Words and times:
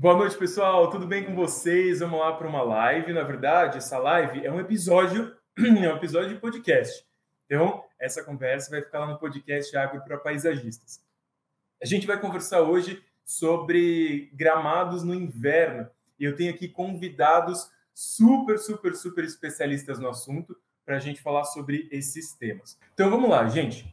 Boa 0.00 0.16
noite, 0.16 0.38
pessoal. 0.38 0.88
Tudo 0.90 1.08
bem 1.08 1.24
com 1.24 1.34
vocês? 1.34 1.98
Vamos 1.98 2.20
lá 2.20 2.32
para 2.32 2.46
uma 2.46 2.62
live. 2.62 3.12
Na 3.12 3.24
verdade, 3.24 3.78
essa 3.78 3.98
live 3.98 4.46
é 4.46 4.52
um 4.52 4.60
episódio, 4.60 5.36
é 5.58 5.92
um 5.92 5.96
episódio 5.96 6.28
de 6.28 6.40
podcast. 6.40 7.04
Então, 7.46 7.82
essa 7.98 8.22
conversa 8.22 8.70
vai 8.70 8.80
ficar 8.80 9.00
lá 9.00 9.08
no 9.08 9.18
podcast 9.18 9.76
Agro 9.76 10.00
para 10.04 10.16
Paisagistas. 10.16 11.00
A 11.82 11.84
gente 11.84 12.06
vai 12.06 12.16
conversar 12.20 12.60
hoje 12.60 13.02
sobre 13.24 14.30
gramados 14.34 15.02
no 15.02 15.12
inverno. 15.12 15.90
E 16.16 16.22
eu 16.22 16.36
tenho 16.36 16.54
aqui 16.54 16.68
convidados 16.68 17.68
super, 17.92 18.56
super, 18.56 18.94
super 18.94 19.24
especialistas 19.24 19.98
no 19.98 20.10
assunto 20.10 20.56
para 20.86 20.94
a 20.94 21.00
gente 21.00 21.20
falar 21.20 21.42
sobre 21.42 21.88
esses 21.90 22.34
temas. 22.34 22.78
Então 22.94 23.10
vamos 23.10 23.28
lá, 23.28 23.48
gente. 23.48 23.92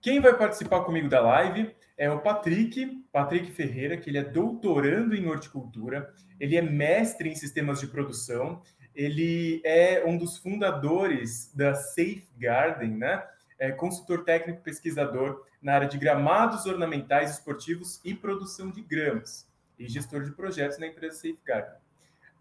Quem 0.00 0.20
vai 0.20 0.38
participar 0.38 0.84
comigo 0.84 1.08
da 1.08 1.20
live 1.20 1.74
é 1.96 2.10
o 2.10 2.20
Patrick, 2.20 3.04
Patrick 3.10 3.50
Ferreira, 3.52 3.96
que 3.96 4.10
ele 4.10 4.18
é 4.18 4.24
doutorando 4.24 5.14
em 5.14 5.26
horticultura, 5.26 6.12
ele 6.38 6.56
é 6.56 6.62
mestre 6.62 7.28
em 7.28 7.34
sistemas 7.34 7.80
de 7.80 7.86
produção, 7.86 8.62
ele 8.94 9.60
é 9.64 10.04
um 10.06 10.16
dos 10.16 10.38
fundadores 10.38 11.52
da 11.54 11.74
Safe 11.74 12.26
Garden, 12.38 12.96
né? 12.96 13.24
É 13.58 13.72
consultor 13.72 14.24
técnico 14.24 14.62
pesquisador 14.62 15.44
na 15.62 15.74
área 15.74 15.88
de 15.88 15.96
gramados 15.96 16.66
ornamentais 16.66 17.30
esportivos 17.30 18.00
e 18.04 18.14
produção 18.14 18.70
de 18.70 18.82
gramas, 18.82 19.48
e 19.78 19.88
gestor 19.88 20.22
de 20.22 20.32
projetos 20.32 20.78
na 20.78 20.86
empresa 20.86 21.16
Safe 21.16 21.38
Garden. 21.44 21.74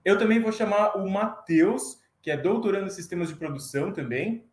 Eu 0.03 0.17
também 0.17 0.39
vou 0.39 0.51
chamar 0.51 0.97
o 0.97 1.09
Matheus, 1.09 1.99
que 2.21 2.29
é 2.29 2.37
doutorando 2.37 2.87
em 2.87 2.91
sistemas 2.91 3.29
de 3.29 3.35
produção 3.35 3.91
também, 3.91 4.45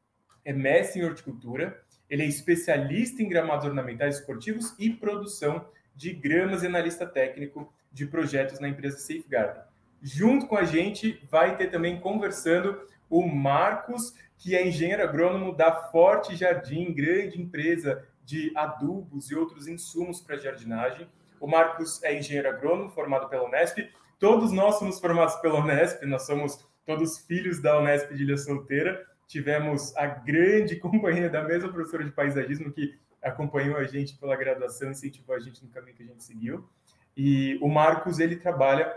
é 0.44 0.52
mestre 0.52 1.00
em 1.00 1.04
horticultura, 1.04 1.82
ele 2.12 2.24
é 2.24 2.26
especialista 2.26 3.22
em 3.22 3.28
gramados 3.28 3.64
ornamentais 3.64 4.16
esportivos 4.16 4.74
e 4.78 4.90
produção 4.90 5.64
de 5.96 6.12
gramas 6.12 6.62
e 6.62 6.66
analista 6.66 7.06
técnico 7.06 7.72
de 7.90 8.04
projetos 8.04 8.60
na 8.60 8.68
empresa 8.68 8.98
Safeguard. 8.98 9.62
Junto 10.02 10.46
com 10.46 10.54
a 10.54 10.64
gente 10.64 11.26
vai 11.30 11.56
ter 11.56 11.68
também 11.68 11.98
conversando 11.98 12.82
o 13.08 13.26
Marcos, 13.26 14.14
que 14.36 14.54
é 14.54 14.68
engenheiro 14.68 15.02
agrônomo 15.02 15.56
da 15.56 15.72
Forte 15.72 16.36
Jardim, 16.36 16.92
grande 16.92 17.40
empresa 17.40 18.06
de 18.26 18.52
adubos 18.54 19.30
e 19.30 19.34
outros 19.34 19.66
insumos 19.66 20.20
para 20.20 20.36
jardinagem. 20.36 21.08
O 21.40 21.46
Marcos 21.46 22.02
é 22.02 22.18
engenheiro 22.18 22.50
agrônomo 22.50 22.90
formado 22.90 23.26
pela 23.30 23.44
Unesp. 23.44 23.88
Todos 24.18 24.52
nós 24.52 24.78
somos 24.78 25.00
formados 25.00 25.36
pela 25.36 25.60
Unesp, 25.60 26.02
nós 26.04 26.26
somos 26.26 26.62
todos 26.84 27.20
filhos 27.20 27.58
da 27.62 27.78
Unesp 27.80 28.12
de 28.12 28.22
Ilha 28.22 28.36
Solteira 28.36 29.10
tivemos 29.26 29.94
a 29.96 30.06
grande 30.06 30.76
companhia 30.80 31.28
da 31.28 31.42
mesma 31.42 31.70
professora 31.70 32.04
de 32.04 32.10
paisagismo 32.10 32.72
que 32.72 32.98
acompanhou 33.22 33.76
a 33.76 33.84
gente 33.84 34.16
pela 34.16 34.36
graduação, 34.36 34.90
incentivou 34.90 35.36
a 35.36 35.40
gente 35.40 35.64
no 35.64 35.70
caminho 35.70 35.96
que 35.96 36.02
a 36.02 36.06
gente 36.06 36.24
seguiu. 36.24 36.68
E 37.16 37.58
o 37.62 37.68
Marcos, 37.68 38.18
ele 38.18 38.36
trabalha 38.36 38.94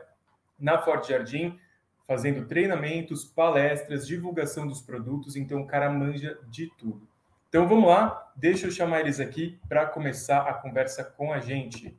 na 0.60 0.82
Forte 0.82 1.10
Jardim, 1.10 1.60
fazendo 2.08 2.46
treinamentos, 2.46 3.26
palestras, 3.26 4.08
divulgação 4.08 4.68
dos 4.68 4.82
produtos, 4.82 5.36
então 5.36 5.62
o 5.62 5.68
cara 5.68 5.90
manja 5.90 6.38
de 6.48 6.72
tudo. 6.78 7.08
Então 7.50 7.68
vamos 7.68 7.88
lá, 7.88 8.32
deixa 8.36 8.68
eu 8.68 8.72
chamar 8.72 9.02
eles 9.02 9.20
aqui 9.20 9.60
para 9.68 9.86
começar 9.86 10.42
a 10.42 10.54
conversa 10.54 11.04
com 11.04 11.32
a 11.32 11.40
gente. 11.40 11.98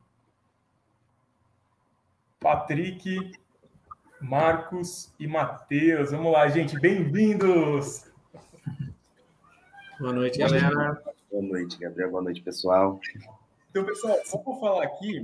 Patrick, 2.39 3.33
Marcos 4.21 5.13
e 5.19 5.27
Matheus. 5.27 6.11
Vamos 6.11 6.33
lá, 6.33 6.49
gente, 6.49 6.79
bem-vindos! 6.79 8.06
Boa 9.99 10.13
noite, 10.13 10.39
galera. 10.39 11.03
Boa 11.31 11.43
noite, 11.43 11.79
Gabriel. 11.79 12.11
Boa 12.11 12.23
noite, 12.23 12.43
pessoal. 12.43 13.01
Então, 13.71 13.83
pessoal, 13.83 14.21
vamos 14.31 14.61
falar 14.61 14.85
aqui 14.85 15.23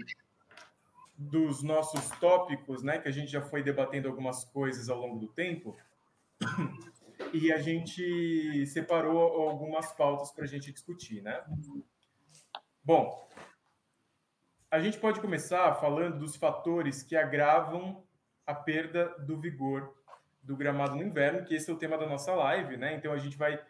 dos 1.19 1.63
nossos 1.63 2.09
tópicos, 2.19 2.83
né? 2.83 2.99
Que 2.99 3.07
a 3.07 3.13
gente 3.13 3.31
já 3.31 3.43
foi 3.43 3.63
debatendo 3.63 4.09
algumas 4.09 4.47
coisas 4.47 4.89
ao 4.89 4.99
longo 4.99 5.19
do 5.19 5.29
tempo. 5.29 5.77
E 7.35 7.53
a 7.53 7.61
gente 7.61 8.67
separou 8.67 9.43
algumas 9.43 9.93
pautas 9.93 10.33
para 10.33 10.45
a 10.45 10.49
gente 10.49 10.73
discutir, 10.73 11.23
né? 11.23 11.43
Bom, 12.83 13.29
a 14.71 14.81
gente 14.81 14.97
pode 14.97 15.21
começar 15.21 15.75
falando 15.75 16.19
dos 16.19 16.35
fatores 16.35 17.03
que 17.03 17.15
agravam 17.15 18.03
a 18.47 18.55
perda 18.55 19.15
do 19.19 19.39
vigor 19.39 19.95
do 20.43 20.57
gramado 20.57 20.97
no 20.97 21.03
inverno, 21.03 21.45
que 21.45 21.55
esse 21.55 21.71
é 21.71 21.75
o 21.75 21.79
tema 21.79 21.99
da 21.99 22.07
nossa 22.07 22.35
live, 22.35 22.79
né? 22.79 22.95
Então 22.95 23.13
a 23.13 23.19
gente 23.19 23.37
vai 23.37 23.63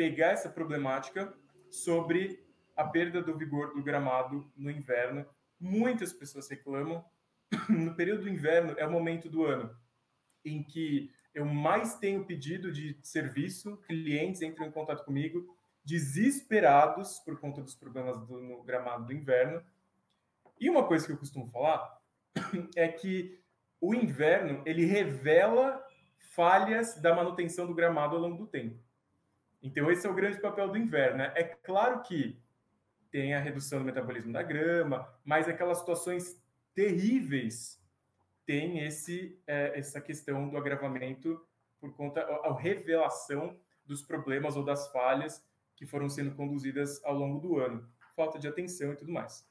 pegar 0.00 0.28
essa 0.28 0.48
problemática 0.48 1.30
sobre 1.68 2.42
a 2.74 2.82
perda 2.84 3.22
do 3.22 3.36
vigor 3.36 3.74
do 3.74 3.82
gramado 3.82 4.50
no 4.56 4.70
inverno. 4.70 5.26
Muitas 5.60 6.10
pessoas 6.10 6.48
reclamam. 6.48 7.04
No 7.68 7.94
período 7.94 8.22
do 8.22 8.28
inverno 8.30 8.74
é 8.78 8.86
o 8.86 8.90
momento 8.90 9.28
do 9.28 9.44
ano 9.44 9.76
em 10.42 10.62
que 10.62 11.10
eu 11.34 11.44
mais 11.44 11.98
tenho 11.98 12.24
pedido 12.24 12.72
de 12.72 12.98
serviço, 13.02 13.76
clientes 13.86 14.40
entram 14.40 14.66
em 14.66 14.70
contato 14.70 15.04
comigo 15.04 15.54
desesperados 15.84 17.18
por 17.18 17.38
conta 17.38 17.60
dos 17.60 17.74
problemas 17.74 18.18
do, 18.26 18.40
no 18.40 18.62
gramado 18.62 19.04
do 19.04 19.12
inverno. 19.12 19.62
E 20.58 20.70
uma 20.70 20.86
coisa 20.86 21.04
que 21.04 21.12
eu 21.12 21.18
costumo 21.18 21.50
falar 21.50 22.00
é 22.74 22.88
que 22.88 23.38
o 23.78 23.94
inverno 23.94 24.62
ele 24.64 24.86
revela 24.86 25.86
falhas 26.16 26.98
da 27.02 27.14
manutenção 27.14 27.66
do 27.66 27.74
gramado 27.74 28.16
ao 28.16 28.22
longo 28.22 28.38
do 28.38 28.46
tempo. 28.46 28.80
Então, 29.62 29.90
esse 29.90 30.06
é 30.06 30.10
o 30.10 30.14
grande 30.14 30.40
papel 30.40 30.68
do 30.68 30.78
inverno. 30.78 31.18
Né? 31.18 31.32
É 31.34 31.44
claro 31.44 32.02
que 32.02 32.40
tem 33.10 33.34
a 33.34 33.40
redução 33.40 33.80
do 33.80 33.84
metabolismo 33.84 34.32
da 34.32 34.42
grama, 34.42 35.08
mas 35.24 35.48
aquelas 35.48 35.78
situações 35.78 36.40
terríveis 36.74 37.80
tem 38.46 38.84
esse, 38.84 39.38
é, 39.46 39.78
essa 39.78 40.00
questão 40.00 40.48
do 40.48 40.56
agravamento 40.56 41.44
por 41.80 41.94
conta 41.94 42.20
a, 42.20 42.58
revelação 42.58 43.56
dos 43.84 44.02
problemas 44.02 44.56
ou 44.56 44.64
das 44.64 44.90
falhas 44.92 45.44
que 45.74 45.86
foram 45.86 46.08
sendo 46.08 46.34
conduzidas 46.34 47.02
ao 47.04 47.14
longo 47.14 47.40
do 47.40 47.58
ano, 47.58 47.88
falta 48.14 48.38
de 48.38 48.46
atenção 48.46 48.92
e 48.92 48.96
tudo 48.96 49.12
mais. 49.12 49.46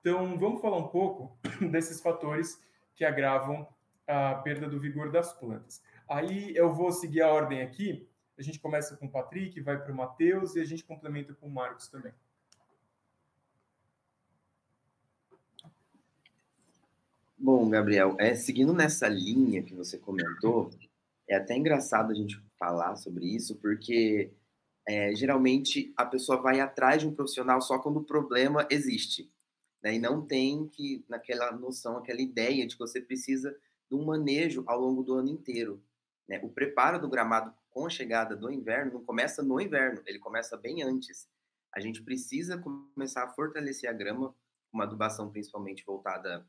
Então, 0.00 0.38
vamos 0.38 0.60
falar 0.60 0.78
um 0.78 0.88
pouco 0.88 1.38
desses 1.70 2.00
fatores 2.00 2.60
que 2.94 3.04
agravam 3.04 3.68
a 4.06 4.34
perda 4.36 4.68
do 4.68 4.80
vigor 4.80 5.10
das 5.10 5.32
plantas. 5.32 5.82
Aí 6.08 6.54
eu 6.56 6.72
vou 6.74 6.90
seguir 6.90 7.22
a 7.22 7.32
ordem 7.32 7.62
aqui 7.62 8.08
a 8.38 8.42
gente 8.42 8.58
começa 8.58 8.96
com 8.96 9.06
o 9.06 9.10
Patrick, 9.10 9.60
vai 9.60 9.80
para 9.80 9.92
o 9.92 9.96
Matheus 9.96 10.56
e 10.56 10.60
a 10.60 10.64
gente 10.64 10.84
complementa 10.84 11.34
com 11.34 11.46
o 11.46 11.50
Marcos 11.50 11.88
também. 11.88 12.12
Bom, 17.36 17.68
Gabriel, 17.68 18.14
é, 18.18 18.34
seguindo 18.34 18.72
nessa 18.72 19.08
linha 19.08 19.62
que 19.62 19.74
você 19.74 19.98
comentou, 19.98 20.70
é 21.28 21.34
até 21.34 21.56
engraçado 21.56 22.12
a 22.12 22.14
gente 22.14 22.40
falar 22.56 22.94
sobre 22.96 23.26
isso, 23.26 23.56
porque 23.56 24.30
é, 24.86 25.14
geralmente 25.14 25.92
a 25.96 26.06
pessoa 26.06 26.40
vai 26.40 26.60
atrás 26.60 27.00
de 27.00 27.08
um 27.08 27.14
profissional 27.14 27.60
só 27.60 27.78
quando 27.78 27.98
o 27.98 28.04
problema 28.04 28.66
existe. 28.70 29.28
Né? 29.82 29.96
E 29.96 29.98
não 29.98 30.24
tem 30.24 30.68
que, 30.68 31.04
naquela 31.08 31.50
noção, 31.50 31.98
aquela 31.98 32.20
ideia 32.20 32.66
de 32.66 32.74
que 32.76 32.80
você 32.80 33.00
precisa 33.00 33.56
de 33.90 33.96
um 33.96 34.04
manejo 34.04 34.62
ao 34.66 34.80
longo 34.80 35.02
do 35.02 35.14
ano 35.14 35.28
inteiro. 35.28 35.82
Né? 36.28 36.40
O 36.42 36.48
preparo 36.48 37.00
do 37.00 37.08
gramado 37.08 37.52
com 37.72 37.86
a 37.86 37.90
chegada 37.90 38.36
do 38.36 38.50
inverno 38.50 38.94
não 38.94 39.04
começa 39.04 39.42
no 39.42 39.60
inverno, 39.60 40.02
ele 40.06 40.18
começa 40.18 40.56
bem 40.56 40.82
antes. 40.82 41.28
A 41.74 41.80
gente 41.80 42.02
precisa 42.02 42.58
começar 42.58 43.24
a 43.24 43.28
fortalecer 43.30 43.88
a 43.88 43.92
grama, 43.92 44.34
uma 44.72 44.84
adubação 44.84 45.30
principalmente 45.30 45.84
voltada 45.84 46.46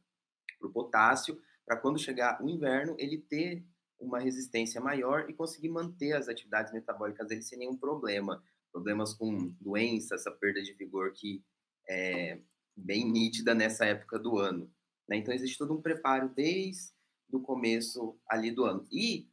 para 0.60 0.68
o 0.68 0.72
potássio, 0.72 1.42
para 1.66 1.78
quando 1.78 1.98
chegar 1.98 2.42
o 2.44 2.50
inverno 2.50 2.96
ele 3.00 3.18
ter 3.18 3.66
uma 4.00 4.20
resistência 4.20 4.82
maior 4.82 5.30
e 5.30 5.34
conseguir 5.34 5.70
manter 5.70 6.14
as 6.14 6.28
atividades 6.28 6.74
metabólicas 6.74 7.28
dele 7.28 7.42
sem 7.42 7.58
nenhum 7.58 7.78
problema. 7.78 8.44
Problemas 8.72 9.14
com 9.14 9.56
doença, 9.62 10.16
essa 10.16 10.32
perda 10.32 10.62
de 10.62 10.74
vigor 10.74 11.14
que 11.14 11.42
é 11.90 12.40
bem 12.76 13.10
nítida 13.10 13.54
nessa 13.54 13.86
época 13.86 14.20
do 14.20 14.38
ano. 14.38 14.70
Né? 15.08 15.18
Então, 15.18 15.34
existe 15.34 15.58
todo 15.58 15.74
um 15.74 15.82
preparo 15.82 16.30
desde 16.30 16.92
o 17.32 17.40
começo 17.40 18.18
ali 18.30 18.52
do 18.52 18.66
ano. 18.66 18.86
E 18.92 19.30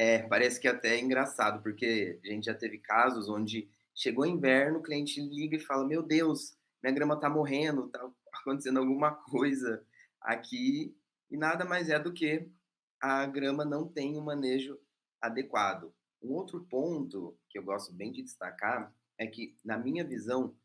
é, 0.00 0.22
parece 0.22 0.58
que 0.58 0.66
até 0.66 0.96
é 0.96 0.98
engraçado, 0.98 1.62
porque 1.62 2.18
a 2.24 2.28
gente 2.28 2.46
já 2.46 2.54
teve 2.54 2.78
casos 2.78 3.28
onde 3.28 3.68
chegou 3.94 4.24
inverno, 4.24 4.78
o 4.78 4.82
cliente 4.82 5.20
liga 5.20 5.56
e 5.56 5.60
fala: 5.60 5.86
Meu 5.86 6.02
Deus, 6.02 6.56
minha 6.82 6.94
grama 6.94 7.20
tá 7.20 7.28
morrendo, 7.28 7.86
tá 7.90 8.10
acontecendo 8.32 8.78
alguma 8.78 9.10
coisa 9.30 9.84
aqui, 10.18 10.96
e 11.30 11.36
nada 11.36 11.66
mais 11.66 11.90
é 11.90 11.98
do 11.98 12.14
que 12.14 12.50
a 12.98 13.26
grama 13.26 13.62
não 13.62 13.86
tem 13.86 14.16
um 14.16 14.22
manejo 14.22 14.80
adequado. 15.20 15.92
Um 16.22 16.32
outro 16.32 16.64
ponto 16.64 17.38
que 17.50 17.58
eu 17.58 17.62
gosto 17.62 17.92
bem 17.92 18.10
de 18.10 18.22
destacar 18.22 18.94
é 19.18 19.26
que, 19.26 19.54
na 19.62 19.76
minha 19.76 20.02
visão, 20.02 20.56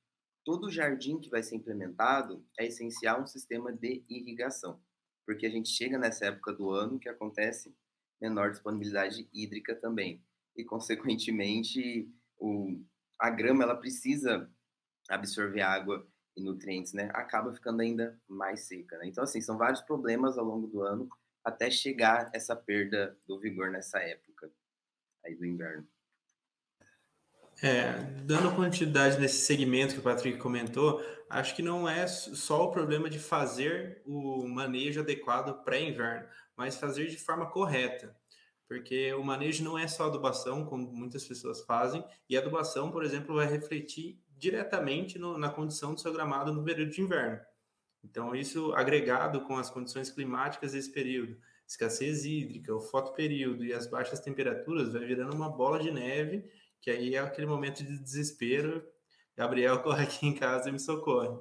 todo 0.45 0.71
jardim 0.71 1.19
que 1.19 1.29
vai 1.29 1.43
ser 1.43 1.57
implementado 1.57 2.41
é 2.57 2.67
essencial 2.67 3.21
um 3.21 3.27
sistema 3.27 3.73
de 3.73 4.01
irrigação, 4.07 4.81
porque 5.25 5.45
a 5.45 5.49
gente 5.49 5.67
chega 5.67 5.97
nessa 5.97 6.27
época 6.27 6.53
do 6.53 6.69
ano 6.71 6.97
que 6.97 7.09
acontece 7.09 7.75
menor 8.29 8.51
disponibilidade 8.51 9.27
hídrica 9.33 9.75
também. 9.75 10.23
E, 10.55 10.63
consequentemente, 10.63 12.09
o, 12.37 12.81
a 13.19 13.29
grama 13.29 13.63
ela 13.63 13.75
precisa 13.75 14.49
absorver 15.09 15.61
água 15.61 16.07
e 16.35 16.41
nutrientes, 16.41 16.93
né, 16.93 17.09
acaba 17.13 17.53
ficando 17.53 17.81
ainda 17.81 18.19
mais 18.27 18.61
seca. 18.61 18.97
Né? 18.97 19.07
Então, 19.07 19.23
assim, 19.23 19.39
são 19.39 19.57
vários 19.57 19.81
problemas 19.81 20.37
ao 20.37 20.45
longo 20.45 20.67
do 20.67 20.81
ano 20.81 21.07
até 21.43 21.69
chegar 21.69 22.29
essa 22.33 22.55
perda 22.55 23.17
do 23.27 23.39
vigor 23.39 23.69
nessa 23.69 23.99
época 23.99 24.51
aí 25.23 25.35
do 25.35 25.45
inverno. 25.45 25.87
É, 27.63 27.93
dando 28.23 28.53
quantidade 28.53 29.19
nesse 29.19 29.45
segmento 29.45 29.93
que 29.93 29.99
o 29.99 30.03
Patrick 30.03 30.37
comentou, 30.37 31.01
acho 31.29 31.55
que 31.55 31.61
não 31.61 31.87
é 31.87 32.05
só 32.05 32.65
o 32.65 32.71
problema 32.71 33.09
de 33.09 33.17
fazer 33.17 34.01
o 34.05 34.45
manejo 34.47 34.99
adequado 34.99 35.63
pré-inverno, 35.63 36.27
mas 36.57 36.77
fazer 36.77 37.07
de 37.07 37.17
forma 37.17 37.49
correta. 37.49 38.15
Porque 38.67 39.13
o 39.13 39.23
manejo 39.23 39.63
não 39.63 39.77
é 39.77 39.87
só 39.87 40.05
adubação, 40.05 40.65
como 40.65 40.91
muitas 40.91 41.23
pessoas 41.25 41.61
fazem, 41.61 42.03
e 42.29 42.35
a 42.35 42.39
adubação, 42.39 42.91
por 42.91 43.03
exemplo, 43.03 43.35
vai 43.35 43.47
refletir 43.47 44.19
diretamente 44.37 45.19
no, 45.19 45.37
na 45.37 45.49
condição 45.49 45.93
do 45.93 45.99
seu 45.99 46.11
gramado 46.11 46.51
no 46.51 46.63
período 46.63 46.91
de 46.91 47.01
inverno. 47.01 47.39
Então, 48.03 48.35
isso 48.35 48.73
agregado 48.73 49.41
com 49.41 49.57
as 49.57 49.69
condições 49.69 50.09
climáticas 50.09 50.73
desse 50.73 50.91
período, 50.91 51.37
escassez 51.67 52.25
hídrica, 52.25 52.75
o 52.75 52.81
fotoperíodo 52.81 53.63
e 53.63 53.73
as 53.73 53.87
baixas 53.87 54.19
temperaturas, 54.19 54.93
vai 54.93 55.05
virando 55.05 55.35
uma 55.35 55.49
bola 55.49 55.79
de 55.79 55.91
neve 55.91 56.49
que 56.85 56.91
aí 56.91 57.15
é 57.15 57.19
aquele 57.19 57.47
momento 57.47 57.83
de 57.83 57.97
desespero. 57.97 58.87
Gabriel 59.35 59.81
corre 59.83 60.03
aqui 60.03 60.27
em 60.27 60.35
casa 60.35 60.69
e 60.69 60.71
me 60.71 60.79
socorre. 60.79 61.35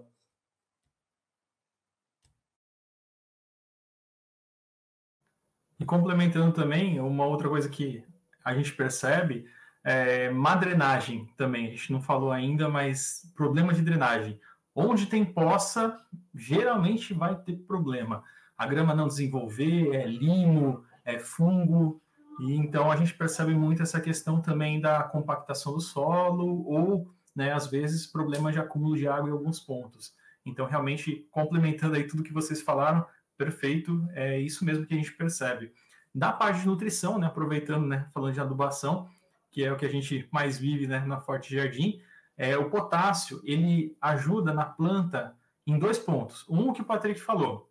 E 5.85 5.87
complementando 5.87 6.51
também, 6.51 6.99
uma 6.99 7.27
outra 7.27 7.47
coisa 7.47 7.69
que 7.69 8.03
a 8.43 8.55
gente 8.55 8.73
percebe 8.73 9.45
é 9.85 10.31
má 10.31 10.55
drenagem 10.55 11.29
também. 11.37 11.67
A 11.67 11.71
gente 11.73 11.93
não 11.93 12.01
falou 12.01 12.33
ainda, 12.33 12.71
mas 12.71 13.31
problema 13.37 13.75
de 13.75 13.83
drenagem. 13.83 14.41
Onde 14.75 15.05
tem 15.05 15.27
poça, 15.27 16.01
geralmente 16.35 17.13
vai 17.13 17.37
ter 17.37 17.57
problema. 17.57 18.25
A 18.57 18.67
grama 18.67 18.95
não 18.95 19.07
desenvolver, 19.07 19.95
é 19.95 20.07
limo, 20.07 20.83
é 21.05 21.19
fungo, 21.19 22.01
e 22.41 22.55
então 22.55 22.91
a 22.91 22.97
gente 22.97 23.13
percebe 23.13 23.53
muito 23.53 23.83
essa 23.83 24.01
questão 24.01 24.41
também 24.41 24.81
da 24.81 25.03
compactação 25.03 25.75
do 25.75 25.83
solo 25.83 26.65
ou, 26.67 27.11
né, 27.37 27.53
às 27.53 27.67
vezes, 27.67 28.07
problemas 28.07 28.55
de 28.55 28.59
acúmulo 28.59 28.97
de 28.97 29.07
água 29.07 29.29
em 29.29 29.33
alguns 29.33 29.61
pontos. 29.61 30.15
Então, 30.47 30.65
realmente, 30.65 31.29
complementando 31.31 31.95
aí 31.97 32.05
tudo 32.05 32.23
que 32.23 32.33
vocês 32.33 32.63
falaram, 32.63 33.05
perfeito, 33.37 34.07
é 34.13 34.39
isso 34.41 34.65
mesmo 34.65 34.87
que 34.87 34.95
a 34.95 34.97
gente 34.97 35.13
percebe. 35.13 35.73
Da 36.15 36.33
parte 36.33 36.61
de 36.61 36.67
nutrição, 36.67 37.19
né, 37.19 37.27
aproveitando, 37.27 37.87
né, 37.87 38.09
falando 38.13 38.35
de 38.35 38.41
adubação, 38.41 39.09
que 39.51 39.65
é 39.65 39.73
o 39.73 39.77
que 39.77 39.87
a 39.87 39.91
gente 39.91 40.29
mais 40.33 40.59
vive 40.59 40.87
né, 40.87 41.01
na 41.01 41.21
Forte 41.21 41.55
Jardim, 41.55 42.01
é, 42.37 42.57
o 42.57 42.71
potássio, 42.71 43.41
ele 43.45 43.97
ajuda 44.01 44.53
na 44.53 44.65
planta 44.65 45.37
em 45.67 45.79
dois 45.79 45.99
pontos. 45.99 46.45
Um 46.49 46.73
que 46.73 46.83
o 46.83 46.85
Patrick 46.85 47.21
falou, 47.21 47.71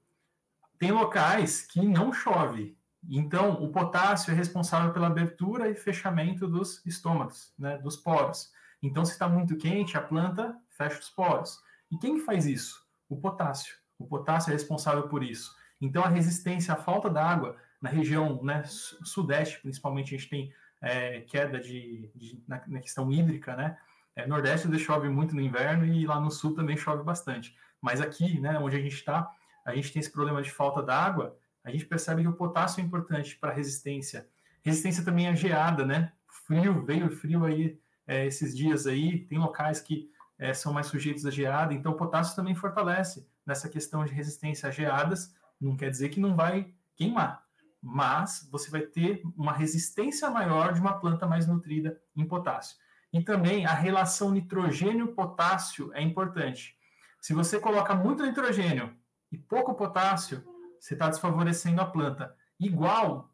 tem 0.77 0.91
locais 0.91 1.61
que 1.61 1.81
não 1.81 2.11
chove, 2.11 2.77
então, 3.09 3.61
o 3.61 3.69
potássio 3.69 4.31
é 4.31 4.33
responsável 4.33 4.93
pela 4.93 5.07
abertura 5.07 5.69
e 5.69 5.75
fechamento 5.75 6.47
dos 6.47 6.83
estômagos, 6.85 7.53
né, 7.57 7.77
dos 7.77 7.97
poros. 7.97 8.51
Então, 8.81 9.03
se 9.03 9.11
está 9.11 9.27
muito 9.27 9.57
quente, 9.57 9.97
a 9.97 10.01
planta 10.01 10.55
fecha 10.69 10.99
os 10.99 11.09
poros. 11.09 11.59
E 11.91 11.97
quem 11.97 12.19
faz 12.19 12.45
isso? 12.45 12.85
O 13.09 13.17
potássio. 13.17 13.75
O 14.03 14.07
potássio 14.07 14.51
é 14.51 14.53
responsável 14.53 15.07
por 15.07 15.23
isso. 15.23 15.55
Então, 15.79 16.03
a 16.03 16.09
resistência 16.09 16.73
à 16.73 16.77
falta 16.77 17.09
d'água 17.09 17.55
na 17.81 17.89
região 17.89 18.41
né, 18.43 18.63
sudeste, 18.65 19.59
principalmente, 19.61 20.13
a 20.13 20.17
gente 20.17 20.29
tem 20.29 20.53
é, 20.81 21.21
queda 21.21 21.59
de, 21.59 22.11
de 22.15 22.43
na, 22.47 22.61
na, 22.67 22.79
questão 22.79 23.11
hídrica, 23.11 23.55
né? 23.55 23.77
É, 24.15 24.27
Nordeste 24.27 24.77
chove 24.77 25.09
muito 25.09 25.33
no 25.33 25.41
inverno 25.41 25.85
e 25.85 26.05
lá 26.05 26.19
no 26.19 26.29
sul 26.29 26.53
também 26.53 26.77
chove 26.77 27.03
bastante. 27.03 27.55
Mas 27.81 27.99
aqui, 27.99 28.39
né, 28.39 28.59
onde 28.59 28.75
a 28.75 28.79
gente 28.79 28.95
está, 28.95 29.29
a 29.65 29.73
gente 29.73 29.91
tem 29.91 29.99
esse 29.99 30.11
problema 30.11 30.41
de 30.41 30.51
falta 30.51 30.83
d'água 30.83 31.37
a 31.63 31.71
gente 31.71 31.85
percebe 31.85 32.21
que 32.21 32.27
o 32.27 32.33
potássio 32.33 32.81
é 32.81 32.83
importante 32.83 33.37
para 33.37 33.53
resistência. 33.53 34.27
Resistência 34.61 35.03
também 35.03 35.27
é 35.27 35.35
geada, 35.35 35.85
né? 35.85 36.11
Frio, 36.27 36.83
veio 36.83 37.09
frio 37.09 37.45
aí 37.45 37.79
é, 38.05 38.25
esses 38.25 38.55
dias 38.55 38.85
aí, 38.85 39.19
tem 39.19 39.37
locais 39.37 39.79
que 39.79 40.09
é, 40.43 40.53
são 40.53 40.73
mais 40.73 40.87
sujeitos 40.87 41.25
a 41.25 41.31
geada, 41.31 41.73
então 41.73 41.93
o 41.93 41.95
potássio 41.95 42.35
também 42.35 42.53
fortalece 42.53 43.25
nessa 43.45 43.69
questão 43.69 44.03
de 44.03 44.11
resistência 44.11 44.67
a 44.67 44.71
geadas, 44.73 45.33
não 45.59 45.77
quer 45.77 45.89
dizer 45.89 46.09
que 46.09 46.19
não 46.19 46.35
vai 46.35 46.73
queimar, 46.97 47.45
mas 47.81 48.45
você 48.51 48.69
vai 48.69 48.81
ter 48.81 49.23
uma 49.37 49.53
resistência 49.53 50.29
maior 50.29 50.73
de 50.73 50.81
uma 50.81 50.99
planta 50.99 51.25
mais 51.25 51.47
nutrida 51.47 51.97
em 52.13 52.25
potássio. 52.25 52.75
E 53.13 53.21
também 53.21 53.65
a 53.65 53.73
relação 53.73 54.31
nitrogênio-potássio 54.31 55.93
é 55.93 56.01
importante. 56.01 56.75
Se 57.21 57.33
você 57.33 57.57
coloca 57.57 57.95
muito 57.95 58.25
nitrogênio 58.25 58.93
e 59.31 59.37
pouco 59.37 59.73
potássio, 59.73 60.43
você 60.77 60.93
está 60.93 61.07
desfavorecendo 61.07 61.79
a 61.79 61.85
planta. 61.85 62.35
Igual, 62.59 63.33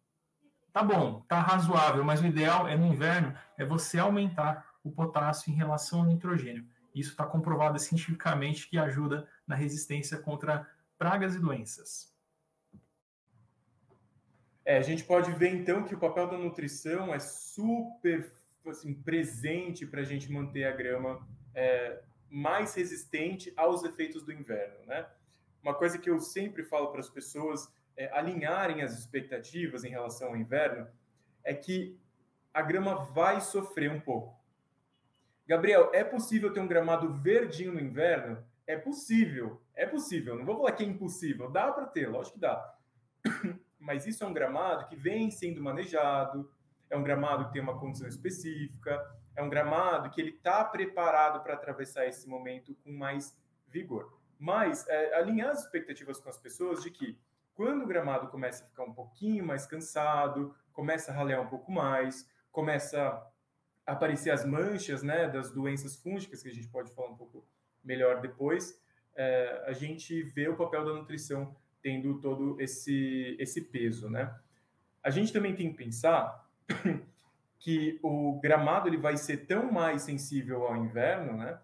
tá 0.72 0.84
bom, 0.84 1.22
tá 1.28 1.42
razoável, 1.42 2.04
mas 2.04 2.22
o 2.22 2.28
ideal 2.28 2.68
é 2.68 2.78
no 2.78 2.86
inverno 2.86 3.34
é 3.58 3.66
você 3.66 3.98
aumentar 3.98 4.64
o 4.84 4.92
potássio 4.92 5.52
em 5.52 5.56
relação 5.56 6.02
ao 6.02 6.06
nitrogênio. 6.06 6.68
Isso 7.00 7.12
está 7.12 7.26
comprovado 7.26 7.80
cientificamente 7.80 8.68
que 8.70 8.78
ajuda 8.78 9.28
na 9.48 9.56
resistência 9.56 10.18
contra 10.18 10.70
pragas 10.98 11.36
e 11.36 11.40
doenças. 11.40 12.14
É, 14.66 14.78
a 14.78 14.82
gente 14.82 15.04
pode 15.04 15.32
ver 15.32 15.54
então 15.54 15.84
que 15.84 15.96
o 15.96 16.00
papel 16.00 16.28
da 16.28 16.38
nutrição 16.38 17.14
é 17.14 17.20
super 17.20 18.32
assim, 18.68 18.94
presente 18.94 19.86
para 19.86 20.02
a 20.02 20.04
gente 20.04 20.32
manter 20.32 20.66
a 20.66 20.72
grama 20.72 21.28
é, 21.56 22.04
mais 22.30 22.76
resistente 22.76 23.52
aos 23.56 23.84
efeitos 23.84 24.22
do 24.22 24.32
inverno, 24.32 24.86
né? 24.86 25.08
uma 25.62 25.74
coisa 25.74 25.98
que 25.98 26.10
eu 26.10 26.20
sempre 26.20 26.64
falo 26.64 26.88
para 26.88 27.00
as 27.00 27.10
pessoas 27.10 27.72
é, 27.98 28.10
alinharem 28.18 28.82
as 28.82 28.98
expectativas 28.98 29.84
em 29.84 29.90
relação 29.90 30.30
ao 30.30 30.38
inverno 30.38 30.88
é 31.44 31.54
que 31.54 32.00
a 32.54 32.62
grama 32.62 32.96
vai 32.96 33.42
sofrer 33.42 33.92
um 33.92 34.00
pouco. 34.00 34.39
Gabriel, 35.50 35.90
é 35.94 36.04
possível 36.04 36.54
ter 36.54 36.60
um 36.60 36.68
gramado 36.68 37.12
verdinho 37.12 37.74
no 37.74 37.80
inverno? 37.80 38.42
É 38.68 38.78
possível, 38.78 39.60
é 39.74 39.86
possível. 39.86 40.36
Não 40.36 40.46
vou 40.46 40.58
falar 40.58 40.74
que 40.74 40.84
é 40.84 40.86
impossível, 40.86 41.50
dá 41.50 41.72
para 41.72 41.88
ter, 41.88 42.08
lógico 42.08 42.36
que 42.36 42.42
dá. 42.42 42.76
Mas 43.80 44.06
isso 44.06 44.24
é 44.24 44.28
um 44.28 44.34
gramado 44.34 44.88
que 44.88 44.96
vem 44.96 45.32
sendo 45.32 45.62
manejado, 45.62 46.52
é 46.90 46.96
um 46.96 47.04
gramado 47.04 47.46
que 47.46 47.54
tem 47.54 47.62
uma 47.62 47.80
condição 47.80 48.08
específica, 48.08 49.04
é 49.36 49.42
um 49.42 49.50
gramado 49.50 50.12
que 50.12 50.22
ele 50.22 50.36
está 50.36 50.64
preparado 50.64 51.42
para 51.42 51.56
atravessar 51.56 52.06
esse 52.06 52.30
momento 52.30 52.76
com 52.84 52.92
mais 52.92 53.36
vigor 53.68 54.20
mas 54.40 54.88
é, 54.88 55.16
alinhar 55.16 55.50
as 55.50 55.66
expectativas 55.66 56.20
com 56.20 56.30
as 56.30 56.38
pessoas 56.38 56.82
de 56.82 56.90
que 56.90 57.20
quando 57.54 57.84
o 57.84 57.88
gramado 57.88 58.30
começa 58.30 58.64
a 58.64 58.68
ficar 58.68 58.86
um 58.86 58.94
pouquinho 58.94 59.46
mais 59.46 59.68
cansado, 59.68 60.56
começa 60.72 61.12
a 61.12 61.14
ralear 61.14 61.42
um 61.42 61.50
pouco 61.50 61.70
mais, 61.70 62.26
começa 62.50 63.22
aparecer 63.92 64.32
as 64.32 64.46
manchas 64.46 65.04
né, 65.04 65.28
das 65.28 65.52
doenças 65.52 65.96
fúngicas, 65.96 66.42
que 66.42 66.50
a 66.50 66.54
gente 66.54 66.68
pode 66.68 66.92
falar 66.92 67.10
um 67.10 67.16
pouco 67.16 67.46
melhor 67.84 68.22
depois, 68.22 68.82
é, 69.16 69.64
a 69.66 69.74
gente 69.74 70.22
vê 70.24 70.48
o 70.48 70.56
papel 70.56 70.86
da 70.86 70.94
nutrição 70.94 71.56
tendo 71.82 72.20
todo 72.20 72.60
esse, 72.60 73.36
esse 73.40 73.62
peso. 73.62 74.10
Né? 74.10 74.34
A 75.04 75.10
gente 75.10 75.34
também 75.34 75.56
tem 75.56 75.72
que 75.72 75.78
pensar 75.78 76.48
que 77.58 78.00
o 78.04 78.40
gramado 78.42 78.88
ele 78.88 78.98
vai 78.98 79.18
ser 79.18 79.46
tão 79.46 79.72
mais 79.72 80.04
sensível 80.04 80.68
ao 80.68 80.78
inverno, 80.78 81.38
né? 81.38 81.60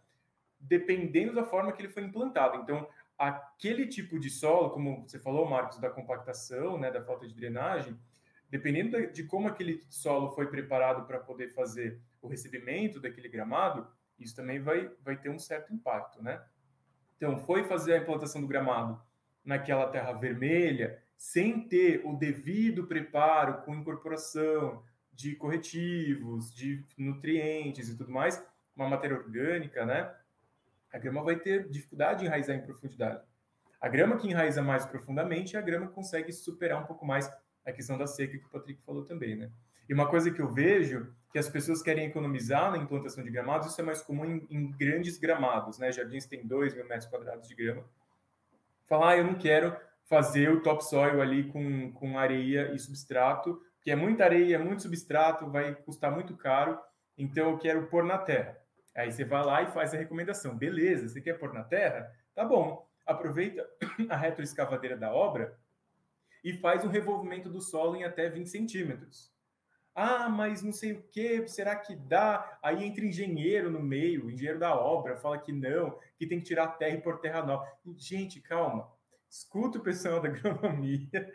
dependendo 0.60 1.34
da 1.34 1.44
forma 1.44 1.72
que 1.72 1.82
ele 1.82 1.90
foi 1.90 2.04
implantado. 2.04 2.58
Então, 2.58 2.88
aquele 3.18 3.88
tipo 3.88 4.20
de 4.20 4.30
solo, 4.30 4.72
como 4.72 5.08
você 5.08 5.20
falou, 5.20 5.48
Marcos, 5.48 5.78
da 5.78 5.90
compactação, 5.90 6.78
né, 6.78 6.92
da 6.92 7.04
falta 7.04 7.28
de 7.28 7.34
drenagem, 7.34 7.98
dependendo 8.50 9.12
de 9.12 9.24
como 9.24 9.48
aquele 9.48 9.86
solo 9.90 10.32
foi 10.32 10.48
preparado 10.48 11.06
para 11.06 11.20
poder 11.20 11.54
fazer 11.54 12.00
o 12.26 12.30
recebimento 12.30 13.00
daquele 13.00 13.30
gramado, 13.30 13.88
isso 14.20 14.36
também 14.36 14.60
vai, 14.60 14.90
vai 15.04 15.18
ter 15.18 15.30
um 15.30 15.40
certo 15.40 15.74
impacto, 15.74 16.22
né? 16.22 16.42
Então, 17.18 17.38
foi 17.38 17.64
fazer 17.64 17.94
a 17.94 17.98
implantação 17.98 18.42
do 18.42 18.48
gramado 18.48 19.02
naquela 19.44 19.88
terra 19.88 20.12
vermelha, 20.14 21.02
sem 21.16 21.68
ter 21.68 22.02
o 22.06 22.16
devido 22.16 22.88
preparo 22.88 23.62
com 23.62 23.76
incorporação 23.76 24.84
de 25.14 25.36
corretivos, 25.36 26.54
de 26.54 26.84
nutrientes 26.98 27.88
e 27.88 27.98
tudo 27.98 28.12
mais, 28.12 28.46
uma 28.76 28.90
matéria 28.90 29.16
orgânica, 29.16 29.86
né? 29.86 30.14
a 30.96 30.98
grama 30.98 31.22
vai 31.22 31.36
ter 31.36 31.68
dificuldade 31.70 32.22
de 32.22 32.26
enraizar 32.26 32.56
em 32.56 32.62
profundidade. 32.62 33.22
A 33.82 33.90
grama 33.90 34.18
que 34.18 34.30
enraiza 34.30 34.62
mais 34.62 34.86
profundamente 34.86 35.58
é 35.58 35.60
a 35.60 35.62
grama 35.62 35.88
que 35.88 35.94
consegue 35.94 36.32
superar 36.32 36.82
um 36.82 36.86
pouco 36.86 37.06
mais 37.06 37.30
a 37.66 37.72
questão 37.74 37.98
da 37.98 38.08
seca 38.08 38.38
que 38.38 38.46
o 38.46 38.50
Patrick 38.50 38.82
falou 38.82 39.04
também, 39.04 39.36
né? 39.36 39.52
E 39.88 39.94
uma 39.94 40.08
coisa 40.08 40.32
que 40.32 40.42
eu 40.42 40.52
vejo 40.52 41.14
que 41.32 41.40
as 41.40 41.50
pessoas 41.50 41.82
querem 41.82 42.06
economizar 42.06 42.72
na 42.72 42.78
implantação 42.78 43.24
de 43.24 43.30
gramados, 43.30 43.68
isso 43.68 43.82
é 43.82 43.84
mais 43.84 44.02
comum 44.02 44.26
em, 44.26 44.48
em 44.50 44.72
grandes 44.72 45.18
gramados, 45.18 45.78
né? 45.78 45.92
Jardins 45.92 46.26
têm 46.26 46.48
2 46.48 46.74
mil 46.74 46.88
metros 46.88 47.10
quadrados 47.10 47.48
de 47.48 47.54
grama. 47.54 47.84
Falar, 48.86 49.10
ah, 49.10 49.18
eu 49.18 49.26
não 49.26 49.36
quero 49.36 49.76
fazer 50.06 50.50
o 50.50 50.62
topsoil 50.62 51.22
ali 51.22 51.52
com, 51.52 51.92
com 51.92 52.18
areia 52.18 52.72
e 52.74 52.80
substrato, 52.80 53.62
que 53.82 53.92
é 53.92 53.96
muita 53.96 54.24
areia, 54.24 54.58
muito 54.58 54.84
substrato, 54.84 55.50
vai 55.50 55.76
custar 55.76 56.12
muito 56.12 56.38
caro, 56.38 56.80
então 57.18 57.50
eu 57.52 57.58
quero 57.58 57.88
pôr 57.88 58.04
na 58.04 58.18
terra. 58.18 58.58
Aí 58.96 59.12
você 59.12 59.26
vai 59.26 59.44
lá 59.44 59.62
e 59.62 59.72
faz 59.72 59.94
a 59.94 59.98
recomendação. 59.98 60.56
Beleza, 60.58 61.10
você 61.10 61.20
quer 61.20 61.38
pôr 61.38 61.54
na 61.54 61.64
terra? 61.64 62.10
Tá 62.34 62.46
bom. 62.46 62.88
Aproveita 63.06 63.68
a 64.10 64.16
retroescavadeira 64.16 64.96
da 64.96 65.12
obra 65.14 65.60
e 66.42 66.54
faz 66.54 66.86
um 66.86 66.90
revolvimento 66.90 67.50
do 67.50 67.60
solo 67.60 67.98
em 67.98 68.06
até 68.06 68.30
20 68.30 68.48
centímetros. 68.48 69.35
Ah, 69.96 70.28
mas 70.28 70.62
não 70.62 70.74
sei 70.74 70.92
o 70.92 71.02
que, 71.04 71.48
será 71.48 71.74
que 71.74 71.96
dá? 71.96 72.60
Aí 72.62 72.84
entra 72.84 73.06
engenheiro 73.06 73.72
no 73.72 73.82
meio, 73.82 74.30
engenheiro 74.30 74.60
da 74.60 74.78
obra, 74.78 75.16
fala 75.16 75.38
que 75.38 75.54
não, 75.54 75.98
que 76.18 76.28
tem 76.28 76.38
que 76.38 76.46
tirar 76.46 76.68
terra 76.78 76.98
e 76.98 77.02
pôr 77.02 77.18
terra 77.20 77.42
nova. 77.42 77.66
Gente, 77.96 78.42
calma. 78.42 78.92
Escuta 79.30 79.78
o 79.78 79.82
pessoal 79.82 80.20
da 80.20 80.28
agronomia. 80.30 81.32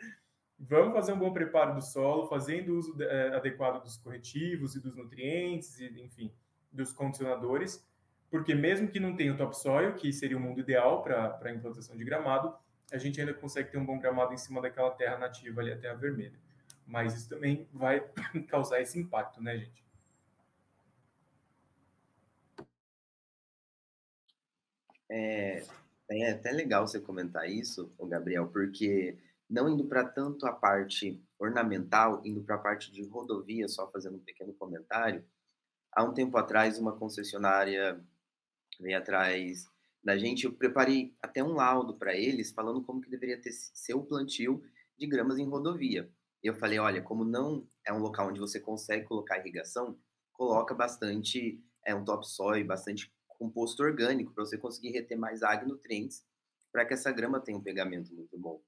Vamos 0.59 0.93
fazer 0.93 1.15
um 1.15 1.19
bom 1.19 1.33
preparo 1.33 1.75
do 1.75 1.81
solo, 1.81 2.29
fazendo 2.29 2.77
uso 2.77 3.03
é, 3.03 3.35
adequado 3.35 3.83
dos 3.83 3.97
corretivos 3.97 4.77
e 4.77 4.81
dos 4.81 4.95
nutrientes, 4.95 5.81
e, 5.81 5.87
enfim, 6.03 6.31
dos 6.71 6.93
condicionadores, 6.93 7.83
porque 8.31 8.55
mesmo 8.55 8.89
que 8.89 9.01
não 9.01 9.17
tenha 9.17 9.33
o 9.33 9.37
topsoil, 9.39 9.95
que 9.95 10.13
seria 10.13 10.37
o 10.37 10.41
mundo 10.41 10.61
ideal 10.61 11.03
para 11.03 11.41
a 11.43 11.51
implantação 11.51 11.97
de 11.97 12.05
gramado, 12.05 12.55
a 12.93 12.99
gente 12.99 13.19
ainda 13.19 13.33
consegue 13.33 13.71
ter 13.71 13.79
um 13.79 13.87
bom 13.87 13.99
gramado 13.99 14.35
em 14.35 14.37
cima 14.37 14.61
daquela 14.61 14.91
terra 14.91 15.17
nativa 15.17 15.63
ali, 15.63 15.73
a 15.73 15.79
terra 15.79 15.95
vermelha. 15.95 16.39
Mas 16.91 17.15
isso 17.15 17.29
também 17.29 17.69
vai 17.73 18.01
causar 18.49 18.81
esse 18.81 18.99
impacto, 18.99 19.41
né, 19.41 19.59
gente? 19.59 19.85
É, 25.09 25.65
é 26.11 26.31
até 26.33 26.51
legal 26.51 26.87
você 26.87 27.01
comentar 27.01 27.49
isso, 27.49 27.93
Gabriel, 28.09 28.49
porque 28.49 29.17
não 29.49 29.69
indo 29.69 29.85
para 29.85 30.05
tanto 30.05 30.47
a 30.47 30.53
parte 30.53 31.23
ornamental, 31.39 32.21
indo 32.25 32.43
para 32.43 32.57
a 32.57 32.61
parte 32.61 32.93
de 32.93 33.03
rodovia, 33.05 33.69
só 33.69 33.89
fazendo 33.91 34.17
um 34.17 34.25
pequeno 34.25 34.53
comentário, 34.55 35.25
há 35.93 36.03
um 36.03 36.13
tempo 36.13 36.37
atrás, 36.37 36.79
uma 36.79 36.97
concessionária 36.97 38.01
veio 38.81 38.99
atrás 38.99 39.69
da 40.03 40.17
gente, 40.17 40.45
eu 40.45 40.53
preparei 40.53 41.15
até 41.23 41.43
um 41.43 41.53
laudo 41.53 41.95
para 41.95 42.17
eles 42.17 42.51
falando 42.51 42.83
como 42.83 43.01
que 43.01 43.11
deveria 43.11 43.41
ter 43.41 43.53
ser 43.53 43.95
o 43.95 44.05
plantio 44.05 44.65
de 44.97 45.07
gramas 45.07 45.39
em 45.39 45.47
rodovia. 45.47 46.11
Eu 46.43 46.55
falei, 46.55 46.79
olha, 46.79 47.03
como 47.03 47.25
não 47.25 47.67
é 47.87 47.93
um 47.93 47.99
local 47.99 48.29
onde 48.29 48.41
você 48.41 48.59
consegue 48.59 49.05
colocar 49.05 49.39
irrigação, 49.39 49.99
coloca 50.33 50.75
bastante 50.75 51.63
é 51.85 51.95
um 51.95 52.05
topsoil, 52.05 52.67
bastante 52.67 53.13
composto 53.27 53.83
orgânico 53.83 54.33
para 54.33 54.45
você 54.45 54.59
conseguir 54.59 54.91
reter 54.91 55.19
mais 55.19 55.43
água 55.43 55.65
e 55.65 55.69
nutrientes 55.69 56.25
para 56.71 56.85
que 56.85 56.95
essa 56.95 57.11
grama 57.11 57.41
tenha 57.41 57.59
um 57.59 57.63
pegamento 57.63 58.15
muito 58.15 58.39
bom, 58.39 58.63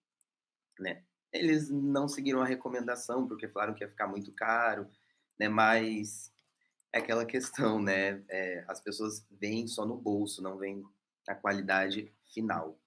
né? 0.78 1.04
Eles 1.32 1.70
não 1.70 2.08
seguiram 2.08 2.42
a 2.42 2.46
recomendação 2.46 3.26
porque 3.26 3.48
falaram 3.48 3.74
que 3.74 3.84
ia 3.84 3.88
ficar 3.88 4.06
muito 4.06 4.32
caro, 4.32 4.88
né? 5.38 5.48
Mas 5.48 6.32
é 6.92 6.98
aquela 6.98 7.24
questão, 7.24 7.80
né? 7.80 8.22
É, 8.28 8.64
as 8.68 8.80
pessoas 8.80 9.26
veem 9.30 9.66
só 9.66 9.86
no 9.86 9.96
bolso, 9.96 10.42
não 10.42 10.58
veem 10.58 10.82
a 11.28 11.34
qualidade 11.34 12.12
final. 12.32 12.78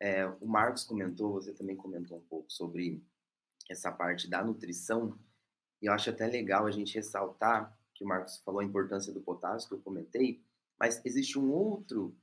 É, 0.00 0.26
o 0.26 0.46
Marcos 0.46 0.84
comentou, 0.84 1.32
você 1.32 1.52
também 1.52 1.76
comentou 1.76 2.18
um 2.18 2.24
pouco 2.24 2.50
sobre 2.50 3.02
essa 3.72 3.90
parte 3.90 4.28
da 4.28 4.42
nutrição, 4.44 5.18
e 5.80 5.86
eu 5.86 5.92
acho 5.92 6.10
até 6.10 6.26
legal 6.26 6.66
a 6.66 6.70
gente 6.70 6.94
ressaltar 6.94 7.76
que 7.94 8.04
o 8.04 8.06
Marcos 8.06 8.38
falou 8.44 8.60
a 8.60 8.64
importância 8.64 9.12
do 9.12 9.20
potássio, 9.20 9.68
que 9.68 9.74
eu 9.74 9.80
comentei, 9.80 10.42
mas 10.78 11.00
existe 11.04 11.38
um 11.38 11.50
outro 11.50 12.16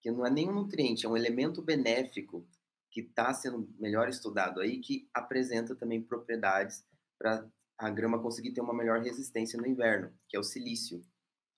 que 0.00 0.10
não 0.10 0.24
é 0.24 0.30
nenhum 0.30 0.52
nutriente, 0.52 1.04
é 1.04 1.08
um 1.08 1.16
elemento 1.16 1.60
benéfico 1.60 2.46
que 2.90 3.00
está 3.00 3.32
sendo 3.34 3.68
melhor 3.78 4.08
estudado 4.08 4.60
aí, 4.60 4.78
que 4.78 5.08
apresenta 5.12 5.74
também 5.74 6.02
propriedades 6.02 6.84
para 7.18 7.46
a 7.76 7.90
grama 7.90 8.20
conseguir 8.20 8.52
ter 8.52 8.60
uma 8.60 8.74
melhor 8.74 9.00
resistência 9.00 9.60
no 9.60 9.66
inverno, 9.66 10.12
que 10.28 10.36
é 10.36 10.40
o 10.40 10.44
silício. 10.44 11.04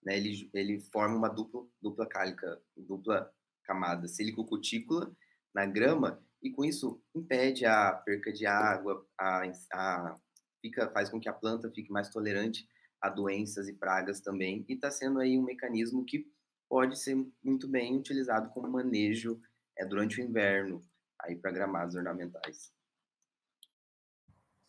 Né? 0.02 0.16
Ele, 0.16 0.50
ele 0.52 0.80
forma 0.80 1.16
uma 1.16 1.28
dupla, 1.28 1.64
dupla 1.80 2.06
cálica, 2.06 2.60
dupla 2.76 3.32
camada 3.62 4.08
sílico-cutícula 4.08 5.14
na 5.54 5.64
grama 5.66 6.22
e 6.42 6.50
com 6.50 6.64
isso 6.64 7.02
impede 7.14 7.66
a 7.66 7.92
perca 7.92 8.32
de 8.32 8.46
água, 8.46 9.06
a, 9.18 9.42
a, 9.72 10.16
fica, 10.60 10.90
faz 10.90 11.08
com 11.08 11.20
que 11.20 11.28
a 11.28 11.32
planta 11.32 11.70
fique 11.70 11.90
mais 11.90 12.08
tolerante 12.08 12.66
a 13.00 13.08
doenças 13.08 13.68
e 13.68 13.72
pragas 13.72 14.20
também, 14.20 14.64
e 14.68 14.74
está 14.74 14.90
sendo 14.90 15.20
aí 15.20 15.38
um 15.38 15.42
mecanismo 15.42 16.04
que 16.04 16.26
pode 16.68 16.98
ser 16.98 17.16
muito 17.42 17.66
bem 17.66 17.98
utilizado 17.98 18.50
como 18.50 18.68
manejo 18.68 19.40
é, 19.78 19.84
durante 19.84 20.20
o 20.20 20.24
inverno 20.24 20.84
aí 21.20 21.36
para 21.36 21.50
gramados 21.50 21.94
ornamentais. 21.94 22.72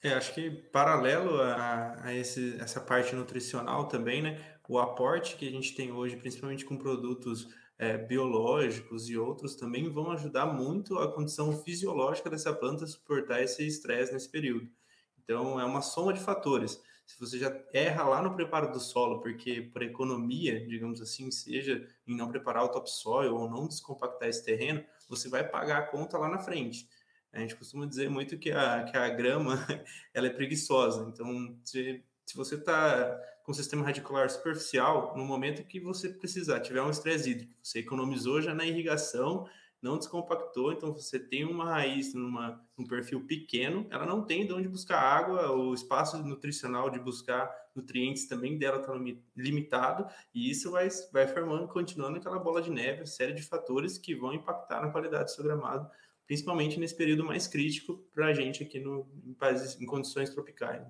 É, 0.03 0.13
acho 0.13 0.33
que 0.33 0.49
paralelo 0.49 1.39
a, 1.41 2.05
a 2.05 2.13
esse, 2.13 2.57
essa 2.59 2.81
parte 2.81 3.15
nutricional 3.15 3.87
também, 3.87 4.23
né? 4.23 4.57
O 4.67 4.79
aporte 4.79 5.35
que 5.35 5.47
a 5.47 5.51
gente 5.51 5.75
tem 5.75 5.91
hoje, 5.91 6.15
principalmente 6.15 6.65
com 6.65 6.77
produtos 6.77 7.53
é, 7.81 7.97
biológicos 7.97 9.09
e 9.09 9.17
outros, 9.17 9.55
também 9.55 9.89
vão 9.89 10.11
ajudar 10.11 10.45
muito 10.45 10.99
a 10.99 11.11
condição 11.11 11.51
fisiológica 11.63 12.29
dessa 12.29 12.53
planta 12.53 12.85
suportar 12.85 13.41
esse 13.41 13.65
estresse 13.65 14.13
nesse 14.13 14.29
período. 14.29 14.69
Então, 15.17 15.59
é 15.59 15.65
uma 15.65 15.81
soma 15.81 16.13
de 16.13 16.19
fatores. 16.19 16.79
Se 17.07 17.19
você 17.19 17.39
já 17.39 17.51
erra 17.73 18.03
lá 18.03 18.21
no 18.21 18.35
preparo 18.35 18.71
do 18.71 18.79
solo, 18.79 19.19
porque 19.19 19.63
por 19.63 19.81
economia, 19.81 20.63
digamos 20.67 21.01
assim, 21.01 21.31
seja 21.31 21.83
em 22.05 22.15
não 22.15 22.29
preparar 22.29 22.65
o 22.65 22.69
topsoil 22.69 23.35
ou 23.35 23.49
não 23.49 23.67
descompactar 23.67 24.29
esse 24.29 24.45
terreno, 24.45 24.85
você 25.09 25.27
vai 25.27 25.43
pagar 25.43 25.79
a 25.79 25.87
conta 25.87 26.19
lá 26.19 26.29
na 26.29 26.37
frente. 26.37 26.87
A 27.33 27.39
gente 27.39 27.55
costuma 27.55 27.87
dizer 27.87 28.11
muito 28.11 28.37
que 28.37 28.51
a, 28.51 28.83
que 28.83 28.95
a 28.95 29.09
grama 29.09 29.57
ela 30.13 30.27
é 30.27 30.29
preguiçosa. 30.29 31.09
Então, 31.11 31.57
se, 31.65 32.03
se 32.27 32.37
você 32.37 32.55
está 32.55 33.19
com 33.43 33.51
o 33.51 33.55
sistema 33.55 33.83
radicular 33.83 34.29
superficial, 34.29 35.13
no 35.15 35.25
momento 35.25 35.63
que 35.63 35.79
você 35.79 36.09
precisar, 36.09 36.59
tiver 36.59 36.81
um 36.81 36.89
estresse 36.89 37.31
hídrico, 37.31 37.53
você 37.61 37.79
economizou 37.79 38.41
já 38.41 38.53
na 38.53 38.65
irrigação, 38.65 39.47
não 39.81 39.97
descompactou, 39.97 40.71
então 40.71 40.93
você 40.93 41.19
tem 41.19 41.43
uma 41.43 41.65
raiz 41.65 42.13
numa, 42.13 42.63
num 42.77 42.85
perfil 42.85 43.25
pequeno, 43.25 43.87
ela 43.89 44.05
não 44.05 44.23
tem 44.23 44.45
de 44.45 44.53
onde 44.53 44.67
buscar 44.67 44.99
água, 44.99 45.51
o 45.51 45.73
espaço 45.73 46.17
nutricional 46.19 46.89
de 46.89 46.99
buscar 46.99 47.51
nutrientes 47.75 48.27
também 48.27 48.59
dela 48.59 48.79
está 48.79 48.93
limitado, 49.35 50.05
e 50.33 50.51
isso 50.51 50.69
vai, 50.69 50.87
vai 51.11 51.27
formando, 51.27 51.67
continuando 51.67 52.17
aquela 52.17 52.37
bola 52.37 52.61
de 52.61 52.69
neve, 52.69 53.07
série 53.07 53.33
de 53.33 53.41
fatores 53.41 53.97
que 53.97 54.13
vão 54.13 54.33
impactar 54.33 54.81
na 54.81 54.91
qualidade 54.91 55.25
do 55.25 55.31
seu 55.31 55.43
gramado 55.43 55.89
principalmente 56.31 56.79
nesse 56.79 56.95
período 56.95 57.25
mais 57.25 57.45
crítico 57.45 57.97
para 58.13 58.27
a 58.27 58.33
gente 58.33 58.63
aqui 58.63 58.79
no, 58.79 59.05
em 59.25 59.33
países 59.33 59.77
em 59.81 59.85
condições 59.85 60.29
tropicais. 60.29 60.81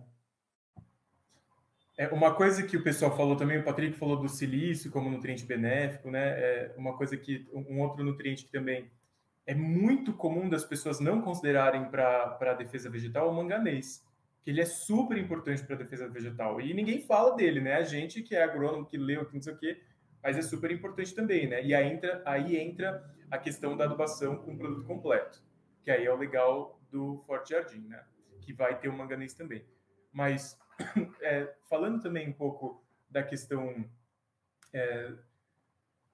É 2.01 2.07
uma 2.07 2.33
coisa 2.33 2.63
que 2.63 2.75
o 2.75 2.81
pessoal 2.81 3.15
falou 3.15 3.35
também, 3.35 3.59
o 3.59 3.63
Patrick 3.63 3.95
falou 3.95 4.17
do 4.17 4.27
silício 4.27 4.89
como 4.89 5.07
nutriente 5.07 5.45
benéfico, 5.45 6.09
né? 6.09 6.29
É 6.29 6.73
uma 6.75 6.97
coisa 6.97 7.15
que 7.15 7.47
um 7.53 7.79
outro 7.79 8.03
nutriente 8.03 8.43
que 8.43 8.51
também 8.51 8.89
é 9.45 9.53
muito 9.53 10.11
comum 10.11 10.49
das 10.49 10.65
pessoas 10.65 10.99
não 10.99 11.21
considerarem 11.21 11.85
para 11.91 12.39
a 12.41 12.53
defesa 12.55 12.89
vegetal 12.89 13.27
é 13.27 13.29
o 13.29 13.35
manganês, 13.35 14.03
que 14.41 14.49
ele 14.49 14.61
é 14.61 14.65
super 14.65 15.15
importante 15.15 15.61
para 15.61 15.75
a 15.75 15.77
defesa 15.77 16.09
vegetal 16.09 16.59
e 16.59 16.73
ninguém 16.73 17.03
fala 17.03 17.35
dele, 17.35 17.61
né? 17.61 17.75
A 17.75 17.83
gente 17.83 18.23
que 18.23 18.35
é 18.35 18.41
agrônomo, 18.41 18.87
que 18.87 18.97
leu, 18.97 19.23
que 19.27 19.35
não 19.35 19.41
sei 19.43 19.53
o 19.53 19.57
quê, 19.59 19.79
mas 20.23 20.35
é 20.35 20.41
super 20.41 20.71
importante 20.71 21.13
também, 21.13 21.47
né? 21.47 21.63
E 21.63 21.71
aí 21.75 21.87
entra, 21.87 22.23
aí 22.25 22.57
entra 22.57 23.03
a 23.29 23.37
questão 23.37 23.77
da 23.77 23.83
adubação 23.83 24.37
com 24.37 24.57
produto 24.57 24.87
completo, 24.87 25.39
que 25.83 25.91
aí 25.91 26.03
é 26.03 26.11
o 26.11 26.17
legal 26.17 26.81
do 26.89 27.23
Forte 27.27 27.51
Jardim, 27.51 27.87
né? 27.87 28.03
Que 28.41 28.53
vai 28.53 28.79
ter 28.79 28.89
o 28.89 28.97
manganês 28.97 29.35
também. 29.35 29.63
Mas 30.11 30.59
é, 31.21 31.53
falando 31.69 32.01
também 32.01 32.29
um 32.29 32.33
pouco 32.33 32.83
da 33.09 33.23
questão 33.23 33.85
é, 34.73 35.11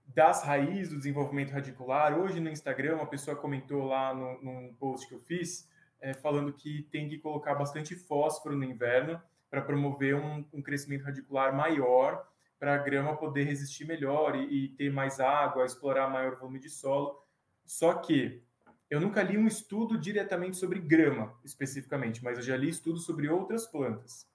das 0.08 0.44
raízes 0.44 0.90
do 0.90 0.98
desenvolvimento 0.98 1.52
radicular, 1.52 2.18
hoje 2.18 2.40
no 2.40 2.50
Instagram 2.50 2.96
uma 2.96 3.08
pessoa 3.08 3.36
comentou 3.36 3.86
lá 3.86 4.14
no, 4.14 4.42
num 4.42 4.74
post 4.76 5.08
que 5.08 5.14
eu 5.14 5.20
fiz, 5.20 5.70
é, 6.00 6.14
falando 6.14 6.54
que 6.54 6.84
tem 6.92 7.08
que 7.10 7.18
colocar 7.18 7.56
bastante 7.56 7.96
fósforo 7.96 8.56
no 8.56 8.64
inverno 8.64 9.22
para 9.50 9.62
promover 9.62 10.16
um, 10.16 10.46
um 10.54 10.62
crescimento 10.62 11.04
radicular 11.04 11.56
maior 11.56 12.28
para 12.60 12.74
a 12.74 12.78
grama 12.78 13.16
poder 13.16 13.44
resistir 13.44 13.86
melhor 13.86 14.36
e, 14.36 14.66
e, 14.66 14.70
ter 14.70 14.92
mais 14.92 15.20
água, 15.20 15.66
explorar 15.66 16.10
maior 16.10 16.38
volume 16.38 16.60
de 16.60 16.70
solo. 16.70 17.24
Só 17.66 17.94
que 17.94 18.42
eu 18.90 19.00
nunca 19.00 19.22
li 19.22 19.38
um 19.38 19.48
estudo 19.48 19.98
diretamente 19.98 20.58
sobre 20.58 20.80
grama, 20.80 21.38
especificamente, 21.44 22.24
mas 22.24 22.38
eu 22.38 22.44
já 22.44 22.58
li 22.58 22.70
estudos 22.70 23.06
sobre 23.06 23.30
outras 23.30 23.68
plantas. 23.68 24.28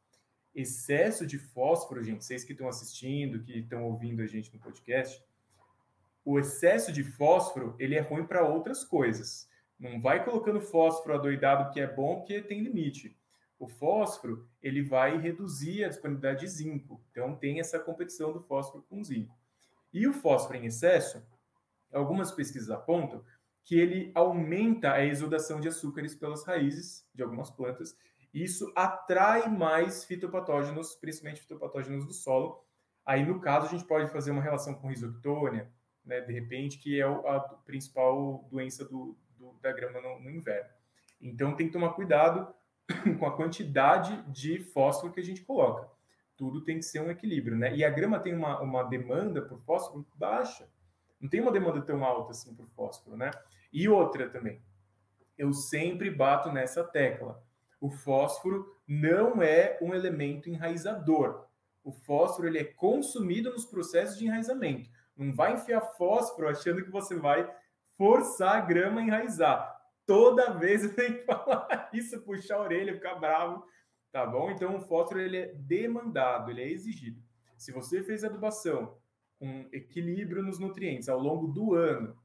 Excesso 0.55 1.27
de 1.27 1.39
fósforo, 1.39 2.03
gente, 2.03 2.25
vocês 2.25 2.45
que 2.45 2.53
estão 2.53 2.69
assistindo, 2.69 3.43
que 3.43 3.59
estão 3.59 3.85
ouvindo 3.85 4.23
a 4.23 4.27
gente 4.27 4.53
no 4.53 4.61
podcast, 4.61 5.25
o 6.25 6.39
excesso 6.39 6.93
de 6.93 7.03
fósforo, 7.03 7.75
ele 7.79 7.95
é 7.95 8.01
ruim 8.01 8.25
para 8.25 8.47
outras 8.47 8.85
coisas. 8.85 9.49
Não 9.79 10.01
vai 10.01 10.25
colocando 10.25 10.61
fósforo 10.61 11.15
adoidado 11.15 11.73
que 11.73 11.81
é 11.81 11.87
bom, 11.87 12.17
porque 12.17 12.43
tem 12.43 12.61
limite 12.61 13.17
o 13.63 13.69
fósforo 13.69 14.45
ele 14.61 14.83
vai 14.83 15.17
reduzir 15.19 15.85
a 15.85 15.89
disponibilidade 15.89 16.41
de 16.41 16.49
zinco. 16.49 17.01
Então 17.13 17.37
tem 17.37 17.61
essa 17.61 17.79
competição 17.79 18.33
do 18.33 18.41
fósforo 18.41 18.85
com 18.91 19.05
zinco. 19.05 19.39
E 19.93 20.05
o 20.09 20.13
fósforo 20.13 20.59
em 20.59 20.67
excesso, 20.67 21.25
algumas 21.93 22.33
pesquisas 22.33 22.71
apontam 22.71 23.25
que 23.65 23.79
ele 23.79 24.11
aumenta 24.17 24.93
a 24.93 25.05
exudação 25.05 25.61
de 25.61 25.69
açúcares 25.69 26.13
pelas 26.13 26.45
raízes 26.45 27.07
de 27.15 27.23
algumas 27.23 27.51
plantas. 27.53 27.97
Isso 28.33 28.73
atrai 28.75 29.49
mais 29.49 30.05
fitopatógenos, 30.05 30.95
principalmente 30.95 31.43
fitopatógenos 31.43 32.07
do 32.07 32.13
solo, 32.13 32.65
Aí, 33.05 33.25
no 33.25 33.41
caso, 33.41 33.67
a 33.67 33.69
gente 33.69 33.85
pode 33.85 34.11
fazer 34.11 34.31
uma 34.31 34.43
relação 34.43 34.75
com 34.75 34.89
risoctônia, 34.89 35.69
né, 36.05 36.21
de 36.21 36.33
repente, 36.33 36.79
que 36.79 37.01
é 37.01 37.05
a 37.05 37.41
principal 37.65 38.47
doença 38.51 38.85
do, 38.85 39.17
do 39.37 39.53
da 39.61 39.73
grama 39.73 40.01
no, 40.01 40.21
no, 40.21 40.31
inverno. 40.31 40.71
Então, 41.21 41.57
tem 41.57 41.67
que 41.67 41.73
tomar 41.73 41.91
cuidado 41.91 42.53
com 43.19 43.27
a 43.27 43.37
quantidade 43.37 44.23
de 44.31 44.61
fósforo 44.61 45.13
que 45.13 45.21
a 45.21 45.25
gente 45.25 45.43
coloca. 45.43 45.89
Tudo 46.37 46.65
tem 46.65 46.79
que 46.79 46.85
ser 46.85 47.01
um 47.01 47.11
equilíbrio, 47.11 47.57
né? 47.57 47.75
E 47.75 47.85
a 47.85 47.91
grama 47.91 48.19
tem 48.19 48.35
uma, 48.35 48.61
uma 48.61 48.83
demanda 48.85 49.43
por 49.43 49.61
fósforo 49.61 50.07
baixa. 50.15 50.69
Não 51.21 51.29
tem 51.29 51.41
uma 51.41 51.53
demanda 51.53 51.81
tão 51.83 52.05
alta 52.05 52.33
assim 52.33 52.55
por 52.55 52.69
fósforo, 52.71 53.17
né? 53.17 53.31
E 53.73 53.89
outra 53.89 54.29
também, 54.29 54.61
eu 55.37 55.53
sempre 55.53 56.11
bato 56.11 56.51
nessa 56.51 56.85
tecla. 56.85 57.43
O 57.83 57.91
fósforo 57.91 58.65
não 58.87 59.43
é 59.43 59.77
um 59.83 59.93
elemento 59.93 60.49
enraizador. 60.49 61.49
O 61.83 61.91
fósforo 61.91 62.47
ele 62.47 62.61
é 62.61 62.65
consumido 62.65 63.51
nos 63.51 63.67
processos 63.67 64.17
de 64.17 64.25
enraizamento. 64.25 64.89
Não 65.17 65.35
vai 65.35 65.55
enfiar 65.55 65.81
fósforo 65.81 66.49
achando 66.49 66.85
que 66.85 66.93
você 66.93 67.17
vai 67.17 67.53
forçar 67.97 68.55
a 68.55 68.61
grama 68.61 69.01
a 69.01 69.03
enraizar. 69.03 69.77
Toda 70.07 70.53
vez 70.53 70.85
eu 70.87 70.95
tenho 70.95 71.19
que 71.19 71.25
falar 71.25 71.91
isso, 71.93 72.23
puxar 72.23 72.59
a 72.59 72.63
orelha, 72.63 72.95
ficar 72.95 73.17
bravo, 73.17 73.67
tá 74.13 74.25
bom? 74.25 74.53
Então 74.53 74.77
o 74.77 74.81
fósforo 74.81 75.21
ele 75.21 75.39
é 75.39 75.53
demandado, 75.53 76.53
ele 76.53 76.63
é 76.63 76.71
exigido. 76.71 77.21
Se 77.59 77.73
você 77.73 78.01
fez 78.01 78.23
adubação 78.23 78.97
com 79.41 79.69
equilíbrio 79.73 80.41
nos 80.41 80.61
nutrientes 80.61 81.09
ao 81.09 81.19
longo 81.19 81.49
do 81.49 81.75
ano, 81.75 82.17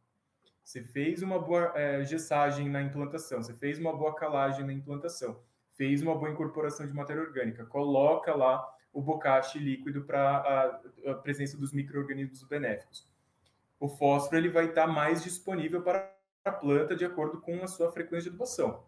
você 0.68 0.84
fez 0.84 1.24
uma 1.24 1.40
boa 1.40 1.72
é, 1.76 2.04
gessagem 2.04 2.68
na 2.68 2.82
implantação, 2.82 3.42
você 3.42 3.54
fez 3.54 3.80
uma 3.80 3.96
boa 3.96 4.14
calagem 4.14 4.66
na 4.66 4.74
implantação, 4.74 5.40
fez 5.78 6.02
uma 6.02 6.14
boa 6.14 6.30
incorporação 6.30 6.86
de 6.86 6.92
matéria 6.92 7.22
orgânica, 7.22 7.66
coloca 7.66 8.36
lá 8.36 8.68
o 8.92 9.02
bocache 9.02 9.60
líquido 9.60 10.04
para 10.04 10.20
a, 10.20 11.12
a, 11.12 11.14
presença 11.14 11.56
dos 11.56 11.72
micro-organismos 11.72 12.44
benéficos. 12.44 13.08
O 13.80 13.88
fósforo 13.88 14.36
ele 14.36 14.50
vai 14.50 14.66
estar 14.66 14.88
mais 14.88 15.24
disponível 15.24 15.82
para 15.84 16.14
a 16.44 16.52
planta 16.52 16.98
de 16.98 17.06
acordo 17.06 17.40
com 17.40 17.64
a 17.64 17.68
sua 17.68 17.90
frequência 17.90 18.24
de 18.24 18.36
adubação. 18.36 18.84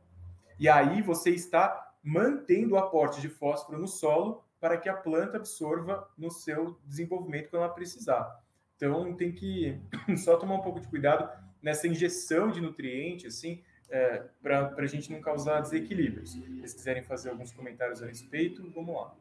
E 0.60 0.68
aí 0.68 1.02
você 1.02 1.30
está 1.30 1.94
mantendo 2.04 2.76
o 2.76 2.78
aporte 2.78 3.22
de 3.22 3.30
fósforo 3.30 3.80
no 3.80 3.88
solo 3.88 4.44
para 4.60 4.78
que 4.78 4.90
a 4.90 4.98
planta 4.98 5.38
absorva 5.38 6.12
no 6.18 6.30
seu 6.30 6.78
desenvolvimento 6.84 7.50
quando 7.50 7.64
ela 7.64 7.74
precisar. 7.74 8.44
Então 8.76 9.16
tem 9.16 9.32
que 9.32 9.82
só 10.18 10.36
tomar 10.36 10.56
um 10.56 10.62
pouco 10.62 10.82
de 10.82 10.88
cuidado 10.90 11.48
nessa 11.62 11.88
injeção 11.88 12.52
de 12.52 12.62
nutrientes, 12.62 13.38
assim, 13.38 13.64
é, 13.90 14.24
para 14.42 14.74
a 14.78 14.86
gente 14.86 15.12
não 15.12 15.22
causar 15.22 15.62
desequilíbrios. 15.62 16.34
Se 16.34 16.40
vocês 16.40 16.74
quiserem 16.74 17.04
fazer 17.04 17.30
alguns 17.30 17.52
comentários 17.52 18.02
a 18.04 18.08
respeito, 18.08 18.70
vamos 18.72 18.96
lá. 18.96 19.16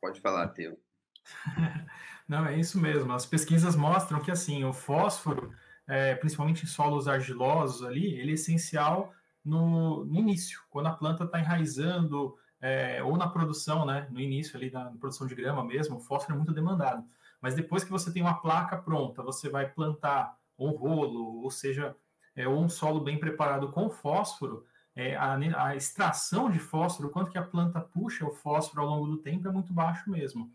Pode 0.00 0.20
falar, 0.20 0.48
Teu. 0.48 0.78
Não, 2.28 2.46
é 2.46 2.58
isso 2.58 2.80
mesmo. 2.80 3.12
As 3.12 3.26
pesquisas 3.26 3.74
mostram 3.74 4.20
que 4.20 4.30
assim 4.30 4.64
o 4.64 4.72
fósforo, 4.72 5.52
é, 5.86 6.14
principalmente 6.14 6.64
em 6.64 6.66
solos 6.66 7.08
argilosos 7.08 7.84
ali, 7.84 8.14
ele 8.14 8.32
é 8.32 8.34
essencial 8.34 9.12
no, 9.44 10.04
no 10.04 10.16
início, 10.16 10.60
quando 10.70 10.86
a 10.86 10.92
planta 10.92 11.24
está 11.24 11.38
enraizando 11.38 12.36
é, 12.60 13.02
ou 13.02 13.16
na 13.16 13.28
produção, 13.28 13.84
né? 13.84 14.06
No 14.10 14.20
início 14.20 14.56
ali 14.56 14.70
da 14.70 14.86
produção 14.98 15.26
de 15.26 15.34
grama 15.34 15.64
mesmo, 15.64 15.96
o 15.96 16.00
fósforo 16.00 16.34
é 16.34 16.36
muito 16.36 16.52
demandado. 16.52 17.04
Mas 17.40 17.54
depois 17.54 17.84
que 17.84 17.90
você 17.90 18.12
tem 18.12 18.22
uma 18.22 18.40
placa 18.40 18.76
pronta, 18.76 19.22
você 19.22 19.48
vai 19.48 19.68
plantar 19.68 20.36
um 20.58 20.70
rolo, 20.70 21.42
ou 21.42 21.50
seja, 21.50 21.94
é, 22.34 22.48
ou 22.48 22.62
um 22.62 22.68
solo 22.68 23.00
bem 23.00 23.18
preparado 23.18 23.70
com 23.70 23.90
fósforo, 23.90 24.64
é, 24.94 25.14
a, 25.14 25.34
a, 25.34 25.76
extração 25.76 26.50
de 26.50 26.58
fósforo, 26.58 27.10
quanto 27.10 27.30
que 27.30 27.36
a 27.38 27.42
planta 27.42 27.80
puxa 27.80 28.24
o 28.24 28.32
fósforo 28.32 28.82
ao 28.82 28.88
longo 28.88 29.06
do 29.06 29.18
tempo 29.18 29.46
é 29.46 29.52
muito 29.52 29.72
baixo 29.72 30.10
mesmo. 30.10 30.50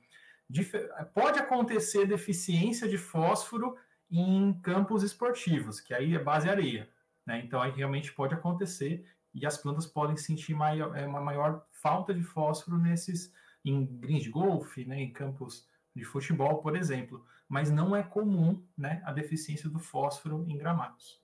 Pode 1.14 1.40
acontecer 1.40 2.06
deficiência 2.06 2.90
de 2.90 2.98
fósforo 2.98 3.78
em 4.10 4.54
campos 4.62 5.04
esportivos, 5.04 5.80
que 5.80 5.94
aí 5.94 6.16
é 6.16 6.20
base 6.20 6.50
areia. 6.50 6.90
Né? 7.26 7.42
Então, 7.46 7.62
aí 7.62 7.72
realmente 7.72 8.12
pode 8.12 8.34
acontecer 8.34 9.06
e 9.34 9.46
as 9.46 9.58
plantas 9.58 9.86
podem 9.86 10.18
sentir 10.18 10.54
maior, 10.54 10.96
é, 10.98 11.06
uma 11.06 11.22
maior 11.22 11.66
falta 11.82 12.14
de 12.14 12.24
fósforo 12.24 12.78
nesses 12.78 13.34
em 13.64 13.86
greens 13.86 14.24
de 14.24 14.30
golfe, 14.30 14.86
né, 14.86 15.00
em 15.02 15.12
campos 15.12 15.68
de 15.96 16.04
futebol, 16.04 16.62
por 16.62 16.76
exemplo. 16.76 17.26
Mas 17.48 17.70
não 17.70 17.96
é 17.96 18.02
comum 18.02 18.64
né, 18.78 19.02
a 19.06 19.12
deficiência 19.12 19.70
do 19.70 19.80
fósforo 19.80 20.46
em 20.48 20.58
gramados 20.58 21.22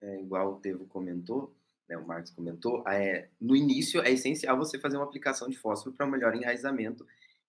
é, 0.00 0.20
igual 0.20 0.54
o 0.54 0.60
Tevo 0.60 0.86
comentou, 0.86 1.54
né, 1.88 1.96
o 1.96 2.06
Marcos 2.06 2.30
comentou, 2.30 2.86
é, 2.86 3.28
no 3.40 3.56
início 3.56 4.00
é 4.02 4.10
essencial 4.10 4.56
você 4.56 4.78
fazer 4.78 4.96
uma 4.96 5.04
aplicação 5.04 5.48
de 5.48 5.58
fósforo 5.58 5.94
para 5.94 6.06
um 6.06 6.10
melhor 6.10 6.34
enraizamento 6.34 7.06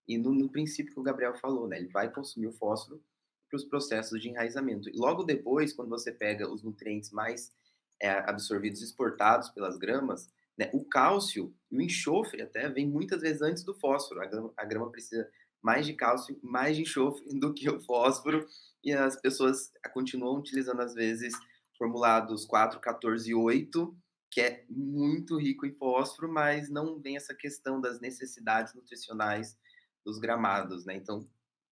e 0.08 0.18
no, 0.18 0.34
no, 0.34 0.50
princípio 0.50 0.94
que 0.94 1.00
o 1.00 1.04
Gabriel 1.04 1.36
falou, 1.36 1.68
né, 1.68 1.78
ele 1.78 1.90
vai 1.90 2.10
consumir 2.12 2.48
o 2.48 2.54
fósforo 2.54 3.02
para 3.50 3.58
os 3.58 3.64
processos 3.64 4.22
de 4.22 4.30
enraizamento. 4.30 4.90
E 4.90 4.94
logo 4.94 5.24
depois, 5.24 5.74
quando 5.74 5.90
você 5.90 6.12
pega 6.12 6.50
os 6.50 6.64
nutrientes 6.64 7.12
mais 7.12 7.52
é, 8.00 8.12
absorvidos, 8.12 8.82
exportados 8.82 9.50
pelas 9.50 9.78
gramas, 9.78 10.30
né, 10.60 10.70
o 10.74 10.84
cálcio 10.84 11.56
e 11.72 11.78
o 11.78 11.82
enxofre 11.82 12.42
até 12.42 12.68
vem 12.68 12.86
muitas 12.86 13.22
vezes 13.22 13.42
antes 13.42 13.64
do 13.64 13.74
fósforo. 13.74 14.22
A 14.22 14.26
grama, 14.26 14.54
a 14.58 14.66
grama 14.66 14.92
precisa 14.92 15.32
mais 15.62 15.86
de 15.86 15.94
cálcio, 15.94 16.38
mais 16.44 16.76
de 16.76 16.82
enxofre 16.82 17.24
do 17.40 17.54
que 17.54 17.70
o 17.70 17.80
fósforo 17.80 18.46
e 18.84 18.92
as 18.92 19.16
pessoas 19.16 19.72
continuam 19.94 20.38
utilizando 20.38 20.82
às 20.82 20.94
vezes 20.94 21.34
formulados 21.78 22.46
4, 22.46 22.78
14 22.82 23.32
e 23.32 23.34
8, 23.34 23.98
que 24.30 24.42
é 24.42 24.66
muito 24.70 25.38
rico 25.38 25.66
em 25.66 25.72
fósforo, 25.72 26.30
mas 26.30 26.70
não 26.70 27.00
vem 27.00 27.16
essa 27.16 27.34
questão 27.34 27.80
das 27.80 28.02
necessidades 28.02 28.74
nutricionais 28.74 29.58
dos 30.06 30.20
gramados, 30.20 30.86
né? 30.86 30.94
Então, 30.96 31.26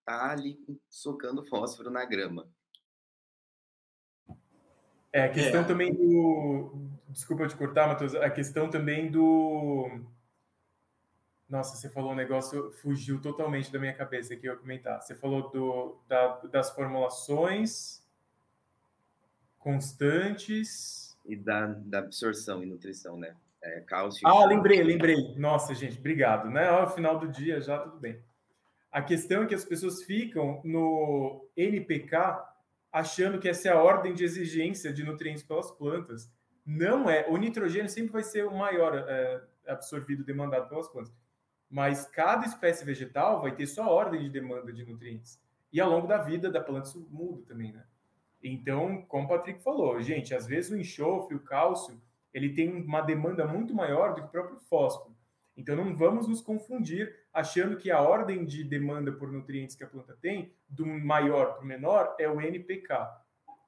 tá 0.05 0.31
ali 0.31 0.59
socando 0.89 1.45
fósforo 1.45 1.91
na 1.91 2.05
grama. 2.05 2.49
É, 5.13 5.25
a 5.25 5.33
questão 5.33 5.63
é. 5.63 5.65
também 5.65 5.93
do. 5.93 6.86
Desculpa 7.17 7.49
te 7.49 7.57
cortar, 7.57 7.89
Matheus. 7.89 8.15
A 8.15 8.29
questão 8.29 8.69
também 8.69 9.11
do. 9.11 9.89
Nossa, 11.49 11.75
você 11.75 11.89
falou 11.89 12.13
um 12.13 12.15
negócio, 12.15 12.71
fugiu 12.73 13.19
totalmente 13.23 13.73
da 13.73 13.79
minha 13.79 13.95
cabeça 13.95 14.35
aqui 14.35 14.45
eu 14.45 14.59
comentar. 14.59 15.01
Você 15.01 15.15
falou 15.15 15.49
do, 15.49 15.99
da, 16.07 16.37
das 16.53 16.71
formulações 16.73 18.05
constantes. 19.59 21.17
E 21.25 21.35
da, 21.35 21.69
da 21.69 22.01
absorção 22.01 22.63
e 22.63 22.67
nutrição, 22.67 23.17
né? 23.17 23.35
É, 23.63 23.81
cálcio. 23.81 24.29
Ah, 24.29 24.45
lembrei, 24.45 24.83
lembrei. 24.83 25.17
Nossa, 25.39 25.75
gente, 25.75 25.99
obrigado. 25.99 26.51
Né? 26.51 26.69
Ao 26.69 26.95
final 26.95 27.19
do 27.19 27.29
dia 27.29 27.63
já 27.63 27.79
tudo 27.79 27.97
bem. 27.99 28.21
A 28.93 29.01
questão 29.01 29.45
é 29.45 29.47
que 29.47 29.55
as 29.55 29.65
pessoas 29.65 30.03
ficam 30.03 30.61
no 30.63 31.49
NPK 31.57 32.45
achando 32.93 33.39
que 33.39 33.49
essa 33.49 33.69
é 33.69 33.73
a 33.73 33.83
ordem 33.83 34.13
de 34.13 34.23
exigência 34.23 34.93
de 34.93 35.03
nutrientes 35.03 35.43
pelas 35.43 35.71
plantas. 35.71 36.31
Não 36.67 37.09
é. 37.09 37.25
O 37.29 37.37
nitrogênio 37.37 37.89
sempre 37.89 38.11
vai 38.11 38.25
ser 38.25 38.45
o 38.45 38.57
maior 38.57 38.97
é, 38.97 39.43
absorvido, 39.69 40.25
demandado 40.25 40.69
pelas 40.69 40.89
plantas. 40.89 41.15
Mas 41.71 42.07
cada 42.07 42.45
espécie 42.45 42.85
vegetal 42.85 43.41
vai 43.41 43.55
ter 43.55 43.67
sua 43.69 43.89
ordem 43.89 44.21
de 44.21 44.29
demanda 44.29 44.73
de 44.73 44.85
nutrientes. 44.85 45.41
E 45.73 45.81
ao 45.81 45.89
longo 45.89 46.09
da 46.09 46.19
vida 46.19 46.51
da 46.51 46.61
planta 46.61 46.89
isso 46.89 47.07
muda 47.11 47.43
também, 47.47 47.73
né? 47.73 47.85
Então, 48.43 49.03
como 49.03 49.27
o 49.27 49.29
Patrick 49.29 49.63
falou, 49.63 50.01
gente, 50.01 50.35
às 50.35 50.47
vezes 50.47 50.71
o 50.71 50.77
enxofre, 50.77 51.37
o 51.37 51.41
cálcio, 51.41 52.01
ele 52.33 52.53
tem 52.53 52.71
uma 52.83 53.01
demanda 53.01 53.47
muito 53.47 53.75
maior 53.75 54.15
do 54.15 54.23
que 54.23 54.27
o 54.29 54.31
próprio 54.31 54.59
fósforo. 54.59 55.17
Então, 55.57 55.75
não 55.75 55.97
vamos 55.97 56.29
nos 56.29 56.41
confundir 56.41 57.15
achando 57.33 57.77
que 57.77 57.91
a 57.91 58.01
ordem 58.01 58.45
de 58.45 58.63
demanda 58.63 59.11
por 59.11 59.33
nutrientes 59.33 59.75
que 59.75 59.83
a 59.83 59.87
planta 59.87 60.17
tem, 60.21 60.53
do 60.69 60.85
maior 60.85 61.55
para 61.55 61.63
o 61.63 61.67
menor, 61.67 62.15
é 62.19 62.29
o 62.29 62.41
NPK, 62.41 63.09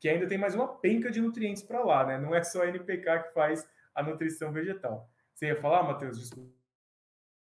que 0.01 0.09
ainda 0.09 0.27
tem 0.27 0.39
mais 0.39 0.55
uma 0.55 0.69
penca 0.69 1.11
de 1.11 1.21
nutrientes 1.21 1.63
para 1.63 1.85
lá, 1.85 2.07
né? 2.07 2.19
Não 2.19 2.35
é 2.35 2.43
só 2.43 2.63
a 2.63 2.69
NPK 2.69 3.25
que 3.25 3.35
faz 3.35 3.69
a 3.95 4.03
nutrição 4.03 4.53
vegetal. 4.53 5.11
Você 5.35 5.47
ia 5.47 5.57
falar, 5.57 5.83
Matheus? 5.83 6.19
Desculpa. 6.19 6.59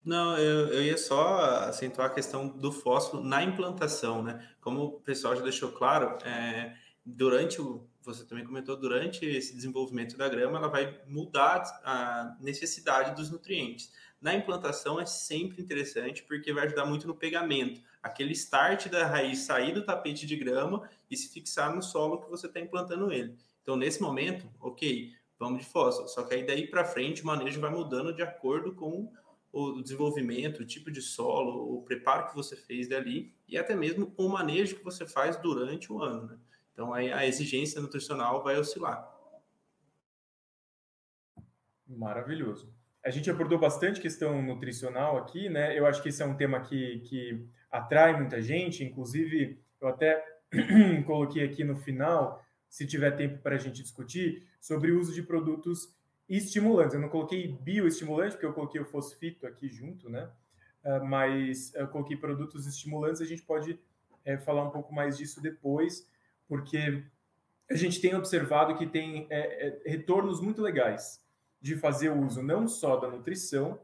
Não, 0.04 0.36
eu, 0.36 0.68
eu 0.68 0.82
ia 0.82 0.98
só 0.98 1.38
acentuar 1.68 2.10
a 2.10 2.14
questão 2.14 2.46
do 2.46 2.70
fósforo 2.70 3.24
na 3.24 3.42
implantação, 3.42 4.22
né? 4.22 4.46
Como 4.60 4.84
o 4.84 5.00
pessoal 5.00 5.34
já 5.34 5.42
deixou 5.42 5.72
claro, 5.72 6.18
é, 6.26 6.74
durante 7.04 7.60
o, 7.60 7.88
você 8.02 8.24
também 8.24 8.44
comentou, 8.44 8.76
durante 8.76 9.24
esse 9.24 9.54
desenvolvimento 9.54 10.16
da 10.16 10.28
grama, 10.28 10.58
ela 10.58 10.68
vai 10.68 11.00
mudar 11.06 11.62
a 11.82 12.36
necessidade 12.38 13.16
dos 13.16 13.30
nutrientes. 13.30 13.92
Na 14.20 14.34
implantação 14.34 15.00
é 15.00 15.06
sempre 15.06 15.62
interessante 15.62 16.22
porque 16.22 16.52
vai 16.52 16.66
ajudar 16.66 16.84
muito 16.84 17.06
no 17.06 17.14
pegamento, 17.14 17.80
aquele 18.04 18.32
start 18.32 18.88
da 18.88 19.06
raiz 19.06 19.38
sair 19.40 19.72
do 19.72 19.82
tapete 19.82 20.26
de 20.26 20.36
grama 20.36 20.86
e 21.10 21.16
se 21.16 21.32
fixar 21.32 21.74
no 21.74 21.82
solo 21.82 22.20
que 22.20 22.28
você 22.28 22.46
está 22.46 22.60
implantando 22.60 23.10
ele. 23.10 23.34
Então, 23.62 23.76
nesse 23.76 24.02
momento, 24.02 24.46
ok, 24.60 25.10
vamos 25.38 25.60
de 25.60 25.64
fósforo. 25.64 26.06
Só 26.06 26.22
que 26.22 26.34
aí 26.34 26.46
daí 26.46 26.66
para 26.66 26.84
frente 26.84 27.22
o 27.22 27.26
manejo 27.26 27.58
vai 27.62 27.70
mudando 27.70 28.14
de 28.14 28.22
acordo 28.22 28.74
com 28.74 29.10
o 29.50 29.80
desenvolvimento, 29.80 30.60
o 30.60 30.66
tipo 30.66 30.90
de 30.90 31.00
solo, 31.00 31.78
o 31.78 31.82
preparo 31.82 32.28
que 32.28 32.34
você 32.34 32.54
fez 32.54 32.88
dali 32.88 33.34
e 33.48 33.56
até 33.56 33.74
mesmo 33.74 34.12
o 34.18 34.28
manejo 34.28 34.76
que 34.76 34.84
você 34.84 35.06
faz 35.06 35.38
durante 35.38 35.90
o 35.90 36.02
ano. 36.02 36.26
Né? 36.26 36.38
Então, 36.74 36.92
aí 36.92 37.10
a 37.10 37.26
exigência 37.26 37.80
nutricional 37.80 38.42
vai 38.42 38.58
oscilar. 38.58 39.10
Maravilhoso. 41.86 42.70
A 43.04 43.10
gente 43.10 43.30
abordou 43.30 43.58
bastante 43.58 44.00
questão 44.00 44.40
nutricional 44.40 45.18
aqui, 45.18 45.50
né? 45.50 45.78
Eu 45.78 45.86
acho 45.86 46.02
que 46.02 46.08
esse 46.08 46.22
é 46.22 46.26
um 46.26 46.36
tema 46.36 46.60
que, 46.60 47.00
que 47.00 47.46
atrai 47.70 48.16
muita 48.16 48.40
gente, 48.40 48.82
inclusive 48.82 49.58
eu 49.78 49.88
até 49.88 50.24
coloquei 51.04 51.44
aqui 51.44 51.62
no 51.62 51.76
final, 51.76 52.42
se 52.66 52.86
tiver 52.86 53.10
tempo 53.10 53.38
para 53.42 53.56
a 53.56 53.58
gente 53.58 53.82
discutir, 53.82 54.46
sobre 54.58 54.90
o 54.90 54.98
uso 54.98 55.12
de 55.12 55.22
produtos 55.22 55.94
estimulantes. 56.26 56.94
Eu 56.94 57.00
não 57.00 57.10
coloquei 57.10 57.48
bioestimulante, 57.60 58.32
porque 58.32 58.46
eu 58.46 58.54
coloquei 58.54 58.80
o 58.80 58.86
fosfito 58.86 59.46
aqui 59.46 59.68
junto, 59.68 60.08
né? 60.08 60.30
Uh, 60.82 61.04
mas 61.04 61.74
eu 61.74 61.88
coloquei 61.88 62.16
produtos 62.16 62.66
estimulantes, 62.66 63.20
a 63.20 63.26
gente 63.26 63.42
pode 63.42 63.78
é, 64.24 64.38
falar 64.38 64.64
um 64.64 64.70
pouco 64.70 64.94
mais 64.94 65.18
disso 65.18 65.42
depois, 65.42 66.08
porque 66.48 67.02
a 67.70 67.74
gente 67.74 68.00
tem 68.00 68.14
observado 68.14 68.76
que 68.76 68.86
tem 68.86 69.26
é, 69.28 69.68
é, 69.68 69.90
retornos 69.90 70.40
muito 70.40 70.62
legais 70.62 71.23
de 71.64 71.76
fazer 71.76 72.10
uso 72.10 72.42
não 72.42 72.68
só 72.68 72.98
da 72.98 73.08
nutrição, 73.08 73.80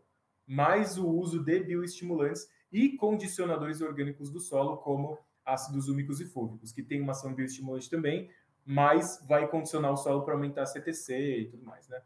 mas 0.47 0.99
o 0.99 1.09
uso 1.09 1.43
de 1.43 1.61
bioestimulantes 1.61 2.47
e 2.71 2.91
condicionadores 2.99 3.81
orgânicos 3.81 4.31
do 4.31 4.39
solo, 4.39 4.77
como 4.77 5.19
ácidos 5.47 5.89
úmicos 5.89 6.21
e 6.21 6.27
fúlvicos, 6.27 6.73
que 6.73 6.83
tem 6.83 7.01
uma 7.01 7.13
ação 7.13 7.35
bioestimulante 7.35 7.89
também, 7.89 8.29
mas 8.67 9.25
vai 9.27 9.49
condicionar 9.49 9.91
o 9.93 9.97
solo 9.97 10.27
para 10.27 10.35
aumentar 10.35 10.65
a 10.65 10.67
CTC 10.67 11.39
e 11.39 11.45
tudo 11.47 11.65
mais, 11.65 11.89
né? 11.89 12.03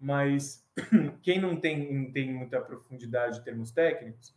Mas 0.00 0.66
quem 1.20 1.38
não 1.38 1.60
tem, 1.60 1.92
não 1.92 2.10
tem 2.10 2.32
muita 2.32 2.58
profundidade 2.62 3.38
em 3.38 3.42
termos 3.42 3.70
técnicos, 3.70 4.34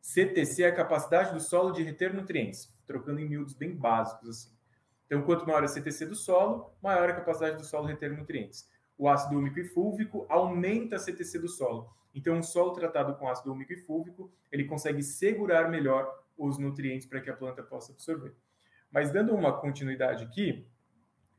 CTC 0.00 0.62
é 0.62 0.68
a 0.68 0.74
capacidade 0.74 1.34
do 1.34 1.40
solo 1.40 1.70
de 1.70 1.82
reter 1.82 2.14
nutrientes, 2.14 2.74
trocando 2.86 3.20
em 3.20 3.28
miúdos 3.28 3.52
bem 3.52 3.76
básicos 3.76 4.30
assim. 4.30 4.54
Então, 5.04 5.20
quanto 5.20 5.44
maior 5.44 5.62
a 5.62 5.68
CTC 5.68 6.06
do 6.06 6.14
solo, 6.14 6.74
maior 6.82 7.10
a 7.10 7.12
capacidade 7.12 7.58
do 7.58 7.64
solo 7.64 7.86
reter 7.86 8.16
nutrientes 8.16 8.72
o 8.96 9.08
ácido 9.08 9.38
úmico 9.38 9.58
e 9.58 9.64
fúlvico 9.64 10.26
aumenta 10.28 10.96
a 10.96 10.98
CTC 10.98 11.38
do 11.38 11.48
solo. 11.48 11.90
Então, 12.14 12.36
um 12.36 12.42
solo 12.42 12.72
tratado 12.72 13.14
com 13.16 13.28
ácido 13.28 13.52
úmico 13.52 13.72
e 13.72 13.76
fúlvico, 13.76 14.30
ele 14.50 14.64
consegue 14.64 15.02
segurar 15.02 15.68
melhor 15.68 16.08
os 16.38 16.58
nutrientes 16.58 17.06
para 17.06 17.20
que 17.20 17.30
a 17.30 17.36
planta 17.36 17.62
possa 17.62 17.92
absorver. 17.92 18.34
Mas 18.90 19.10
dando 19.10 19.34
uma 19.34 19.52
continuidade 19.52 20.24
aqui, 20.24 20.66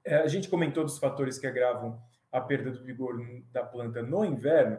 é, 0.03 0.17
a 0.17 0.27
gente 0.27 0.49
comentou 0.49 0.83
dos 0.83 0.97
fatores 0.97 1.37
que 1.37 1.47
agravam 1.47 2.01
a 2.31 2.41
perda 2.41 2.71
do 2.71 2.83
vigor 2.83 3.17
da 3.51 3.63
planta 3.63 4.01
no 4.03 4.25
inverno, 4.25 4.77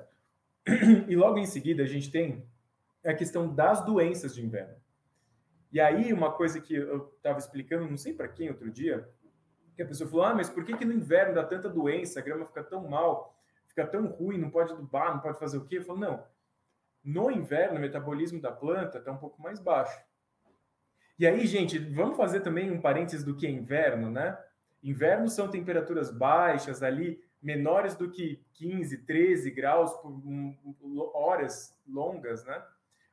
e 1.09 1.17
logo 1.17 1.39
em 1.39 1.47
seguida 1.47 1.83
a 1.83 1.87
gente 1.87 2.11
tem 2.11 2.47
a 3.05 3.15
questão 3.15 3.53
das 3.53 3.85
doenças 3.85 4.35
de 4.35 4.45
inverno. 4.45 4.77
E 5.73 5.81
aí, 5.81 6.13
uma 6.13 6.33
coisa 6.33 6.61
que 6.61 6.75
eu 6.75 7.13
estava 7.17 7.39
explicando, 7.39 7.89
não 7.89 7.97
sei 7.97 8.13
para 8.13 8.29
quem 8.29 8.49
outro 8.49 8.71
dia, 8.71 9.09
que 9.77 9.83
a 9.83 9.87
pessoa 9.87 10.09
falou: 10.09 10.25
ah, 10.25 10.35
mas 10.35 10.49
por 10.49 10.65
que, 10.65 10.77
que 10.77 10.85
no 10.85 10.93
inverno 10.93 11.35
dá 11.35 11.45
tanta 11.45 11.69
doença, 11.69 12.19
a 12.19 12.23
grama 12.23 12.47
fica 12.47 12.65
tão 12.65 12.89
mal, 12.89 13.39
fica 13.69 13.87
tão 13.87 14.07
ruim, 14.07 14.39
não 14.39 14.51
pode 14.51 14.73
adubar, 14.73 15.15
não 15.15 15.21
pode 15.21 15.39
fazer 15.39 15.59
o 15.59 15.67
quê? 15.67 15.79
Eu 15.79 15.85
falo: 15.85 16.01
não, 16.01 16.25
no 17.05 17.31
inverno 17.31 17.77
o 17.77 17.81
metabolismo 17.81 18.41
da 18.41 18.51
planta 18.51 18.99
está 18.99 19.13
um 19.13 19.19
pouco 19.19 19.41
mais 19.41 19.61
baixo. 19.61 20.01
E 21.19 21.27
aí, 21.27 21.47
gente, 21.47 21.79
vamos 21.79 22.17
fazer 22.17 22.41
também 22.41 22.71
um 22.71 22.81
parênteses 22.81 23.25
do 23.25 23.37
que 23.37 23.47
é 23.47 23.51
inverno, 23.51 24.11
né? 24.11 24.39
Inverno 24.83 25.29
são 25.29 25.49
temperaturas 25.49 26.11
baixas 26.11 26.83
ali, 26.83 27.23
menores 27.43 27.95
do 27.95 28.11
que 28.11 28.45
15, 28.55 28.99
13 28.99 29.51
graus 29.51 29.93
por 29.95 30.21
horas 31.15 31.75
longas, 31.87 32.45
né? 32.45 32.63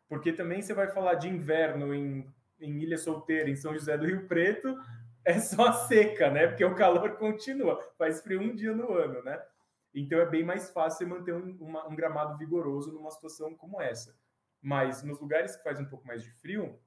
Porque 0.10 0.34
também 0.34 0.62
você 0.62 0.74
vai 0.74 0.88
falar 0.90 1.16
de 1.16 1.30
inverno 1.30 1.94
em, 1.94 2.28
em 2.60 2.82
Ilha 2.82 2.98
Solteira, 2.98 3.50
em 3.50 3.56
São 3.56 3.74
José 3.74 3.98
do 3.98 4.06
Rio 4.06 4.28
Preto, 4.28 4.78
é 5.26 5.40
só 5.40 5.72
seca, 5.88 6.30
né? 6.30 6.48
Porque 6.48 6.66
o 6.66 6.76
calor 6.76 7.16
continua, 7.18 7.82
faz 7.98 8.22
frio 8.22 8.42
um 8.42 8.56
dia 8.56 8.74
no 8.74 8.94
ano, 8.94 9.24
né? 9.24 9.42
Então 9.94 10.20
é 10.20 10.26
bem 10.26 10.44
mais 10.44 10.70
fácil 10.72 11.08
manter 11.08 11.34
um, 11.34 11.56
uma, 11.60 11.88
um 11.88 11.96
gramado 11.96 12.38
vigoroso 12.38 12.92
numa 12.92 13.12
situação 13.12 13.56
como 13.56 13.82
essa. 13.82 14.16
Mas 14.62 15.04
nos 15.04 15.20
lugares 15.20 15.56
que 15.56 15.64
faz 15.64 15.80
um 15.80 15.86
pouco 15.86 16.08
mais 16.08 16.24
de 16.24 16.32
frio, 16.32 16.80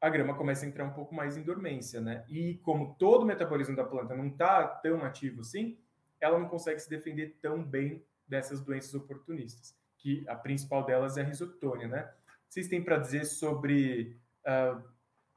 a 0.00 0.08
grama 0.08 0.34
começa 0.34 0.64
a 0.64 0.68
entrar 0.68 0.84
um 0.84 0.92
pouco 0.92 1.14
mais 1.14 1.36
em 1.36 1.42
dormência, 1.42 2.00
né? 2.00 2.24
E 2.28 2.54
como 2.58 2.94
todo 2.98 3.22
o 3.22 3.26
metabolismo 3.26 3.76
da 3.76 3.84
planta 3.84 4.16
não 4.16 4.28
está 4.28 4.66
tão 4.66 5.04
ativo 5.04 5.42
assim, 5.42 5.78
ela 6.20 6.38
não 6.38 6.48
consegue 6.48 6.80
se 6.80 6.88
defender 6.88 7.38
tão 7.40 7.62
bem 7.62 8.04
dessas 8.26 8.60
doenças 8.60 8.94
oportunistas, 8.94 9.76
que 9.98 10.24
a 10.28 10.34
principal 10.34 10.84
delas 10.84 11.16
é 11.16 11.22
a 11.22 11.24
risotônia, 11.24 11.86
né? 11.86 12.10
Vocês 12.48 12.66
têm 12.66 12.82
para 12.82 12.98
dizer 12.98 13.24
sobre 13.24 14.18
uh, 14.44 14.82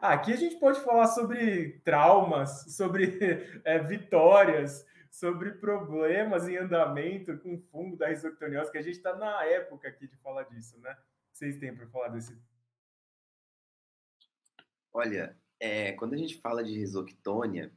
aqui 0.04 0.34
a 0.34 0.36
gente 0.36 0.58
pode 0.58 0.82
falar 0.82 1.08
sobre 1.08 1.80
traumas, 1.80 2.76
sobre 2.76 3.18
é, 3.64 3.80
vitórias, 3.80 4.86
sobre 5.10 5.52
problemas 5.52 6.48
em 6.48 6.58
andamento 6.58 7.38
com 7.38 7.58
fungo 7.72 7.96
da 7.96 8.08
risoctoniose, 8.08 8.72
que 8.72 8.78
a 8.78 8.82
gente 8.82 8.98
está 8.98 9.16
na 9.16 9.44
época 9.46 9.88
aqui 9.88 10.08
de 10.08 10.18
falar 10.18 10.44
disso, 10.44 10.78
né? 10.80 10.98
Vocês 11.32 11.58
têm 11.58 11.74
para 11.74 11.88
falar 11.88 12.10
desse? 12.10 12.38
Olha, 14.92 15.36
é, 15.60 15.94
quando 15.94 16.14
a 16.14 16.18
gente 16.18 16.40
fala 16.42 16.64
de 16.64 16.78
risoctônia, 16.78 17.72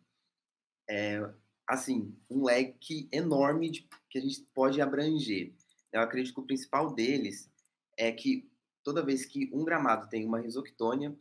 é 0.89 1.21
assim 1.67 2.17
um 2.29 2.45
leque 2.45 3.09
enorme 3.13 3.71
de, 3.71 3.89
que 4.11 4.19
a 4.19 4.21
gente 4.21 4.43
pode 4.53 4.81
abranger. 4.81 5.55
Eu 5.93 6.01
acredito 6.01 6.35
que 6.35 6.41
o 6.41 6.47
principal 6.47 6.93
deles 6.93 7.51
é 7.97 8.11
que 8.13 8.51
toda 8.83 9.05
vez 9.05 9.25
que 9.25 9.51
um 9.53 9.65
gramado 9.65 10.09
tem 10.09 10.27
uma 10.27 10.41
risoctônia, 10.41 11.17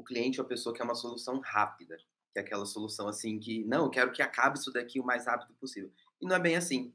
o 0.00 0.04
cliente 0.04 0.40
ou 0.40 0.46
a 0.46 0.48
pessoa 0.48 0.74
quer 0.74 0.82
uma 0.82 0.94
solução 0.94 1.38
rápida, 1.40 1.96
que 2.32 2.38
é 2.38 2.42
aquela 2.42 2.66
solução 2.66 3.06
assim 3.06 3.38
que, 3.38 3.64
não, 3.64 3.84
eu 3.84 3.90
quero 3.90 4.12
que 4.12 4.22
acabe 4.22 4.58
isso 4.58 4.72
daqui 4.72 4.98
o 4.98 5.04
mais 5.04 5.26
rápido 5.26 5.54
possível. 5.54 5.92
E 6.20 6.26
não 6.26 6.36
é 6.36 6.38
bem 6.38 6.56
assim. 6.56 6.92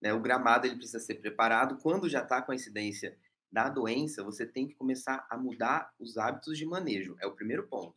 Né? 0.00 0.12
O 0.12 0.20
gramado 0.20 0.66
ele 0.66 0.76
precisa 0.76 1.00
ser 1.00 1.16
preparado. 1.16 1.78
Quando 1.78 2.08
já 2.08 2.22
está 2.22 2.40
com 2.40 2.52
a 2.52 2.54
incidência 2.54 3.16
da 3.50 3.68
doença, 3.68 4.22
você 4.22 4.46
tem 4.46 4.66
que 4.66 4.74
começar 4.74 5.26
a 5.30 5.36
mudar 5.36 5.92
os 5.98 6.16
hábitos 6.16 6.56
de 6.56 6.66
manejo. 6.66 7.16
É 7.20 7.26
o 7.26 7.34
primeiro 7.34 7.66
ponto. 7.66 7.96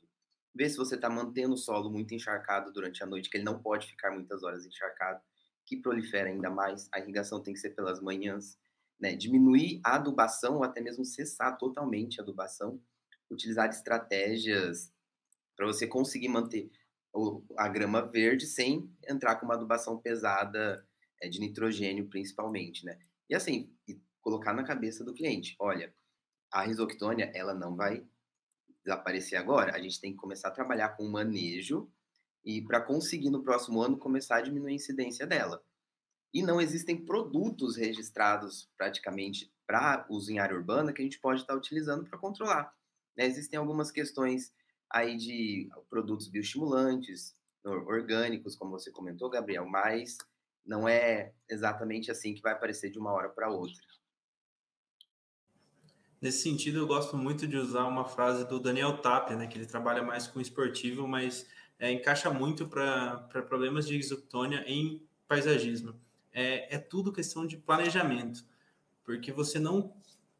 Ver 0.53 0.69
se 0.69 0.77
você 0.77 0.95
está 0.95 1.09
mantendo 1.09 1.53
o 1.53 1.57
solo 1.57 1.89
muito 1.89 2.13
encharcado 2.13 2.71
durante 2.73 3.03
a 3.03 3.05
noite, 3.05 3.29
que 3.29 3.37
ele 3.37 3.43
não 3.43 3.61
pode 3.61 3.87
ficar 3.87 4.11
muitas 4.11 4.43
horas 4.43 4.65
encharcado, 4.65 5.21
que 5.65 5.77
prolifera 5.77 6.29
ainda 6.29 6.49
mais. 6.49 6.89
A 6.93 6.99
irrigação 6.99 7.41
tem 7.41 7.53
que 7.53 7.59
ser 7.59 7.71
pelas 7.71 8.01
manhãs. 8.01 8.57
Né? 8.99 9.15
Diminuir 9.15 9.79
a 9.83 9.95
adubação 9.95 10.57
ou 10.57 10.63
até 10.63 10.81
mesmo 10.81 11.05
cessar 11.05 11.57
totalmente 11.57 12.19
a 12.19 12.23
adubação 12.23 12.81
utilizar 13.31 13.69
estratégias 13.69 14.91
para 15.55 15.65
você 15.65 15.87
conseguir 15.87 16.27
manter 16.27 16.71
a 17.57 17.67
grama 17.67 18.01
verde 18.01 18.45
sem 18.45 18.89
entrar 19.07 19.35
com 19.35 19.45
uma 19.45 19.55
adubação 19.55 19.97
pesada 19.97 20.85
é, 21.21 21.27
de 21.27 21.39
nitrogênio, 21.39 22.07
principalmente, 22.07 22.85
né? 22.85 22.97
E 23.29 23.35
assim, 23.35 23.73
e 23.87 23.99
colocar 24.21 24.53
na 24.53 24.63
cabeça 24.63 25.03
do 25.03 25.13
cliente, 25.13 25.55
olha, 25.59 25.93
a 26.51 26.63
risoctônia, 26.63 27.31
ela 27.33 27.53
não 27.53 27.75
vai 27.75 28.05
desaparecer 28.83 29.37
agora, 29.37 29.75
a 29.75 29.79
gente 29.79 29.99
tem 29.99 30.11
que 30.11 30.17
começar 30.17 30.47
a 30.47 30.51
trabalhar 30.51 30.89
com 30.89 31.07
manejo 31.07 31.89
e 32.43 32.61
para 32.61 32.81
conseguir 32.81 33.29
no 33.29 33.43
próximo 33.43 33.81
ano 33.81 33.97
começar 33.97 34.37
a 34.37 34.41
diminuir 34.41 34.71
a 34.71 34.75
incidência 34.75 35.27
dela. 35.27 35.63
E 36.33 36.41
não 36.41 36.61
existem 36.61 37.05
produtos 37.05 37.75
registrados 37.75 38.69
praticamente 38.77 39.53
para 39.67 40.05
uso 40.09 40.31
em 40.31 40.39
área 40.39 40.55
urbana 40.55 40.93
que 40.93 41.01
a 41.01 41.03
gente 41.03 41.19
pode 41.19 41.41
estar 41.41 41.55
utilizando 41.55 42.05
para 42.05 42.17
controlar. 42.17 42.73
Né? 43.17 43.25
Existem 43.25 43.57
algumas 43.59 43.91
questões 43.91 44.53
aí 44.89 45.15
de 45.15 45.69
produtos 45.89 46.27
bioestimulantes, 46.27 47.35
orgânicos, 47.63 48.55
como 48.55 48.71
você 48.71 48.91
comentou, 48.91 49.29
Gabriel, 49.29 49.65
mas 49.67 50.17
não 50.65 50.87
é 50.87 51.33
exatamente 51.49 52.11
assim 52.11 52.33
que 52.33 52.41
vai 52.41 52.53
aparecer 52.53 52.89
de 52.89 52.99
uma 52.99 53.11
hora 53.11 53.29
para 53.29 53.49
outra. 53.49 53.81
Nesse 56.19 56.43
sentido, 56.43 56.79
eu 56.79 56.87
gosto 56.87 57.17
muito 57.17 57.47
de 57.47 57.57
usar 57.57 57.85
uma 57.85 58.05
frase 58.05 58.47
do 58.47 58.59
Daniel 58.59 58.97
Tapia, 59.01 59.35
né, 59.35 59.47
que 59.47 59.57
ele 59.57 59.65
trabalha 59.65 60.03
mais 60.03 60.27
com 60.27 60.39
esportivo, 60.39 61.07
mas 61.07 61.47
é, 61.79 61.91
encaixa 61.91 62.29
muito 62.29 62.67
para 62.67 63.17
problemas 63.47 63.87
de 63.87 63.97
exoctônia 63.97 64.63
em 64.67 65.03
paisagismo. 65.27 65.99
É, 66.31 66.75
é 66.75 66.77
tudo 66.77 67.11
questão 67.11 67.47
de 67.47 67.57
planejamento, 67.57 68.45
porque 69.03 69.31
você 69.31 69.57
não, 69.57 69.95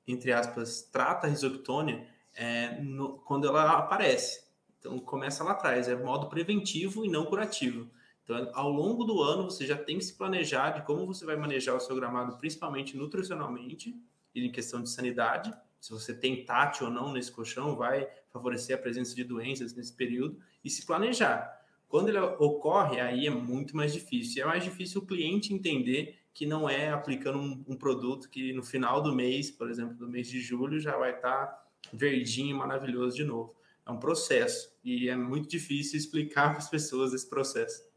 entre 0.07 0.31
aspas, 0.31 0.83
trata 0.83 1.25
a 1.25 1.29
risoctônia 1.29 2.07
é, 2.35 2.79
no, 2.81 3.19
quando 3.19 3.47
ela 3.47 3.77
aparece. 3.77 4.45
Então, 4.79 4.97
começa 4.99 5.43
lá 5.43 5.51
atrás, 5.51 5.87
é 5.87 5.95
modo 5.95 6.27
preventivo 6.27 7.05
e 7.05 7.09
não 7.09 7.25
curativo. 7.25 7.89
Então, 8.23 8.49
ao 8.53 8.69
longo 8.69 9.03
do 9.03 9.21
ano, 9.21 9.43
você 9.43 9.65
já 9.65 9.77
tem 9.77 9.97
que 9.97 10.05
se 10.05 10.13
planejar 10.13 10.71
de 10.71 10.81
como 10.83 11.05
você 11.05 11.25
vai 11.25 11.35
manejar 11.35 11.75
o 11.75 11.79
seu 11.79 11.95
gramado, 11.95 12.37
principalmente 12.37 12.97
nutricionalmente 12.97 13.95
e 14.33 14.45
em 14.45 14.51
questão 14.51 14.81
de 14.81 14.89
sanidade. 14.89 15.53
Se 15.79 15.91
você 15.91 16.13
tem 16.13 16.45
tátil 16.45 16.87
ou 16.87 16.93
não 16.93 17.11
nesse 17.11 17.31
colchão, 17.31 17.75
vai 17.75 18.07
favorecer 18.29 18.75
a 18.75 18.79
presença 18.79 19.15
de 19.15 19.23
doenças 19.23 19.73
nesse 19.75 19.93
período 19.93 20.39
e 20.63 20.69
se 20.69 20.85
planejar. 20.85 21.59
Quando 21.87 22.07
ele 22.07 22.19
ocorre, 22.19 23.01
aí 23.01 23.27
é 23.27 23.29
muito 23.29 23.75
mais 23.75 23.91
difícil. 23.91 24.43
É 24.43 24.45
mais 24.45 24.63
difícil 24.63 25.01
o 25.01 25.05
cliente 25.05 25.53
entender 25.53 26.19
que 26.33 26.45
não 26.45 26.69
é 26.69 26.89
aplicando 26.89 27.37
um, 27.37 27.65
um 27.67 27.75
produto 27.75 28.29
que 28.29 28.53
no 28.53 28.63
final 28.63 29.01
do 29.01 29.13
mês, 29.13 29.51
por 29.51 29.69
exemplo, 29.69 29.95
do 29.95 30.07
mês 30.07 30.27
de 30.27 30.39
julho, 30.39 30.79
já 30.79 30.95
vai 30.95 31.15
estar 31.15 31.47
tá 31.47 31.60
verdinho, 31.93 32.57
maravilhoso 32.57 33.15
de 33.15 33.23
novo. 33.23 33.55
É 33.85 33.91
um 33.91 33.99
processo 33.99 34.77
e 34.83 35.09
é 35.09 35.15
muito 35.15 35.49
difícil 35.49 35.97
explicar 35.97 36.49
para 36.49 36.59
as 36.59 36.69
pessoas 36.69 37.13
esse 37.13 37.29
processo. 37.29 37.89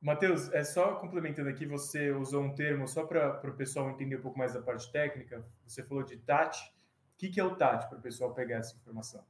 Matheus, 0.00 0.50
é 0.52 0.64
só 0.64 0.94
complementando 0.94 1.50
aqui, 1.50 1.66
você 1.66 2.10
usou 2.10 2.42
um 2.42 2.54
termo 2.54 2.88
só 2.88 3.04
para 3.04 3.40
o 3.44 3.54
pessoal 3.54 3.90
entender 3.90 4.16
um 4.16 4.22
pouco 4.22 4.38
mais 4.38 4.54
da 4.54 4.62
parte 4.62 4.90
técnica. 4.90 5.46
Você 5.66 5.82
falou 5.82 6.02
de 6.02 6.16
TAT. 6.16 6.56
O 7.14 7.18
que, 7.18 7.28
que 7.28 7.38
é 7.38 7.44
o 7.44 7.54
TAT 7.54 7.86
para 7.88 7.98
o 7.98 8.00
pessoal 8.00 8.32
pegar 8.32 8.56
essa 8.56 8.74
informação? 8.74 9.22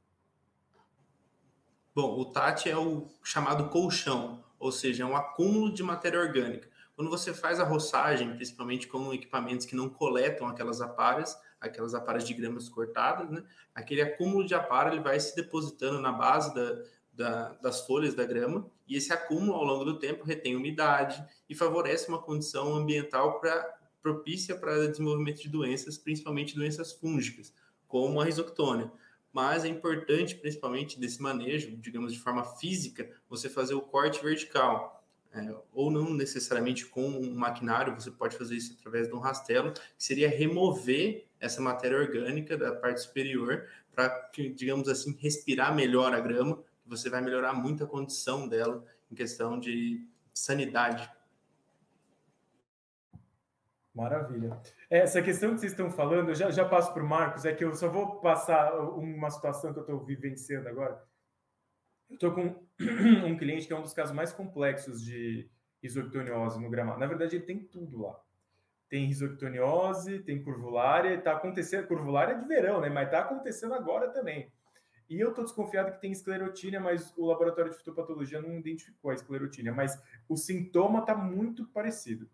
Bom, 1.93 2.17
o 2.17 2.23
TAT 2.23 2.67
é 2.67 2.77
o 2.77 3.05
chamado 3.21 3.67
colchão, 3.67 4.41
ou 4.57 4.71
seja, 4.71 5.03
é 5.03 5.05
um 5.05 5.15
acúmulo 5.15 5.73
de 5.73 5.83
matéria 5.83 6.21
orgânica. 6.21 6.69
Quando 6.95 7.09
você 7.09 7.33
faz 7.33 7.59
a 7.59 7.65
roçagem, 7.65 8.33
principalmente 8.35 8.87
com 8.87 9.13
equipamentos 9.13 9.65
que 9.65 9.75
não 9.75 9.89
coletam 9.89 10.47
aquelas 10.47 10.79
aparas, 10.79 11.37
aquelas 11.61 11.93
aparas 11.93 12.27
de 12.27 12.33
gramas 12.33 12.67
cortadas, 12.67 13.29
né? 13.29 13.43
Aquele 13.73 14.01
acúmulo 14.01 14.45
de 14.45 14.55
apara 14.55 14.91
ele 14.91 15.01
vai 15.01 15.19
se 15.19 15.35
depositando 15.35 16.01
na 16.01 16.11
base 16.11 16.53
da, 16.53 16.83
da, 17.13 17.49
das 17.61 17.85
folhas 17.85 18.15
da 18.15 18.25
grama 18.25 18.69
e 18.87 18.97
esse 18.97 19.13
acúmulo 19.13 19.53
ao 19.53 19.63
longo 19.63 19.85
do 19.85 19.99
tempo 19.99 20.25
retém 20.25 20.55
umidade 20.55 21.23
e 21.47 21.55
favorece 21.55 22.09
uma 22.09 22.19
condição 22.19 22.75
ambiental 22.75 23.39
pra, 23.39 23.77
propícia 24.01 24.57
para 24.57 24.87
desenvolvimento 24.87 25.41
de 25.41 25.49
doenças, 25.49 25.97
principalmente 25.97 26.55
doenças 26.55 26.91
fúngicas, 26.91 27.53
como 27.87 28.19
a 28.19 28.25
risoctônia. 28.25 28.91
Mas 29.31 29.63
é 29.63 29.67
importante, 29.67 30.35
principalmente 30.35 30.99
desse 30.99 31.21
manejo, 31.21 31.77
digamos 31.77 32.11
de 32.11 32.19
forma 32.19 32.43
física, 32.43 33.09
você 33.29 33.47
fazer 33.47 33.75
o 33.75 33.81
corte 33.81 34.21
vertical. 34.21 35.00
É, 35.33 35.55
ou 35.71 35.89
não 35.89 36.13
necessariamente 36.13 36.85
com 36.85 37.07
um 37.07 37.33
maquinário, 37.33 37.95
você 37.95 38.11
pode 38.11 38.37
fazer 38.37 38.55
isso 38.55 38.75
através 38.77 39.07
de 39.07 39.15
um 39.15 39.19
rastelo, 39.19 39.71
que 39.71 39.81
seria 39.97 40.27
remover 40.27 41.25
essa 41.39 41.61
matéria 41.61 41.97
orgânica 41.97 42.57
da 42.57 42.75
parte 42.75 42.99
superior 43.01 43.65
para, 43.95 44.29
digamos 44.55 44.89
assim, 44.89 45.15
respirar 45.17 45.73
melhor 45.73 46.13
a 46.13 46.19
grama, 46.19 46.61
você 46.85 47.09
vai 47.09 47.21
melhorar 47.21 47.53
muito 47.53 47.83
a 47.83 47.87
condição 47.87 48.47
dela 48.47 48.83
em 49.09 49.15
questão 49.15 49.57
de 49.57 50.05
sanidade. 50.33 51.09
Maravilha. 53.93 54.57
Essa 54.89 55.21
questão 55.21 55.53
que 55.53 55.59
vocês 55.59 55.73
estão 55.73 55.89
falando, 55.89 56.29
eu 56.29 56.35
já, 56.35 56.49
já 56.49 56.65
passo 56.65 56.93
para 56.93 57.03
o 57.03 57.07
Marcos, 57.07 57.45
é 57.45 57.53
que 57.53 57.63
eu 57.63 57.73
só 57.75 57.89
vou 57.89 58.21
passar 58.21 58.73
uma 58.79 59.29
situação 59.29 59.73
que 59.73 59.79
eu 59.79 59.83
estou 59.83 59.99
vivenciando 59.99 60.67
agora. 60.67 61.01
Eu 62.11 62.15
estou 62.15 62.33
com 62.33 62.55
um 63.25 63.37
cliente 63.37 63.65
que 63.65 63.71
é 63.71 63.75
um 63.75 63.81
dos 63.81 63.93
casos 63.93 64.13
mais 64.13 64.33
complexos 64.33 65.01
de 65.01 65.49
isoctoniose 65.81 66.59
no 66.59 66.69
gramado. 66.69 66.99
Na 66.99 67.07
verdade, 67.07 67.37
ele 67.37 67.45
tem 67.45 67.59
tudo 67.59 68.01
lá. 68.01 68.19
Tem 68.89 69.05
risoctoniose, 69.05 70.19
tem 70.19 70.43
curvulária, 70.43 71.15
está 71.15 71.31
acontecendo, 71.31 71.87
curvulária 71.87 72.33
é 72.33 72.37
de 72.37 72.45
verão, 72.45 72.81
né? 72.81 72.89
Mas 72.89 73.05
está 73.05 73.21
acontecendo 73.21 73.73
agora 73.73 74.09
também. 74.09 74.51
E 75.09 75.19
eu 75.19 75.29
estou 75.29 75.45
desconfiado 75.45 75.93
que 75.93 76.01
tem 76.01 76.11
esclerotínia, 76.11 76.81
mas 76.81 77.13
o 77.17 77.25
laboratório 77.25 77.71
de 77.71 77.77
fitopatologia 77.77 78.41
não 78.41 78.59
identificou 78.59 79.11
a 79.11 79.13
esclerotínia. 79.13 79.73
Mas 79.73 79.97
o 80.27 80.35
sintoma 80.35 80.99
está 80.99 81.15
muito 81.15 81.65
parecido. 81.67 82.29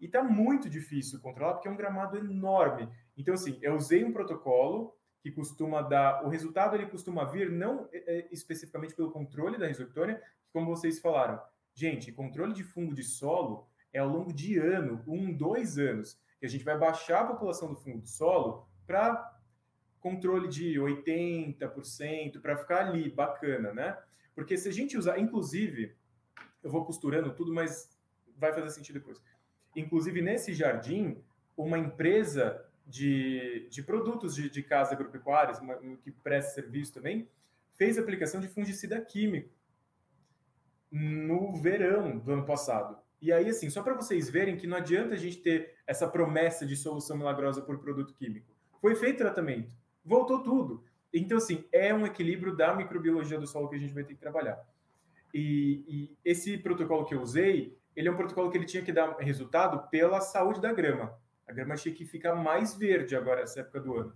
E 0.00 0.06
está 0.06 0.22
muito 0.22 0.70
difícil 0.70 1.20
controlar, 1.20 1.54
porque 1.54 1.68
é 1.68 1.70
um 1.70 1.76
gramado 1.76 2.16
enorme. 2.16 2.88
Então, 3.16 3.34
assim, 3.34 3.58
eu 3.60 3.74
usei 3.74 4.04
um 4.04 4.12
protocolo 4.12 4.96
que 5.22 5.30
costuma 5.30 5.82
dar... 5.82 6.24
O 6.24 6.28
resultado, 6.28 6.74
ele 6.74 6.86
costuma 6.86 7.24
vir 7.24 7.50
não 7.50 7.88
é, 7.92 8.18
é 8.18 8.28
especificamente 8.32 8.94
pelo 8.94 9.10
controle 9.10 9.58
da 9.58 9.66
risoctônia, 9.66 10.22
como 10.52 10.66
vocês 10.66 10.98
falaram. 10.98 11.40
Gente, 11.74 12.12
controle 12.12 12.52
de 12.52 12.64
fungo 12.64 12.94
de 12.94 13.02
solo 13.02 13.68
é 13.92 13.98
ao 13.98 14.08
longo 14.08 14.32
de 14.32 14.58
ano, 14.58 15.02
um, 15.06 15.32
dois 15.32 15.78
anos, 15.78 16.18
que 16.38 16.46
a 16.46 16.48
gente 16.48 16.64
vai 16.64 16.78
baixar 16.78 17.22
a 17.22 17.26
população 17.26 17.68
do 17.68 17.76
fungo 17.76 17.98
do 17.98 18.08
solo 18.08 18.66
para 18.86 19.38
controle 20.00 20.48
de 20.48 20.74
80% 20.74 22.40
para 22.40 22.56
ficar 22.56 22.86
ali, 22.86 23.10
bacana, 23.10 23.72
né? 23.72 23.98
Porque 24.34 24.56
se 24.56 24.68
a 24.68 24.72
gente 24.72 24.96
usar, 24.96 25.18
inclusive, 25.18 25.94
eu 26.62 26.70
vou 26.70 26.84
costurando 26.84 27.34
tudo, 27.34 27.52
mas 27.52 27.90
vai 28.36 28.52
fazer 28.52 28.70
sentido 28.70 28.98
depois. 28.98 29.22
Inclusive, 29.76 30.22
nesse 30.22 30.54
jardim, 30.54 31.22
uma 31.56 31.78
empresa 31.78 32.64
de, 32.90 33.68
de 33.70 33.82
produtos 33.82 34.34
de, 34.34 34.50
de 34.50 34.62
casa 34.62 34.92
agropecuárias, 34.92 35.58
uma, 35.60 35.76
que 35.76 36.10
presta 36.10 36.54
serviço 36.54 36.92
também, 36.92 37.28
fez 37.76 37.96
aplicação 37.96 38.40
de 38.40 38.48
fungicida 38.48 39.00
químico 39.00 39.48
no 40.90 41.56
verão 41.56 42.18
do 42.18 42.32
ano 42.32 42.44
passado. 42.44 42.98
E 43.22 43.32
aí, 43.32 43.48
assim, 43.48 43.70
só 43.70 43.82
para 43.82 43.94
vocês 43.94 44.28
verem 44.28 44.56
que 44.56 44.66
não 44.66 44.76
adianta 44.76 45.14
a 45.14 45.18
gente 45.18 45.38
ter 45.38 45.74
essa 45.86 46.08
promessa 46.08 46.66
de 46.66 46.76
solução 46.76 47.16
milagrosa 47.16 47.62
por 47.62 47.78
produto 47.78 48.14
químico. 48.14 48.54
Foi 48.80 48.94
feito 48.94 49.18
tratamento 49.18 49.70
voltou 50.04 50.42
tudo. 50.42 50.84
Então, 51.12 51.38
assim, 51.38 51.64
é 51.72 51.92
um 51.92 52.06
equilíbrio 52.06 52.54
da 52.54 52.74
microbiologia 52.74 53.38
do 53.38 53.46
solo 53.46 53.68
que 53.68 53.76
a 53.76 53.78
gente 53.78 53.94
vai 53.94 54.04
ter 54.04 54.14
que 54.14 54.20
trabalhar. 54.20 54.60
E, 55.34 55.84
e, 55.88 56.16
esse 56.24 56.58
protocolo 56.58 57.04
que 57.04 57.14
eu 57.14 57.20
usei, 57.20 57.76
ele 57.94 58.08
é 58.08 58.12
um 58.12 58.16
protocolo 58.16 58.50
que 58.50 58.58
ele 58.58 58.66
tinha 58.66 58.82
que 58.82 58.92
dar 58.92 59.16
resultado 59.18 59.88
pela 59.88 60.20
saúde 60.20 60.60
da 60.60 60.72
grama. 60.72 61.16
A 61.50 61.52
grama 61.52 61.74
que 61.74 62.06
ficar 62.06 62.36
mais 62.36 62.76
verde 62.76 63.16
agora, 63.16 63.40
essa 63.40 63.58
época 63.58 63.80
do 63.80 63.96
ano. 63.96 64.14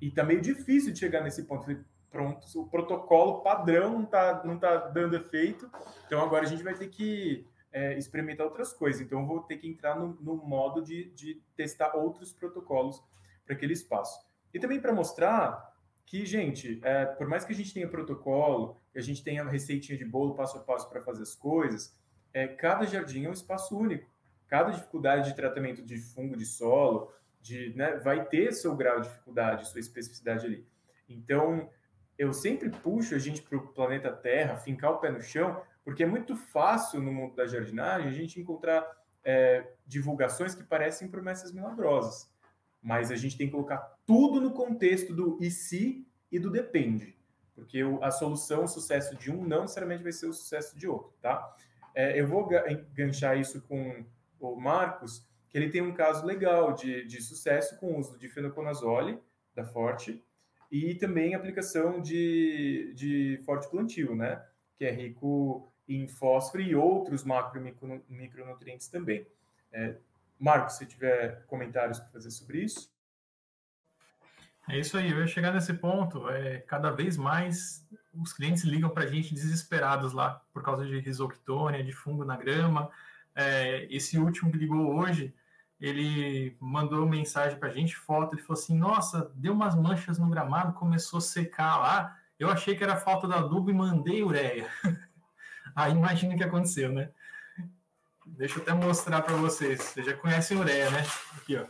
E 0.00 0.10
tá 0.10 0.24
meio 0.24 0.40
difícil 0.40 0.90
de 0.90 0.98
chegar 0.98 1.22
nesse 1.22 1.44
ponto. 1.44 1.66
Pronto, 2.10 2.46
o 2.58 2.66
protocolo 2.66 3.42
padrão 3.42 3.98
não 3.98 4.06
tá, 4.06 4.42
não 4.42 4.58
tá 4.58 4.76
dando 4.88 5.14
efeito, 5.14 5.70
então 6.06 6.22
agora 6.22 6.44
a 6.44 6.48
gente 6.48 6.62
vai 6.62 6.74
ter 6.74 6.88
que 6.88 7.46
é, 7.70 7.98
experimentar 7.98 8.46
outras 8.46 8.72
coisas. 8.72 9.02
Então 9.02 9.26
vou 9.26 9.42
ter 9.42 9.58
que 9.58 9.68
entrar 9.68 9.98
no, 9.98 10.14
no 10.20 10.36
modo 10.36 10.82
de, 10.82 11.10
de 11.10 11.42
testar 11.54 11.94
outros 11.94 12.32
protocolos 12.32 13.02
para 13.44 13.54
aquele 13.54 13.74
espaço. 13.74 14.26
E 14.52 14.58
também 14.58 14.80
para 14.80 14.94
mostrar 14.94 15.74
que, 16.06 16.24
gente, 16.24 16.80
é, 16.82 17.04
por 17.04 17.26
mais 17.26 17.44
que 17.44 17.52
a 17.52 17.56
gente 17.56 17.72
tenha 17.74 17.88
protocolo, 17.88 18.78
que 18.92 18.98
a 18.98 19.02
gente 19.02 19.22
tenha 19.22 19.44
receitinha 19.44 19.98
de 19.98 20.06
bolo 20.06 20.34
passo 20.34 20.56
a 20.56 20.60
passo 20.60 20.88
para 20.88 21.02
fazer 21.02 21.22
as 21.22 21.34
coisas, 21.34 21.94
é, 22.32 22.46
cada 22.46 22.86
jardim 22.86 23.24
é 23.24 23.28
um 23.28 23.32
espaço 23.32 23.78
único. 23.78 24.10
Cada 24.52 24.70
dificuldade 24.70 25.30
de 25.30 25.36
tratamento 25.36 25.82
de 25.82 25.96
fungo 25.96 26.36
de 26.36 26.44
solo 26.44 27.10
de, 27.40 27.74
né, 27.74 27.96
vai 27.96 28.26
ter 28.26 28.52
seu 28.52 28.76
grau 28.76 29.00
de 29.00 29.08
dificuldade, 29.08 29.66
sua 29.68 29.80
especificidade 29.80 30.44
ali. 30.44 30.66
Então, 31.08 31.70
eu 32.18 32.34
sempre 32.34 32.68
puxo 32.68 33.14
a 33.14 33.18
gente 33.18 33.40
para 33.40 33.56
o 33.56 33.68
planeta 33.68 34.12
Terra, 34.12 34.56
fincar 34.56 34.92
o 34.92 34.98
pé 34.98 35.10
no 35.10 35.22
chão, 35.22 35.62
porque 35.82 36.02
é 36.02 36.06
muito 36.06 36.36
fácil 36.36 37.00
no 37.00 37.10
mundo 37.10 37.34
da 37.34 37.46
jardinagem 37.46 38.08
a 38.08 38.12
gente 38.12 38.38
encontrar 38.38 38.86
é, 39.24 39.72
divulgações 39.86 40.54
que 40.54 40.62
parecem 40.62 41.08
promessas 41.08 41.50
milagrosas 41.52 42.30
mas 42.82 43.12
a 43.12 43.16
gente 43.16 43.38
tem 43.38 43.46
que 43.46 43.52
colocar 43.52 43.96
tudo 44.04 44.40
no 44.40 44.50
contexto 44.50 45.14
do 45.14 45.38
e 45.40 45.50
se 45.50 46.04
e 46.30 46.38
do 46.38 46.50
depende, 46.50 47.16
porque 47.54 47.80
a 48.00 48.10
solução, 48.10 48.64
o 48.64 48.68
sucesso 48.68 49.14
de 49.16 49.30
um 49.30 49.46
não 49.46 49.62
necessariamente 49.62 50.02
vai 50.02 50.12
ser 50.12 50.26
o 50.26 50.32
sucesso 50.32 50.76
de 50.76 50.88
outro, 50.88 51.12
tá? 51.20 51.54
É, 51.94 52.18
eu 52.18 52.26
vou 52.26 52.48
enganchar 52.68 53.38
isso 53.38 53.62
com 53.62 54.04
o 54.46 54.60
Marcos, 54.60 55.26
que 55.48 55.58
ele 55.58 55.70
tem 55.70 55.82
um 55.82 55.92
caso 55.92 56.24
legal 56.24 56.72
de, 56.72 57.04
de 57.04 57.20
sucesso 57.20 57.78
com 57.78 57.92
o 57.92 57.98
uso 57.98 58.18
de 58.18 58.28
fenoconazole, 58.28 59.20
da 59.54 59.64
Forte, 59.64 60.24
e 60.70 60.94
também 60.94 61.34
aplicação 61.34 62.00
de, 62.00 62.92
de 62.94 63.40
Forte 63.44 63.68
Plantio, 63.70 64.14
né? 64.14 64.42
Que 64.78 64.86
é 64.86 64.90
rico 64.90 65.70
em 65.86 66.08
fósforo 66.08 66.62
e 66.62 66.74
outros 66.74 67.24
macro 67.24 67.60
micronutrientes 68.08 68.88
também. 68.88 69.26
É, 69.70 69.96
Marcos, 70.38 70.74
se 70.74 70.86
tiver 70.86 71.44
comentários 71.46 72.00
para 72.00 72.08
fazer 72.08 72.30
sobre 72.30 72.60
isso. 72.62 72.90
É 74.68 74.78
isso 74.78 74.96
aí, 74.96 75.10
eu 75.10 75.18
ia 75.18 75.26
chegar 75.26 75.52
nesse 75.52 75.74
ponto. 75.74 76.28
É, 76.30 76.58
cada 76.60 76.90
vez 76.90 77.16
mais 77.16 77.86
os 78.14 78.32
clientes 78.32 78.62
ligam 78.64 78.90
para 78.90 79.04
a 79.04 79.06
gente 79.06 79.34
desesperados 79.34 80.12
lá 80.12 80.42
por 80.52 80.62
causa 80.62 80.86
de 80.86 80.98
risoctônia, 81.00 81.82
de 81.82 81.92
fungo 81.92 82.24
na 82.24 82.36
grama. 82.36 82.90
É, 83.34 83.86
esse 83.90 84.18
último 84.18 84.50
que 84.50 84.58
ligou 84.58 84.94
hoje, 84.94 85.34
ele 85.80 86.56
mandou 86.60 87.06
mensagem 87.08 87.58
para 87.58 87.68
a 87.68 87.72
gente, 87.72 87.96
foto, 87.96 88.34
ele 88.34 88.42
falou 88.42 88.60
assim, 88.60 88.76
nossa, 88.76 89.32
deu 89.34 89.52
umas 89.52 89.74
manchas 89.74 90.18
no 90.18 90.30
gramado, 90.30 90.74
começou 90.74 91.18
a 91.18 91.22
secar 91.22 91.78
lá, 91.78 92.16
eu 92.38 92.50
achei 92.50 92.76
que 92.76 92.84
era 92.84 92.96
falta 92.96 93.26
da 93.26 93.38
adubo 93.38 93.70
e 93.70 93.74
mandei 93.74 94.22
ureia. 94.22 94.68
Aí 95.74 95.92
imagina 95.92 96.34
o 96.34 96.36
que 96.36 96.44
aconteceu, 96.44 96.92
né? 96.92 97.10
Deixa 98.26 98.58
eu 98.58 98.62
até 98.62 98.72
mostrar 98.72 99.22
para 99.22 99.34
vocês. 99.36 99.80
Vocês 99.80 100.06
já 100.06 100.16
conhecem 100.16 100.56
ureia, 100.56 100.90
né? 100.90 101.04
Aqui, 101.36 101.56
ó. 101.56 101.66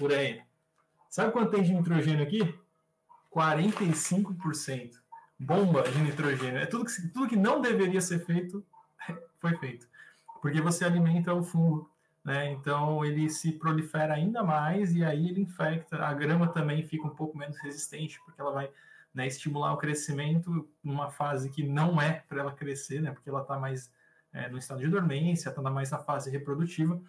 Ureia. 0.00 0.46
Sabe 1.08 1.32
quanto 1.32 1.50
tem 1.50 1.62
de 1.62 1.72
nitrogênio 1.72 2.22
aqui? 2.22 2.58
45%. 3.34 4.92
Bomba 5.38 5.82
de 5.82 5.98
nitrogênio. 5.98 6.58
É 6.58 6.66
tudo 6.66 6.84
que, 6.84 7.08
tudo 7.08 7.28
que 7.28 7.36
não 7.36 7.60
deveria 7.60 8.00
ser 8.00 8.24
feito, 8.24 8.64
foi 9.38 9.56
feito. 9.58 9.86
Porque 10.42 10.60
você 10.60 10.84
alimenta 10.84 11.32
o 11.32 11.42
fungo. 11.42 11.88
Né? 12.24 12.52
Então 12.52 13.04
ele 13.04 13.30
se 13.30 13.52
prolifera 13.52 14.14
ainda 14.14 14.42
mais 14.42 14.94
e 14.94 15.04
aí 15.04 15.28
ele 15.28 15.40
infecta. 15.40 16.04
A 16.04 16.12
grama 16.12 16.48
também 16.48 16.82
fica 16.82 17.06
um 17.06 17.14
pouco 17.14 17.38
menos 17.38 17.56
resistente, 17.58 18.20
porque 18.24 18.40
ela 18.40 18.50
vai 18.50 18.70
né, 19.14 19.26
estimular 19.26 19.72
o 19.72 19.76
crescimento 19.76 20.68
numa 20.82 21.10
fase 21.10 21.48
que 21.48 21.62
não 21.62 22.00
é 22.02 22.24
para 22.28 22.40
ela 22.40 22.52
crescer, 22.52 23.00
né? 23.00 23.12
Porque 23.12 23.30
ela 23.30 23.42
está 23.42 23.58
mais 23.58 23.92
é, 24.32 24.48
no 24.48 24.58
estado 24.58 24.80
de 24.80 24.88
dormência, 24.88 25.48
está 25.48 25.62
mais 25.62 25.90
na 25.90 25.98
fase 25.98 26.30
reprodutiva, 26.30 27.00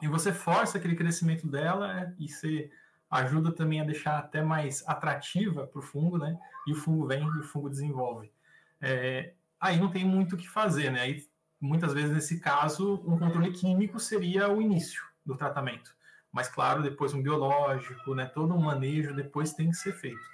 e 0.00 0.08
você 0.08 0.32
força 0.32 0.78
aquele 0.78 0.94
crescimento 0.94 1.46
dela 1.48 2.00
é, 2.00 2.14
e 2.18 2.28
você 2.28 2.70
ajuda 3.10 3.52
também 3.52 3.80
a 3.80 3.84
deixar 3.84 4.18
até 4.18 4.42
mais 4.42 4.86
atrativa 4.86 5.66
para 5.66 5.78
o 5.78 5.82
fungo, 5.82 6.18
né? 6.18 6.38
E 6.66 6.72
o 6.72 6.76
fungo 6.76 7.06
vem 7.06 7.22
e 7.22 7.38
o 7.40 7.44
fungo 7.44 7.70
desenvolve. 7.70 8.32
É, 8.80 9.34
aí 9.60 9.78
não 9.78 9.90
tem 9.90 10.04
muito 10.04 10.34
o 10.34 10.38
que 10.38 10.48
fazer, 10.48 10.90
né? 10.90 11.00
Aí 11.00 11.26
muitas 11.62 11.94
vezes, 11.94 12.10
nesse 12.10 12.40
caso, 12.40 13.02
um 13.06 13.16
controle 13.16 13.52
químico 13.52 14.00
seria 14.00 14.48
o 14.48 14.60
início 14.60 15.02
do 15.24 15.36
tratamento. 15.36 15.94
Mas, 16.32 16.48
claro, 16.48 16.82
depois 16.82 17.14
um 17.14 17.22
biológico, 17.22 18.14
né, 18.14 18.26
todo 18.26 18.52
um 18.52 18.60
manejo 18.60 19.14
depois 19.14 19.52
tem 19.52 19.70
que 19.70 19.76
ser 19.76 19.92
feito. 19.92 20.32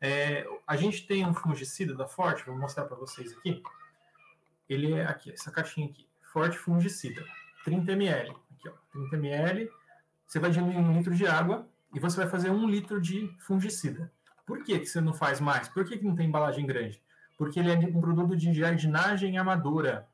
É, 0.00 0.46
a 0.66 0.76
gente 0.76 1.06
tem 1.06 1.26
um 1.26 1.32
fungicida 1.32 1.94
da 1.94 2.06
Forte, 2.06 2.44
vou 2.44 2.58
mostrar 2.58 2.84
para 2.84 2.96
vocês 2.96 3.32
aqui. 3.32 3.62
Ele 4.68 4.92
é 4.92 5.06
aqui, 5.06 5.32
essa 5.32 5.50
caixinha 5.50 5.88
aqui, 5.88 6.06
Forte 6.32 6.58
Fungicida, 6.58 7.24
30 7.64 7.92
ml. 7.92 8.30
Aqui, 8.30 8.68
ó, 8.68 8.72
30 8.92 9.16
ml. 9.16 9.70
Você 10.26 10.38
vai 10.38 10.50
diluir 10.50 10.76
um 10.76 10.92
litro 10.92 11.14
de 11.14 11.26
água 11.26 11.66
e 11.94 12.00
você 12.00 12.16
vai 12.18 12.28
fazer 12.28 12.50
um 12.50 12.68
litro 12.68 13.00
de 13.00 13.34
fungicida. 13.38 14.12
Por 14.44 14.62
que, 14.62 14.78
que 14.78 14.86
você 14.86 15.00
não 15.00 15.14
faz 15.14 15.40
mais? 15.40 15.68
Por 15.68 15.84
que, 15.84 15.96
que 15.96 16.04
não 16.04 16.14
tem 16.14 16.26
embalagem 16.26 16.66
grande? 16.66 17.00
Porque 17.38 17.60
ele 17.60 17.70
é 17.70 17.76
um 17.76 18.00
produto 18.00 18.36
de 18.36 18.52
jardinagem 18.52 19.38
amadora. 19.38 20.08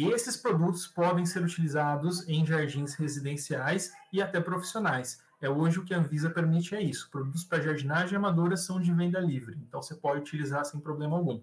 E 0.00 0.08
esses 0.08 0.34
produtos 0.34 0.86
podem 0.86 1.26
ser 1.26 1.42
utilizados 1.42 2.26
em 2.26 2.46
jardins 2.46 2.94
residenciais 2.94 3.92
e 4.10 4.22
até 4.22 4.40
profissionais. 4.40 5.22
É 5.42 5.50
hoje 5.50 5.78
o 5.78 5.84
que 5.84 5.92
a 5.92 5.98
Anvisa 5.98 6.30
permite 6.30 6.74
é 6.74 6.80
isso. 6.80 7.10
Produtos 7.10 7.44
para 7.44 7.60
jardinagem 7.60 8.16
amadora 8.16 8.56
são 8.56 8.80
de 8.80 8.90
venda 8.94 9.20
livre, 9.20 9.58
então 9.60 9.82
você 9.82 9.94
pode 9.94 10.20
utilizar 10.20 10.64
sem 10.64 10.80
problema 10.80 11.18
algum. 11.18 11.42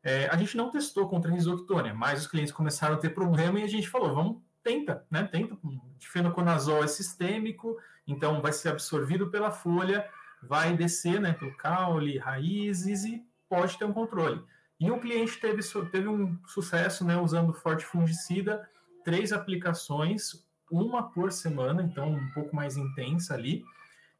É, 0.00 0.28
a 0.28 0.36
gente 0.36 0.56
não 0.56 0.70
testou 0.70 1.08
contra 1.08 1.32
a 1.32 1.34
risoctônia, 1.34 1.92
mas 1.92 2.20
os 2.20 2.28
clientes 2.28 2.52
começaram 2.52 2.94
a 2.94 2.98
ter 2.98 3.10
problema 3.10 3.58
e 3.58 3.64
a 3.64 3.68
gente 3.68 3.88
falou, 3.88 4.14
vamos, 4.14 4.42
tenta, 4.62 5.04
né? 5.10 5.24
Tenta. 5.24 5.58
Difenoconazol 5.98 6.84
é 6.84 6.86
sistêmico, 6.86 7.76
então 8.06 8.40
vai 8.40 8.52
ser 8.52 8.68
absorvido 8.68 9.28
pela 9.28 9.50
folha, 9.50 10.08
vai 10.40 10.76
descer 10.76 11.20
né, 11.20 11.32
pelo 11.32 11.56
caule, 11.56 12.16
raízes 12.16 13.02
e 13.02 13.26
pode 13.48 13.76
ter 13.76 13.84
um 13.84 13.92
controle. 13.92 14.40
E 14.82 14.90
o 14.90 14.98
cliente 14.98 15.38
teve, 15.38 15.62
teve 15.92 16.08
um 16.08 16.36
sucesso 16.44 17.04
né, 17.04 17.16
usando 17.16 17.52
forte 17.52 17.86
fungicida, 17.86 18.68
três 19.04 19.32
aplicações, 19.32 20.44
uma 20.68 21.04
por 21.04 21.30
semana, 21.30 21.84
então 21.84 22.10
um 22.10 22.28
pouco 22.30 22.56
mais 22.56 22.76
intensa 22.76 23.34
ali. 23.34 23.64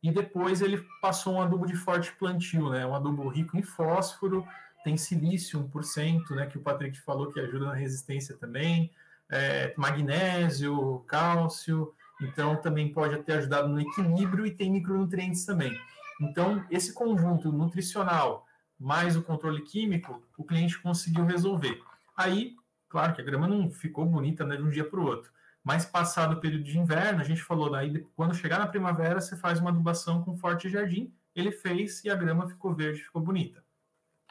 E 0.00 0.12
depois 0.12 0.62
ele 0.62 0.86
passou 1.00 1.34
um 1.34 1.42
adubo 1.42 1.66
de 1.66 1.74
forte 1.74 2.12
plantio, 2.12 2.70
né? 2.70 2.86
Um 2.86 2.94
adubo 2.94 3.26
rico 3.26 3.56
em 3.56 3.62
fósforo, 3.62 4.46
tem 4.84 4.96
silício 4.96 5.68
1%, 5.68 6.30
né? 6.30 6.46
Que 6.46 6.58
o 6.58 6.62
Patrick 6.62 6.96
falou 7.00 7.32
que 7.32 7.40
ajuda 7.40 7.66
na 7.66 7.74
resistência 7.74 8.36
também, 8.36 8.92
é, 9.28 9.74
magnésio, 9.76 11.00
cálcio, 11.08 11.92
então 12.20 12.54
também 12.54 12.92
pode 12.92 13.20
ter 13.24 13.32
ajudado 13.32 13.66
no 13.66 13.80
equilíbrio 13.80 14.46
e 14.46 14.52
tem 14.52 14.70
micronutrientes 14.70 15.44
também. 15.44 15.76
Então, 16.20 16.64
esse 16.70 16.92
conjunto 16.92 17.50
nutricional 17.50 18.46
mais 18.78 19.16
o 19.16 19.22
controle 19.22 19.62
químico, 19.62 20.22
o 20.36 20.44
cliente 20.44 20.78
conseguiu 20.80 21.24
resolver. 21.24 21.82
Aí, 22.16 22.56
claro 22.88 23.14
que 23.14 23.20
a 23.20 23.24
grama 23.24 23.46
não 23.46 23.70
ficou 23.70 24.04
bonita 24.04 24.44
né, 24.44 24.56
de 24.56 24.62
um 24.62 24.70
dia 24.70 24.84
para 24.84 25.00
o 25.00 25.04
outro, 25.04 25.30
mas 25.62 25.84
passado 25.84 26.34
o 26.34 26.40
período 26.40 26.64
de 26.64 26.78
inverno, 26.78 27.20
a 27.20 27.24
gente 27.24 27.42
falou, 27.42 27.70
daí 27.70 28.04
quando 28.16 28.34
chegar 28.34 28.58
na 28.58 28.66
primavera, 28.66 29.20
você 29.20 29.36
faz 29.36 29.60
uma 29.60 29.70
adubação 29.70 30.22
com 30.22 30.36
forte 30.36 30.68
jardim. 30.68 31.12
Ele 31.34 31.52
fez 31.52 32.04
e 32.04 32.10
a 32.10 32.14
grama 32.14 32.48
ficou 32.48 32.74
verde, 32.74 33.00
ficou 33.00 33.22
bonita. 33.22 33.64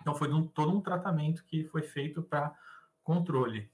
Então 0.01 0.13
foi 0.13 0.31
um, 0.31 0.45
todo 0.45 0.75
um 0.75 0.81
tratamento 0.81 1.43
que 1.45 1.63
foi 1.63 1.83
feito 1.83 2.21
para 2.21 2.53
controle. 3.03 3.69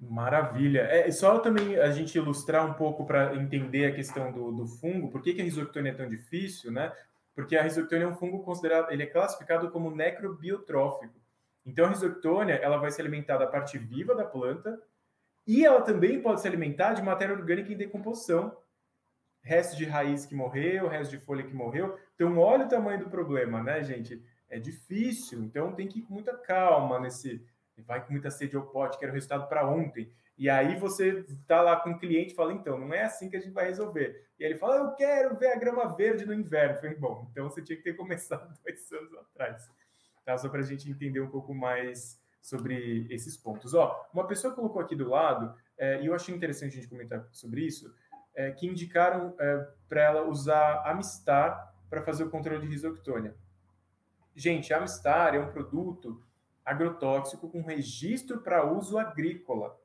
Maravilha. 0.00 0.82
É 0.82 1.10
só 1.10 1.38
também 1.40 1.76
a 1.76 1.90
gente 1.90 2.16
ilustrar 2.16 2.64
um 2.64 2.74
pouco 2.74 3.04
para 3.04 3.34
entender 3.34 3.86
a 3.86 3.94
questão 3.94 4.30
do, 4.30 4.52
do 4.52 4.66
fungo, 4.66 5.10
por 5.10 5.22
que, 5.22 5.34
que 5.34 5.40
a 5.40 5.44
risoctônia 5.44 5.90
é 5.90 5.94
tão 5.94 6.08
difícil, 6.08 6.70
né? 6.70 6.92
Porque 7.38 7.56
a 7.56 7.62
risoctônia 7.62 8.02
é 8.02 8.08
um 8.08 8.16
fungo 8.16 8.42
considerado, 8.42 8.90
ele 8.90 9.04
é 9.04 9.06
classificado 9.06 9.70
como 9.70 9.94
necrobiotrófico. 9.94 11.14
Então, 11.64 11.84
a 11.84 11.90
risoctônia 11.90 12.54
ela 12.54 12.78
vai 12.78 12.90
se 12.90 13.00
alimentar 13.00 13.36
da 13.38 13.46
parte 13.46 13.78
viva 13.78 14.12
da 14.12 14.24
planta 14.24 14.82
e 15.46 15.64
ela 15.64 15.80
também 15.82 16.20
pode 16.20 16.40
se 16.40 16.48
alimentar 16.48 16.94
de 16.94 17.02
matéria 17.02 17.36
orgânica 17.36 17.72
em 17.72 17.76
decomposição. 17.76 18.58
Resto 19.40 19.76
de 19.76 19.84
raiz 19.84 20.26
que 20.26 20.34
morreu, 20.34 20.88
resto 20.88 21.12
de 21.12 21.24
folha 21.24 21.44
que 21.44 21.54
morreu. 21.54 21.96
Então, 22.16 22.36
olha 22.38 22.66
o 22.66 22.68
tamanho 22.68 22.98
do 22.98 23.08
problema, 23.08 23.62
né, 23.62 23.84
gente? 23.84 24.20
É 24.50 24.58
difícil, 24.58 25.40
então 25.44 25.72
tem 25.72 25.86
que 25.86 26.00
ir 26.00 26.02
com 26.02 26.14
muita 26.14 26.36
calma 26.36 26.98
nesse. 26.98 27.46
Vai 27.86 28.04
com 28.04 28.10
muita 28.10 28.32
sede 28.32 28.56
ao 28.56 28.66
pote, 28.66 28.98
quero 28.98 29.12
resultado 29.12 29.48
para 29.48 29.64
ontem. 29.64 30.12
E 30.38 30.48
aí 30.48 30.78
você 30.78 31.26
tá 31.46 31.60
lá 31.60 31.76
com 31.76 31.90
o 31.90 31.98
cliente 31.98 32.32
e 32.32 32.36
fala, 32.36 32.52
então, 32.52 32.78
não 32.78 32.94
é 32.94 33.02
assim 33.02 33.28
que 33.28 33.36
a 33.36 33.40
gente 33.40 33.52
vai 33.52 33.66
resolver. 33.66 34.24
E 34.38 34.44
ele 34.44 34.54
fala, 34.54 34.76
eu 34.76 34.92
quero 34.92 35.36
ver 35.36 35.52
a 35.52 35.58
grama 35.58 35.96
verde 35.96 36.24
no 36.24 36.32
inverno. 36.32 36.76
Eu 36.76 36.80
falei, 36.80 36.96
bom, 36.96 37.26
então 37.30 37.50
você 37.50 37.60
tinha 37.60 37.76
que 37.76 37.82
ter 37.82 37.94
começado 37.94 38.56
dois 38.64 38.92
anos 38.92 39.14
atrás 39.14 39.68
tá? 40.28 40.36
Só 40.36 40.50
para 40.50 40.60
a 40.60 40.64
gente 40.64 40.90
entender 40.90 41.20
um 41.20 41.30
pouco 41.30 41.54
mais 41.54 42.20
sobre 42.42 43.06
esses 43.08 43.34
pontos. 43.34 43.72
Ó, 43.72 44.06
uma 44.12 44.26
pessoa 44.26 44.54
colocou 44.54 44.82
aqui 44.82 44.94
do 44.94 45.08
lado, 45.08 45.54
é, 45.78 46.02
e 46.02 46.06
eu 46.06 46.14
achei 46.14 46.34
interessante 46.34 46.72
a 46.72 46.80
gente 46.82 46.88
comentar 46.88 47.26
sobre 47.32 47.62
isso, 47.62 47.90
é, 48.34 48.50
que 48.50 48.66
indicaram 48.66 49.34
é, 49.40 49.66
para 49.88 50.02
ela 50.02 50.28
usar 50.28 50.82
Amistar 50.84 51.74
para 51.88 52.02
fazer 52.02 52.24
o 52.24 52.30
controle 52.30 52.60
de 52.60 52.66
risoctônia. 52.66 53.34
Gente, 54.36 54.74
Amistar 54.74 55.34
é 55.34 55.40
um 55.40 55.50
produto 55.50 56.22
agrotóxico 56.62 57.48
com 57.48 57.62
registro 57.62 58.42
para 58.42 58.70
uso 58.70 58.98
agrícola. 58.98 59.80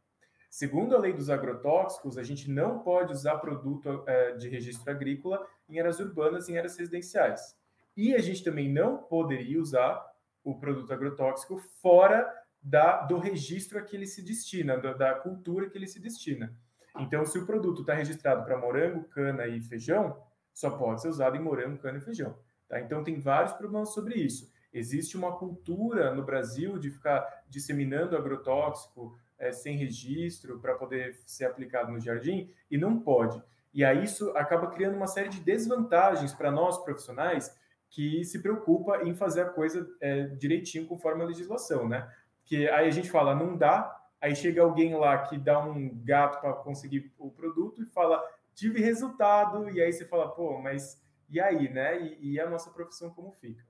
Segundo 0.53 0.95
a 0.95 0.99
lei 0.99 1.11
dos 1.13 1.31
agrotóxicos, 1.31 2.15
a 2.15 2.21
gente 2.21 2.47
não 2.47 2.77
pode 2.77 3.11
usar 3.11 3.39
produto 3.39 4.03
é, 4.05 4.33
de 4.33 4.47
registro 4.47 4.91
agrícola 4.91 5.43
em 5.67 5.79
áreas 5.79 5.99
urbanas, 5.99 6.47
em 6.47 6.55
áreas 6.55 6.77
residenciais. 6.77 7.57
E 7.97 8.13
a 8.13 8.19
gente 8.19 8.43
também 8.43 8.71
não 8.71 8.99
poderia 8.99 9.59
usar 9.59 10.05
o 10.43 10.59
produto 10.59 10.93
agrotóxico 10.93 11.57
fora 11.81 12.31
da, 12.61 13.01
do 13.01 13.17
registro 13.17 13.79
a 13.79 13.81
que 13.81 13.95
ele 13.95 14.05
se 14.05 14.21
destina, 14.21 14.77
da, 14.77 14.93
da 14.93 15.15
cultura 15.15 15.67
que 15.67 15.75
ele 15.75 15.87
se 15.87 15.99
destina. 15.99 16.55
Então, 16.99 17.25
se 17.25 17.39
o 17.39 17.47
produto 17.47 17.81
está 17.81 17.95
registrado 17.95 18.45
para 18.45 18.55
morango, 18.55 19.05
cana 19.05 19.47
e 19.47 19.59
feijão, 19.59 20.21
só 20.53 20.69
pode 20.69 21.01
ser 21.01 21.07
usado 21.07 21.35
em 21.35 21.41
morango, 21.41 21.79
cana 21.79 21.97
e 21.97 22.01
feijão. 22.01 22.37
Tá? 22.69 22.79
Então, 22.79 23.03
tem 23.03 23.19
vários 23.19 23.53
problemas 23.53 23.91
sobre 23.91 24.19
isso. 24.19 24.53
Existe 24.71 25.17
uma 25.17 25.35
cultura 25.35 26.13
no 26.13 26.23
Brasil 26.23 26.77
de 26.77 26.91
ficar 26.91 27.43
disseminando 27.49 28.15
agrotóxico 28.15 29.17
é, 29.43 29.51
sem 29.51 29.77
registro 29.77 30.59
para 30.59 30.75
poder 30.75 31.13
ser 31.25 31.45
aplicado 31.45 31.91
no 31.91 31.99
jardim 31.99 32.49
e 32.71 32.77
não 32.77 32.99
pode. 32.99 33.41
E 33.73 33.83
aí 33.83 34.03
isso 34.03 34.29
acaba 34.31 34.67
criando 34.67 34.95
uma 34.95 35.07
série 35.07 35.29
de 35.29 35.39
desvantagens 35.39 36.33
para 36.33 36.51
nós 36.51 36.77
profissionais 36.83 37.55
que 37.89 38.23
se 38.23 38.39
preocupa 38.39 39.03
em 39.03 39.13
fazer 39.13 39.41
a 39.41 39.49
coisa 39.49 39.87
é, 39.99 40.27
direitinho 40.27 40.87
conforme 40.87 41.23
a 41.23 41.27
legislação, 41.27 41.87
né? 41.87 42.11
Que 42.45 42.67
aí 42.69 42.87
a 42.87 42.91
gente 42.91 43.11
fala, 43.11 43.35
não 43.35 43.57
dá, 43.57 43.95
aí 44.21 44.35
chega 44.35 44.61
alguém 44.61 44.95
lá 44.95 45.17
que 45.19 45.37
dá 45.37 45.59
um 45.59 45.89
gato 46.03 46.39
para 46.39 46.53
conseguir 46.53 47.13
o 47.19 47.29
produto 47.29 47.83
e 47.83 47.85
fala, 47.85 48.23
tive 48.55 48.79
resultado, 48.79 49.69
e 49.69 49.81
aí 49.81 49.91
você 49.91 50.05
fala, 50.05 50.29
pô, 50.29 50.59
mas 50.59 51.03
e 51.29 51.39
aí, 51.39 51.69
né? 51.69 52.01
E, 52.01 52.33
e 52.33 52.39
a 52.39 52.49
nossa 52.49 52.69
profissão 52.71 53.09
como 53.09 53.31
fica? 53.31 53.63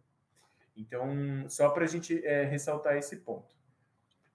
Então, 0.75 1.47
só 1.49 1.69
para 1.69 1.83
a 1.83 1.87
gente 1.87 2.25
é, 2.25 2.43
ressaltar 2.43 2.97
esse 2.97 3.17
ponto. 3.17 3.55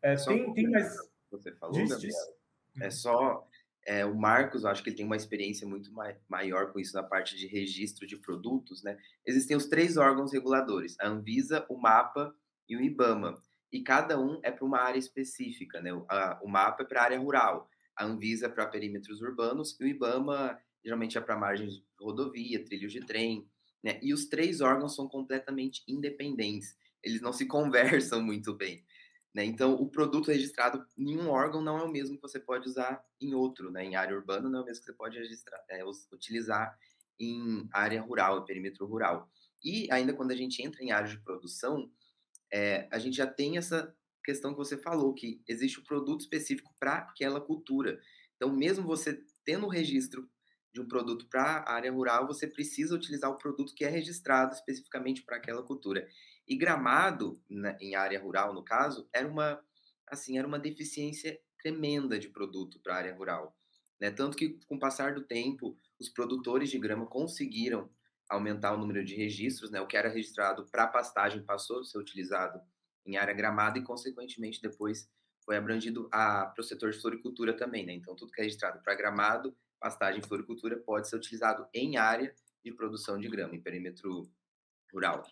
É, 0.01 0.15
tem, 0.17 0.53
tem 0.53 0.71
mais. 0.71 0.97
Você 1.31 1.53
falou, 1.53 1.75
diz, 1.75 1.91
Gabriel, 1.91 2.11
diz. 2.11 2.83
é 2.83 2.85
uhum. 2.85 2.91
só 2.91 3.49
é, 3.87 4.05
o 4.05 4.15
Marcos, 4.15 4.67
acho 4.67 4.83
que 4.83 4.91
ele 4.91 4.97
tem 4.97 5.07
uma 5.07 5.17
experiência 5.17 5.67
muito 5.67 5.91
maior 6.29 6.73
com 6.73 6.79
isso 6.79 6.95
na 6.95 7.03
parte 7.03 7.37
de 7.37 7.47
registro 7.47 8.07
de 8.07 8.19
produtos, 8.19 8.83
né? 8.83 8.99
Existem 9.25 9.57
os 9.57 9.67
três 9.67 9.97
órgãos 9.97 10.33
reguladores: 10.33 10.95
a 11.01 11.09
Anvisa, 11.09 11.65
o 11.71 11.79
MAPA 11.79 12.35
e 12.69 12.77
o 12.77 12.83
IBAMA. 12.83 13.43
E 13.73 13.83
cada 13.83 14.21
um 14.21 14.41
é 14.43 14.51
para 14.51 14.65
uma 14.65 14.79
área 14.81 14.99
específica, 14.99 15.81
né? 15.81 15.91
A, 16.09 16.39
o 16.43 16.49
MAPA 16.49 16.83
é 16.83 16.87
para 16.87 17.01
a 17.01 17.05
área 17.05 17.19
rural, 17.19 17.69
a 17.97 18.05
Anvisa 18.05 18.47
é 18.47 18.49
para 18.49 18.67
perímetros 18.67 19.23
urbanos 19.23 19.75
e 19.81 19.85
o 19.85 19.87
IBAMA 19.87 20.59
geralmente 20.85 21.17
é 21.17 21.21
para 21.21 21.37
margens 21.37 21.75
de 21.75 21.85
rodovia, 21.99 22.65
trilhos 22.65 22.93
de 22.93 23.01
trem, 23.01 23.49
né? 23.83 23.99
E 24.03 24.13
os 24.13 24.27
três 24.27 24.61
órgãos 24.61 24.95
são 24.95 25.09
completamente 25.09 25.83
independentes. 25.89 26.77
Eles 27.03 27.23
não 27.23 27.33
se 27.33 27.47
conversam 27.49 28.23
muito 28.23 28.55
bem. 28.55 28.85
Né? 29.39 29.45
Então, 29.45 29.75
o 29.75 29.89
produto 29.89 30.33
registrado 30.33 30.85
em 30.97 31.17
um 31.17 31.31
órgão 31.31 31.63
não 31.63 31.79
é 31.79 31.85
o 31.85 31.89
mesmo 31.89 32.17
que 32.17 32.23
você 32.23 32.41
pode 32.41 32.69
usar 32.69 33.01
em 33.21 33.35
outro, 33.35 33.71
né? 33.71 33.85
em 33.85 33.95
área 33.95 34.17
urbana 34.17 34.51
não 34.51 34.59
é 34.59 34.63
o 34.63 34.65
mesmo 34.65 34.81
que 34.81 34.87
você 34.87 34.93
pode 34.93 35.17
registrar, 35.17 35.65
é, 35.71 35.85
utilizar 36.13 36.77
em 37.21 37.69
área 37.73 38.03
rural, 38.03 38.41
em 38.41 38.45
perímetro 38.45 38.85
rural. 38.85 39.31
E 39.63 39.87
ainda 39.93 40.13
quando 40.13 40.33
a 40.33 40.35
gente 40.35 40.61
entra 40.61 40.83
em 40.83 40.91
área 40.91 41.09
de 41.09 41.21
produção, 41.21 41.89
é, 42.53 42.89
a 42.91 42.99
gente 42.99 43.17
já 43.17 43.29
tem 43.29 43.57
essa 43.57 43.95
questão 44.25 44.51
que 44.51 44.59
você 44.59 44.77
falou, 44.77 45.15
que 45.15 45.41
existe 45.47 45.79
um 45.79 45.85
produto 45.85 46.23
específico 46.23 46.75
para 46.77 46.97
aquela 46.97 47.41
cultura. 47.41 48.01
Então, 48.35 48.53
mesmo 48.53 48.85
você 48.85 49.23
tendo 49.45 49.67
o 49.67 49.71
registro 49.71 50.29
de 50.75 50.81
um 50.81 50.89
produto 50.89 51.29
para 51.29 51.59
a 51.59 51.75
área 51.75 51.93
rural, 51.93 52.27
você 52.27 52.49
precisa 52.49 52.93
utilizar 52.93 53.31
o 53.31 53.39
produto 53.39 53.73
que 53.73 53.85
é 53.85 53.89
registrado 53.89 54.53
especificamente 54.55 55.23
para 55.23 55.37
aquela 55.37 55.63
cultura. 55.63 56.09
E 56.49 56.57
Gramado, 56.57 57.41
na, 57.49 57.77
em 57.81 57.95
área 57.95 58.19
rural, 58.19 58.55
no 58.55 58.65
caso, 58.65 59.09
era 59.13 59.29
uma, 59.29 59.63
assim, 60.07 60.39
era 60.39 60.49
uma 60.49 60.59
deficiência 60.59 61.39
tremenda 61.61 62.19
de 62.19 62.29
produto 62.29 62.81
para 62.81 62.95
a 62.95 62.97
área 62.97 63.15
rural. 63.15 63.55
Né? 64.01 64.11
Tanto 64.11 64.37
que, 64.37 64.59
com 64.67 64.77
o 64.77 64.79
passar 64.79 65.15
do 65.15 65.23
tempo, 65.23 65.77
os 65.99 66.09
produtores 66.09 66.71
de 66.71 66.79
grama 66.79 67.07
conseguiram 67.07 67.91
aumentar 68.29 68.73
o 68.73 68.79
número 68.79 69.05
de 69.05 69.15
registros, 69.15 69.71
né? 69.71 69.81
o 69.81 69.87
que 69.87 69.97
era 69.97 70.09
registrado 70.09 70.67
para 70.71 70.87
pastagem 70.87 71.43
passou 71.43 71.81
a 71.81 71.85
ser 71.85 71.99
utilizado 71.99 72.61
em 73.05 73.17
área 73.17 73.35
gramada 73.35 73.79
e, 73.79 73.83
consequentemente, 73.83 74.61
depois 74.63 75.11
foi 75.45 75.57
abrangido 75.57 76.09
para 76.11 76.55
o 76.59 76.63
setor 76.63 76.93
de 76.93 77.01
floricultura 77.01 77.57
também, 77.57 77.85
né? 77.87 77.95
Então, 77.95 78.15
tudo 78.15 78.31
que 78.31 78.41
é 78.41 78.45
registrado 78.45 78.83
para 78.83 78.95
gramado, 78.95 79.57
pastagem 79.81 80.21
e 80.21 80.27
floricultura 80.27 80.77
pode 80.77 81.09
ser 81.09 81.17
utilizado 81.17 81.67
em 81.73 81.97
área 81.97 82.35
de 82.63 82.71
produção 82.71 83.19
de 83.19 83.29
grama, 83.31 83.57
em 83.57 83.61
perímetro 83.61 84.31
rural. 84.93 85.25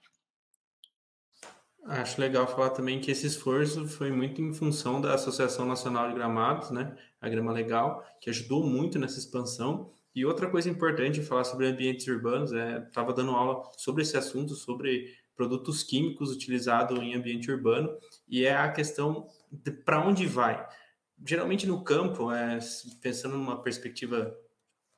Acho 1.89 2.21
legal 2.21 2.49
falar 2.49 2.71
também 2.71 3.01
que 3.01 3.13
esse 3.13 3.29
esforço 3.29 3.87
foi 3.87 4.11
muito 4.11 4.43
em 4.43 4.53
função 4.53 5.01
da 5.01 5.15
Associação 5.15 5.65
Nacional 5.65 6.09
de 6.09 6.15
Gramados, 6.17 6.71
né? 6.71 6.97
A 7.21 7.29
Grama 7.29 7.53
Legal, 7.53 8.05
que 8.21 8.29
ajudou 8.29 8.67
muito 8.67 8.99
nessa 8.99 9.21
expansão. 9.21 9.93
E 10.13 10.25
outra 10.25 10.51
coisa 10.51 10.69
importante 10.69 11.23
falar 11.23 11.45
sobre 11.45 11.69
ambientes 11.69 12.05
urbanos, 12.09 12.53
é, 12.53 12.79
estava 12.79 13.13
dando 13.13 13.31
aula 13.31 13.63
sobre 13.77 14.03
esse 14.03 14.17
assunto, 14.17 14.57
sobre 14.57 15.15
produtos 15.37 15.85
químicos 15.85 16.33
utilizados 16.33 16.99
em 16.99 17.15
ambiente 17.15 17.53
urbano, 17.53 17.97
e 18.27 18.45
é 18.45 18.57
a 18.57 18.73
questão 18.73 19.29
para 19.85 20.05
onde 20.05 20.27
vai. 20.27 20.67
Geralmente 21.25 21.69
no 21.69 21.85
campo, 21.85 22.33
é, 22.33 22.59
pensando 23.01 23.37
numa 23.37 23.63
perspectiva 23.63 24.37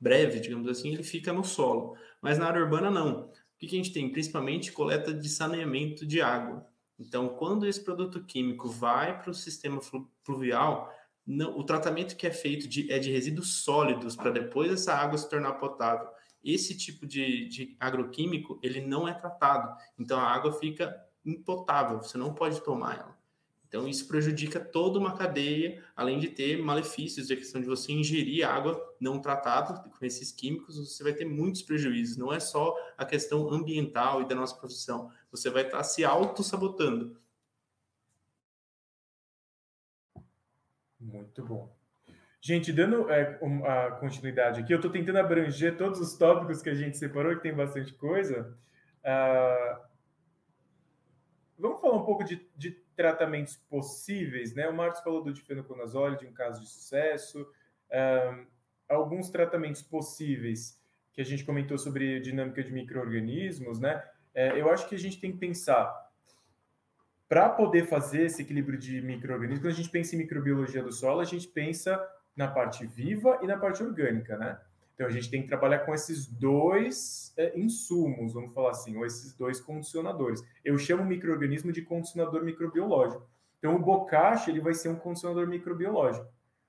breve, 0.01 0.41
digamos 0.41 0.69
assim, 0.69 0.95
ele 0.95 1.03
fica 1.03 1.35
no 1.35 1.45
solo, 1.45 1.97
mas 2.23 2.39
na 2.39 2.47
área 2.47 2.63
urbana 2.63 2.91
não. 2.91 3.27
O 3.27 3.33
que, 3.59 3.67
que 3.67 3.75
a 3.75 3.79
gente 3.79 3.93
tem? 3.93 4.11
Principalmente 4.11 4.73
coleta 4.73 5.13
de 5.13 5.29
saneamento 5.29 6.07
de 6.07 6.23
água. 6.23 6.67
Então, 6.99 7.29
quando 7.29 7.67
esse 7.67 7.81
produto 7.81 8.25
químico 8.25 8.69
vai 8.69 9.21
para 9.21 9.31
o 9.31 9.35
sistema 9.35 9.81
fluvial, 10.23 10.93
não, 11.27 11.57
o 11.57 11.63
tratamento 11.63 12.17
que 12.17 12.27
é 12.27 12.31
feito 12.33 12.67
de, 12.67 12.91
é 12.91 12.99
de 12.99 13.13
resíduos 13.13 13.63
sólidos 13.63 14.17
para 14.17 14.31
depois 14.31 14.73
essa 14.73 14.95
água 14.95 15.17
se 15.17 15.29
tornar 15.29 15.53
potável 15.55 16.09
esse 16.45 16.77
tipo 16.77 17.07
de, 17.07 17.47
de 17.49 17.77
agroquímico 17.79 18.59
ele 18.63 18.81
não 18.81 19.09
é 19.09 19.13
tratado. 19.13 19.77
Então 19.99 20.19
a 20.19 20.29
água 20.29 20.53
fica 20.53 20.95
impotável, 21.25 21.99
você 21.99 22.17
não 22.17 22.35
pode 22.35 22.61
tomar 22.63 22.97
ela. 22.97 23.19
Então 23.67 23.87
isso 23.87 24.09
prejudica 24.09 24.59
toda 24.59 24.99
uma 24.99 25.15
cadeia, 25.15 25.85
além 25.95 26.19
de 26.19 26.29
ter 26.29 26.57
malefícios, 26.57 27.31
a 27.31 27.37
questão 27.37 27.61
de 27.61 27.67
você 27.67 27.93
ingerir 27.93 28.49
água 28.49 28.83
não 28.99 29.21
tratada 29.21 29.91
com 29.91 30.07
esses 30.07 30.33
químicos, 30.33 30.79
você 30.79 31.03
vai 31.03 31.13
ter 31.13 31.27
muitos 31.27 31.61
prejuízos. 31.61 32.17
Não 32.17 32.33
é 32.33 32.41
só 32.41 32.75
a 32.97 33.05
questão 33.05 33.53
ambiental 33.53 34.23
e 34.23 34.27
da 34.27 34.35
nossa 34.35 34.57
profissão, 34.57 35.11
você 35.31 35.51
vai 35.51 35.65
estar 35.65 35.83
se 35.85 36.05
auto-sabotando. 36.05 37.21
Muito 41.01 41.45
bom. 41.45 41.77
Gente, 42.41 42.73
dando 42.73 43.11
é, 43.11 43.39
a 43.67 43.91
continuidade 43.93 44.61
aqui, 44.61 44.73
eu 44.73 44.77
estou 44.77 44.91
tentando 44.91 45.19
abranger 45.19 45.77
todos 45.77 46.01
os 46.01 46.17
tópicos 46.17 46.63
que 46.63 46.71
a 46.71 46.75
gente 46.75 46.97
separou, 46.97 47.35
que 47.37 47.43
tem 47.43 47.55
bastante 47.55 47.93
coisa. 47.95 48.57
Uh, 49.01 49.81
vamos 51.59 51.81
falar 51.81 51.97
um 51.97 52.05
pouco 52.05 52.25
de, 52.25 52.49
de, 52.57 52.71
tratamentos 52.95 53.57
possíveis, 53.57 54.55
né? 54.55 54.69
O 54.69 54.75
Marcos 54.75 55.01
falou 55.01 55.23
do 55.23 55.33
difenoconazole, 55.33 56.17
de 56.17 56.27
um 56.27 56.33
caso 56.33 56.61
de 56.61 56.69
sucesso. 56.69 57.43
Uh, 57.91 58.47
alguns 58.89 59.31
tratamentos 59.31 59.83
possíveis 59.83 60.81
que 61.13 61.21
a 61.21 61.25
gente 61.25 61.45
comentou 61.45 61.77
sobre 61.77 62.21
dinâmica 62.21 62.63
de 62.63 62.73
micro-organismos, 62.73 63.79
né? 63.81 64.05
É, 64.39 64.61
eu 64.61 64.71
acho 64.71 64.89
que 64.89 64.95
a 64.95 64.99
gente 64.99 65.21
tem 65.21 65.33
que 65.33 65.39
pensar 65.39 65.93
para 67.29 67.49
poder 67.49 67.87
fazer 67.87 68.27
esse 68.27 68.41
equilíbrio 68.41 68.79
de 68.79 69.03
micro-organismos, 69.03 69.61
quando 69.61 69.73
a 69.73 69.77
gente 69.77 69.91
pensa 69.91 70.15
em 70.15 70.19
microbiologia 70.19 70.81
do 70.81 70.93
solo, 70.93 71.19
a 71.19 71.25
gente 71.25 71.49
pensa 71.49 72.01
na 72.37 72.47
parte 72.47 72.87
viva 72.87 73.41
e 73.43 73.49
na 73.49 73.59
parte 73.59 73.83
orgânica, 73.83 74.39
né? 74.39 74.57
Então 74.95 75.09
a 75.09 75.11
gente 75.11 75.29
tem 75.29 75.43
que 75.43 75.49
trabalhar 75.49 75.81
com 75.81 75.93
esses 75.93 76.29
dois 76.29 77.35
é, 77.37 77.59
insumos, 77.59 78.33
vamos 78.33 78.55
falar 78.55 78.71
assim, 78.71 78.97
ou 78.97 79.05
esses 79.05 79.35
dois 79.35 79.61
condicionadores. 79.61 80.41
Eu 80.65 80.79
chamo 80.79 81.03
o 81.03 81.07
microorganismo 81.07 81.73
de 81.73 81.83
condicionador 81.83 82.45
microbiológico. 82.45 83.29
Então 83.59 83.75
o 83.75 83.81
bocache 83.81 84.53
ele 84.53 84.61
vai 84.61 84.73
ser 84.73 84.89
um 84.89 84.97
condicionador 84.97 85.49
microbiológico, 85.49 86.29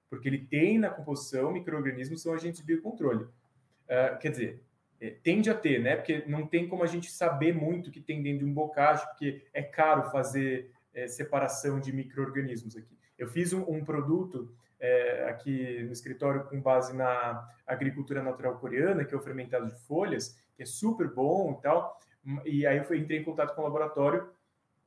porque 0.10 0.28
ele 0.28 0.40
tem 0.48 0.80
na 0.80 0.90
composição 0.90 1.52
microorganismos 1.52 2.20
são 2.20 2.34
agentes 2.34 2.62
de 2.62 2.66
biocontrole. 2.66 3.26
Uh, 3.26 4.18
quer 4.20 4.32
dizer, 4.32 4.64
é, 5.02 5.12
tende 5.12 5.50
a 5.50 5.54
ter, 5.54 5.80
né? 5.80 5.96
Porque 5.96 6.24
não 6.28 6.46
tem 6.46 6.68
como 6.68 6.84
a 6.84 6.88
gente 6.88 7.12
saber 7.12 7.54
muito 7.54 7.88
o 7.88 7.92
que 7.92 8.00
tem 8.00 8.22
dentro 8.22 8.40
de 8.40 8.46
um 8.46 8.54
bocache, 8.54 9.06
porque 9.08 9.46
é 9.54 9.62
caro 9.62 10.10
fazer 10.12 10.72
é, 10.94 11.08
separação 11.08 11.80
de 11.80 11.94
microorganismos 11.94 12.76
aqui. 12.76 12.98
Eu 13.18 13.28
fiz 13.28 13.54
um, 13.54 13.64
um 13.70 13.84
produto 13.84 14.54
é, 14.80 15.28
aqui 15.30 15.84
no 15.84 15.92
escritório 15.92 16.46
com 16.46 16.60
base 16.62 16.96
na 16.96 17.48
agricultura 17.68 18.24
natural 18.24 18.58
coreana, 18.58 19.04
que 19.04 19.14
é 19.14 19.18
o 19.18 19.22
fermentado 19.22 19.68
de 19.68 19.76
folhas, 19.82 20.38
que 20.56 20.64
é 20.64 20.66
super 20.66 21.08
bom 21.08 21.58
e 21.58 21.62
tal. 21.62 22.00
E 22.46 22.66
aí 22.66 22.78
eu 22.78 22.96
entrei 22.96 23.20
em 23.20 23.24
contato 23.24 23.56
com 23.56 23.62
o 23.62 23.64
laboratório 23.64 24.30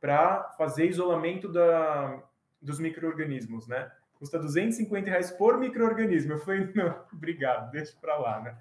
para 0.01 0.51
fazer 0.59 0.87
isolamento 0.87 1.49
da, 1.49 2.23
dos 2.61 2.79
micro-organismos, 2.79 3.69
né? 3.69 3.91
Custa 4.15 4.39
250 4.39 5.11
reais 5.11 5.31
por 5.31 5.59
micro-organismo. 5.59 6.33
Eu 6.33 6.39
falei, 6.41 6.71
não, 6.75 7.05
obrigado, 7.13 7.71
deixa 7.71 7.97
para 8.01 8.17
lá, 8.17 8.41
né? 8.41 8.57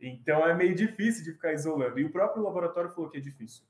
Então 0.00 0.46
é 0.46 0.54
meio 0.54 0.74
difícil 0.74 1.24
de 1.24 1.32
ficar 1.32 1.52
isolando. 1.52 1.98
E 1.98 2.04
o 2.04 2.10
próprio 2.10 2.42
laboratório 2.42 2.90
falou 2.90 3.10
que 3.10 3.18
é 3.18 3.20
difícil. 3.20 3.64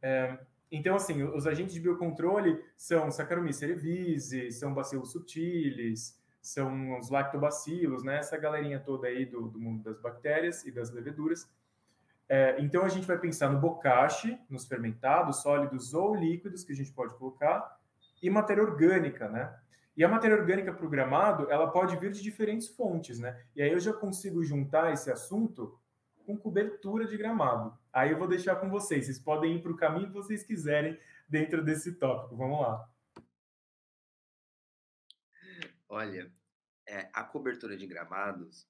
É, 0.00 0.38
então, 0.70 0.96
assim, 0.96 1.22
os 1.22 1.46
agentes 1.46 1.74
de 1.74 1.80
biocontrole 1.80 2.58
são 2.76 3.10
Saccharomyces 3.10 3.60
cerevisiae, 3.60 4.50
são 4.50 4.72
bacilos 4.72 5.12
subtilis, 5.12 6.18
são 6.40 6.98
os 6.98 7.10
lactobacilos, 7.10 8.02
né? 8.02 8.18
Essa 8.18 8.38
galerinha 8.38 8.80
toda 8.80 9.06
aí 9.06 9.26
do, 9.26 9.48
do 9.48 9.60
mundo 9.60 9.82
das 9.84 10.00
bactérias 10.00 10.64
e 10.64 10.72
das 10.72 10.90
leveduras. 10.90 11.46
É, 12.28 12.56
então, 12.58 12.84
a 12.84 12.88
gente 12.88 13.06
vai 13.06 13.18
pensar 13.18 13.50
no 13.50 13.60
bocache, 13.60 14.40
nos 14.48 14.66
fermentados, 14.66 15.42
sólidos 15.42 15.92
ou 15.92 16.14
líquidos 16.14 16.64
que 16.64 16.72
a 16.72 16.76
gente 16.76 16.90
pode 16.90 17.14
colocar, 17.16 17.78
e 18.22 18.30
matéria 18.30 18.62
orgânica, 18.62 19.28
né? 19.28 19.54
E 19.96 20.02
a 20.02 20.08
matéria 20.08 20.36
orgânica 20.36 20.72
programado, 20.72 21.50
ela 21.50 21.70
pode 21.70 21.96
vir 21.96 22.12
de 22.12 22.22
diferentes 22.22 22.68
fontes, 22.68 23.18
né? 23.18 23.44
E 23.54 23.62
aí 23.62 23.70
eu 23.70 23.80
já 23.80 23.92
consigo 23.92 24.42
juntar 24.42 24.92
esse 24.92 25.10
assunto 25.10 25.78
com 26.24 26.36
cobertura 26.36 27.06
de 27.06 27.16
gramado. 27.16 27.76
Aí 27.92 28.10
eu 28.10 28.18
vou 28.18 28.28
deixar 28.28 28.56
com 28.56 28.70
vocês. 28.70 29.04
Vocês 29.04 29.18
podem 29.18 29.56
ir 29.56 29.62
para 29.62 29.72
o 29.72 29.76
caminho 29.76 30.06
que 30.06 30.14
vocês 30.14 30.44
quiserem 30.44 30.98
dentro 31.28 31.62
desse 31.62 31.92
tópico. 31.92 32.36
Vamos 32.36 32.60
lá. 32.60 32.88
Olha, 35.88 36.32
é, 36.88 37.10
a 37.12 37.22
cobertura 37.22 37.76
de 37.76 37.86
gramados, 37.86 38.66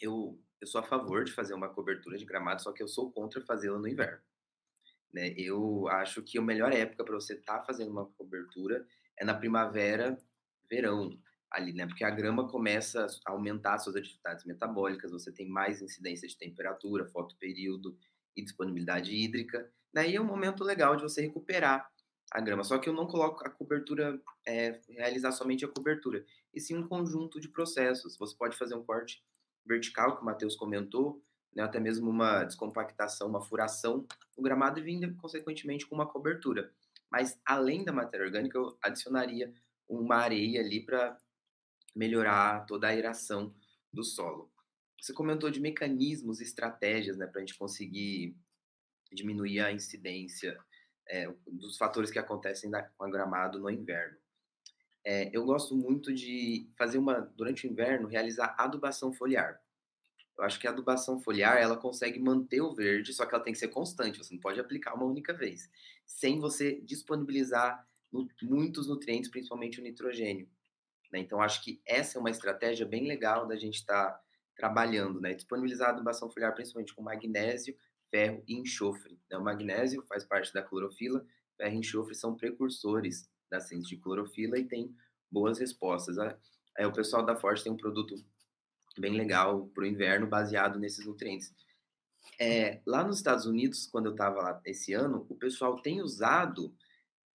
eu, 0.00 0.40
eu 0.60 0.66
sou 0.66 0.80
a 0.80 0.84
favor 0.84 1.24
de 1.24 1.32
fazer 1.32 1.54
uma 1.54 1.68
cobertura 1.68 2.18
de 2.18 2.24
gramado, 2.24 2.62
só 2.62 2.72
que 2.72 2.82
eu 2.82 2.88
sou 2.88 3.12
contra 3.12 3.40
fazê-la 3.40 3.78
no 3.78 3.86
inverno. 3.86 4.20
Né? 5.12 5.34
Eu 5.36 5.86
acho 5.88 6.22
que 6.22 6.36
a 6.36 6.42
melhor 6.42 6.72
época 6.72 7.04
para 7.04 7.14
você 7.14 7.34
estar 7.34 7.60
tá 7.60 7.64
fazendo 7.64 7.92
uma 7.92 8.06
cobertura 8.06 8.84
é 9.16 9.24
na 9.24 9.34
primavera, 9.34 10.18
verão 10.70 11.18
ali, 11.50 11.72
né? 11.72 11.86
Porque 11.86 12.04
a 12.04 12.10
grama 12.10 12.48
começa 12.48 13.06
a 13.26 13.32
aumentar 13.32 13.78
suas 13.78 13.96
atividades 13.96 14.44
metabólicas, 14.44 15.10
você 15.10 15.32
tem 15.32 15.48
mais 15.48 15.80
incidência 15.80 16.28
de 16.28 16.36
temperatura, 16.36 17.06
fotoperíodo 17.06 17.96
e 18.36 18.42
disponibilidade 18.42 19.14
hídrica. 19.14 19.70
Daí 19.92 20.14
é 20.14 20.20
um 20.20 20.24
momento 20.24 20.62
legal 20.62 20.96
de 20.96 21.02
você 21.02 21.22
recuperar 21.22 21.90
a 22.30 22.40
grama. 22.40 22.62
Só 22.62 22.78
que 22.78 22.88
eu 22.88 22.92
não 22.92 23.06
coloco 23.06 23.46
a 23.46 23.50
cobertura, 23.50 24.20
é, 24.46 24.80
realizar 24.88 25.32
somente 25.32 25.64
a 25.64 25.68
cobertura, 25.68 26.24
e 26.52 26.60
sim 26.60 26.76
um 26.76 26.86
conjunto 26.86 27.40
de 27.40 27.48
processos. 27.48 28.18
Você 28.18 28.36
pode 28.36 28.56
fazer 28.56 28.74
um 28.74 28.84
corte 28.84 29.22
vertical, 29.64 30.16
que 30.16 30.22
o 30.22 30.24
Matheus 30.24 30.56
comentou, 30.56 31.22
né, 31.54 31.62
até 31.62 31.80
mesmo 31.80 32.10
uma 32.10 32.44
descompactação, 32.44 33.28
uma 33.28 33.40
furação 33.40 34.06
no 34.36 34.42
gramado 34.42 34.78
e 34.78 34.82
vindo, 34.82 35.14
consequentemente, 35.16 35.86
com 35.86 35.94
uma 35.94 36.06
cobertura. 36.06 36.70
Mas, 37.10 37.40
além 37.44 37.84
da 37.84 37.92
matéria 37.92 38.26
orgânica, 38.26 38.58
eu 38.58 38.76
adicionaria 38.82 39.52
uma 39.88 40.16
areia 40.16 40.60
ali 40.60 40.84
para 40.84 41.18
melhorar 41.94 42.66
toda 42.66 42.86
a 42.86 42.90
aeração 42.90 43.54
do 43.92 44.04
solo. 44.04 44.50
Você 45.00 45.12
comentou 45.12 45.50
de 45.50 45.60
mecanismos 45.60 46.40
e 46.40 46.44
estratégias 46.44 47.16
né, 47.16 47.26
para 47.26 47.40
a 47.40 47.44
gente 47.44 47.56
conseguir 47.56 48.36
diminuir 49.12 49.60
a 49.60 49.72
incidência 49.72 50.58
é, 51.08 51.32
dos 51.46 51.76
fatores 51.78 52.10
que 52.10 52.18
acontecem 52.18 52.70
com 52.96 53.04
a 53.04 53.10
gramado 53.10 53.58
no 53.58 53.70
inverno. 53.70 54.18
É, 55.04 55.30
eu 55.32 55.44
gosto 55.44 55.74
muito 55.74 56.12
de 56.12 56.68
fazer 56.76 56.98
uma, 56.98 57.20
durante 57.20 57.66
o 57.66 57.70
inverno, 57.70 58.08
realizar 58.08 58.54
adubação 58.58 59.12
foliar. 59.12 59.58
Eu 60.36 60.44
acho 60.44 60.60
que 60.60 60.66
a 60.66 60.70
adubação 60.70 61.18
foliar, 61.18 61.56
ela 61.56 61.76
consegue 61.76 62.20
manter 62.20 62.60
o 62.60 62.74
verde, 62.74 63.12
só 63.12 63.24
que 63.24 63.34
ela 63.34 63.42
tem 63.42 63.52
que 63.52 63.58
ser 63.58 63.68
constante, 63.68 64.18
você 64.18 64.34
não 64.34 64.40
pode 64.40 64.60
aplicar 64.60 64.94
uma 64.94 65.06
única 65.06 65.32
vez, 65.32 65.68
sem 66.06 66.38
você 66.38 66.80
disponibilizar 66.82 67.87
muitos 68.42 68.88
nutrientes, 68.88 69.30
principalmente 69.30 69.80
o 69.80 69.82
nitrogênio. 69.82 70.48
Né? 71.12 71.20
Então, 71.20 71.40
acho 71.40 71.62
que 71.62 71.80
essa 71.86 72.18
é 72.18 72.20
uma 72.20 72.30
estratégia 72.30 72.86
bem 72.86 73.06
legal 73.06 73.46
da 73.46 73.56
gente 73.56 73.76
estar 73.76 74.10
tá 74.10 74.20
trabalhando, 74.56 75.20
né? 75.20 75.34
Disponibilizar 75.34 75.88
a 75.88 75.92
adubação 75.92 76.30
foliar 76.30 76.54
principalmente 76.54 76.94
com 76.94 77.02
magnésio, 77.02 77.76
ferro 78.10 78.42
e 78.46 78.54
enxofre. 78.54 79.18
Né? 79.30 79.38
O 79.38 79.44
magnésio 79.44 80.04
faz 80.08 80.24
parte 80.24 80.52
da 80.52 80.62
clorofila, 80.62 81.24
ferro 81.56 81.74
e 81.74 81.78
enxofre 81.78 82.14
são 82.14 82.36
precursores 82.36 83.30
da 83.50 83.60
síntese 83.60 83.90
de 83.90 83.96
clorofila 83.98 84.58
e 84.58 84.64
tem 84.64 84.94
boas 85.30 85.58
respostas. 85.58 86.18
Aí, 86.18 86.86
o 86.86 86.92
pessoal 86.92 87.24
da 87.24 87.36
Forte 87.36 87.62
tem 87.62 87.72
um 87.72 87.76
produto 87.76 88.14
bem 88.98 89.12
legal 89.12 89.66
para 89.68 89.84
o 89.84 89.86
inverno 89.86 90.26
baseado 90.26 90.78
nesses 90.78 91.06
nutrientes. 91.06 91.54
É, 92.38 92.80
lá 92.86 93.04
nos 93.04 93.18
Estados 93.18 93.46
Unidos, 93.46 93.86
quando 93.86 94.06
eu 94.06 94.12
estava 94.12 94.40
lá 94.40 94.60
esse 94.64 94.92
ano, 94.92 95.26
o 95.28 95.36
pessoal 95.36 95.80
tem 95.80 96.00
usado 96.02 96.74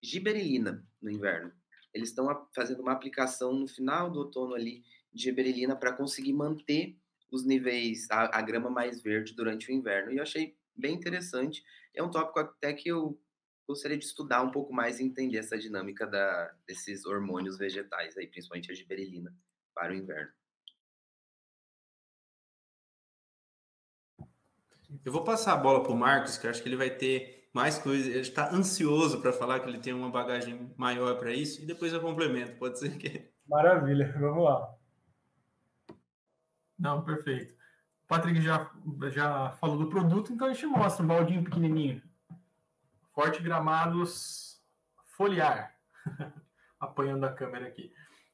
giberelina 0.04 0.86
no 1.02 1.10
inverno. 1.10 1.52
Eles 1.94 2.10
estão 2.10 2.48
fazendo 2.54 2.82
uma 2.82 2.92
aplicação 2.92 3.54
no 3.54 3.68
final 3.68 4.12
do 4.12 4.20
outono 4.20 4.54
ali 4.54 4.84
de 5.14 5.24
giberelina 5.24 5.76
para 5.76 5.94
conseguir 5.94 6.34
manter 6.34 6.98
os 7.32 7.46
níveis, 7.46 8.08
a, 8.12 8.38
a, 8.38 8.42
grama 8.42 8.70
mais 8.70 9.02
verde 9.02 9.34
durante 9.34 9.70
o 9.70 9.74
inverno. 9.74 10.12
E 10.12 10.18
eu 10.18 10.24
achei 10.24 10.58
bem 10.76 10.96
interessante. 10.96 11.64
É 11.94 12.04
um 12.04 12.12
tópico 12.12 12.40
até 12.40 12.74
que 12.74 12.90
eu 12.90 13.20
gostaria 13.68 13.98
de 13.98 14.06
estudar 14.06 14.42
um 14.42 14.52
pouco 14.52 14.74
mais 14.74 15.00
e 15.00 15.04
entender 15.04 15.38
essa 15.38 15.58
dinâmica 15.58 16.06
da, 16.06 16.54
desses 16.68 17.06
hormônios 17.06 17.58
vegetais, 17.58 18.18
aí, 18.18 18.28
principalmente 18.28 18.72
a 18.72 18.76
giberelina, 18.76 19.34
para 19.74 19.94
o 19.94 19.96
inverno. 19.96 20.32
Eu 25.04 25.12
vou 25.12 25.24
passar 25.24 25.54
a 25.54 25.58
bola 25.58 25.82
para 25.82 25.92
o 25.92 25.98
Marcos, 25.98 26.38
que 26.38 26.48
acho 26.48 26.62
que 26.62 26.70
ele 26.70 26.76
vai 26.76 26.96
ter 26.96 27.43
mais 27.54 27.78
coisas. 27.78 28.08
Ele 28.08 28.20
está 28.20 28.52
ansioso 28.52 29.22
para 29.22 29.32
falar 29.32 29.60
que 29.60 29.70
ele 29.70 29.80
tem 29.80 29.94
uma 29.94 30.10
bagagem 30.10 30.74
maior 30.76 31.18
para 31.18 31.32
isso, 31.32 31.62
e 31.62 31.66
depois 31.66 31.94
eu 31.94 32.02
complemento. 32.02 32.58
Pode 32.58 32.80
ser 32.80 32.98
que. 32.98 33.32
Maravilha, 33.48 34.14
vamos 34.20 34.44
lá. 34.44 34.76
Não, 36.80 37.04
perfeito. 37.04 37.54
O 38.04 38.08
Patrick 38.08 38.42
já, 38.42 38.70
já 39.12 39.52
falou 39.52 39.78
do 39.78 39.90
produto, 39.90 40.34
então 40.34 40.48
a 40.48 40.54
gente 40.54 40.66
mostra 40.66 41.04
um 41.04 41.08
baldinho 41.08 41.44
pequenininho. 41.44 42.02
Forte 43.14 43.42
Gramados 43.42 44.62
Foliar. 45.16 45.78
Apanhando 46.80 47.26
a 47.26 47.32
câmera 47.32 47.68
aqui. 47.68 47.94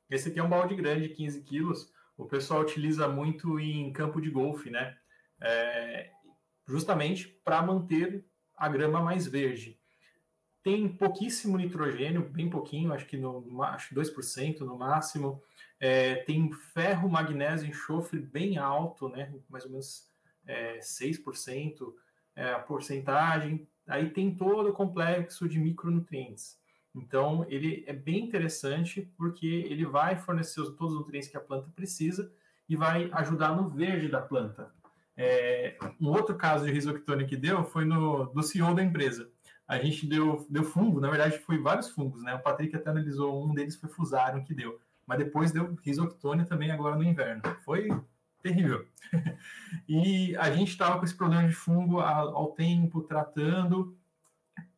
Esse 0.09 0.29
aqui 0.29 0.39
é 0.39 0.43
um 0.43 0.49
balde 0.49 0.75
grande, 0.75 1.09
15 1.09 1.43
quilos. 1.43 1.91
O 2.17 2.25
pessoal 2.25 2.61
utiliza 2.61 3.07
muito 3.07 3.59
em 3.59 3.91
campo 3.93 4.19
de 4.19 4.29
golfe, 4.29 4.69
né? 4.69 4.97
É, 5.41 6.11
justamente 6.67 7.27
para 7.43 7.61
manter 7.61 8.25
a 8.59 8.67
grama 8.67 9.01
mais 9.01 9.25
verde. 9.25 9.79
Tem 10.61 10.87
pouquíssimo 10.89 11.57
nitrogênio, 11.57 12.29
bem 12.29 12.49
pouquinho, 12.49 12.93
acho 12.93 13.05
que 13.05 13.17
no, 13.17 13.63
acho 13.63 13.95
2% 13.95 14.59
no 14.59 14.77
máximo. 14.77 15.41
É, 15.79 16.15
tem 16.15 16.51
ferro, 16.51 17.09
magnésio 17.09 17.69
enxofre 17.69 18.19
bem 18.19 18.57
alto, 18.57 19.07
né? 19.07 19.33
mais 19.49 19.63
ou 19.63 19.71
menos 19.71 20.11
é, 20.45 20.79
6% 20.79 21.93
é, 22.35 22.51
a 22.51 22.59
porcentagem. 22.59 23.67
Aí 23.87 24.09
tem 24.09 24.35
todo 24.35 24.69
o 24.69 24.73
complexo 24.73 25.47
de 25.47 25.57
micronutrientes. 25.57 26.59
Então, 26.93 27.45
ele 27.47 27.83
é 27.87 27.93
bem 27.93 28.25
interessante 28.25 29.01
porque 29.17 29.47
ele 29.47 29.85
vai 29.85 30.17
fornecer 30.17 30.61
todos 30.75 30.93
os 30.93 30.99
nutrientes 30.99 31.29
que 31.29 31.37
a 31.37 31.41
planta 31.41 31.71
precisa 31.73 32.31
e 32.67 32.75
vai 32.75 33.09
ajudar 33.13 33.55
no 33.55 33.69
verde 33.69 34.09
da 34.09 34.21
planta. 34.21 34.73
É, 35.21 35.75
um 35.99 36.07
outro 36.07 36.33
caso 36.37 36.63
de 36.65 36.71
risoctone 36.71 37.25
que 37.25 37.35
deu 37.35 37.65
foi 37.65 37.83
no 37.83 38.27
do 38.27 38.41
CEO 38.41 38.73
da 38.73 38.81
empresa. 38.81 39.29
A 39.67 39.77
gente 39.77 40.07
deu, 40.07 40.47
deu 40.49 40.63
fungo, 40.63 41.01
na 41.01 41.09
verdade 41.09 41.37
foi 41.39 41.57
vários 41.57 41.89
fungos, 41.89 42.23
né? 42.23 42.33
O 42.35 42.39
Patrick 42.39 42.73
até 42.73 42.89
analisou, 42.89 43.45
um 43.45 43.53
deles 43.53 43.75
foi 43.75 43.89
fusarium 43.89 44.45
que 44.45 44.53
deu, 44.53 44.79
mas 45.05 45.17
depois 45.17 45.51
deu 45.51 45.77
risoctone 45.83 46.45
também 46.45 46.71
agora 46.71 46.95
no 46.95 47.03
inverno. 47.03 47.41
Foi 47.65 47.89
terrível. 48.41 48.87
e 49.89 50.37
a 50.37 50.51
gente 50.51 50.69
estava 50.69 50.97
com 50.97 51.03
esse 51.03 51.15
problema 51.15 51.45
de 51.45 51.53
fungo 51.53 51.99
ao, 51.99 52.53
tempo, 52.53 53.01
tratando, 53.01 53.97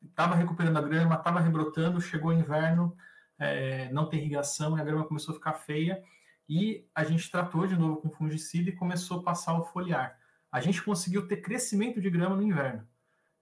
estava 0.09 0.33
recuperando 0.33 0.77
a 0.77 0.81
grama, 0.81 1.15
estava 1.17 1.39
rebrotando, 1.39 2.01
chegou 2.01 2.31
o 2.31 2.33
inverno, 2.33 2.97
é, 3.37 3.91
não 3.91 4.09
tem 4.09 4.19
irrigação, 4.21 4.75
a 4.75 4.83
grama 4.83 5.05
começou 5.05 5.33
a 5.33 5.37
ficar 5.37 5.53
feia, 5.53 6.03
e 6.49 6.83
a 6.95 7.03
gente 7.03 7.29
tratou 7.29 7.67
de 7.67 7.77
novo 7.77 7.97
com 7.97 8.09
fungicida 8.09 8.71
e 8.71 8.75
começou 8.75 9.19
a 9.19 9.23
passar 9.23 9.53
o 9.53 9.65
foliar 9.65 10.19
a 10.51 10.59
gente 10.59 10.83
conseguiu 10.83 11.27
ter 11.27 11.37
crescimento 11.37 12.01
de 12.01 12.09
grama 12.09 12.35
no 12.35 12.43
inverno. 12.43 12.85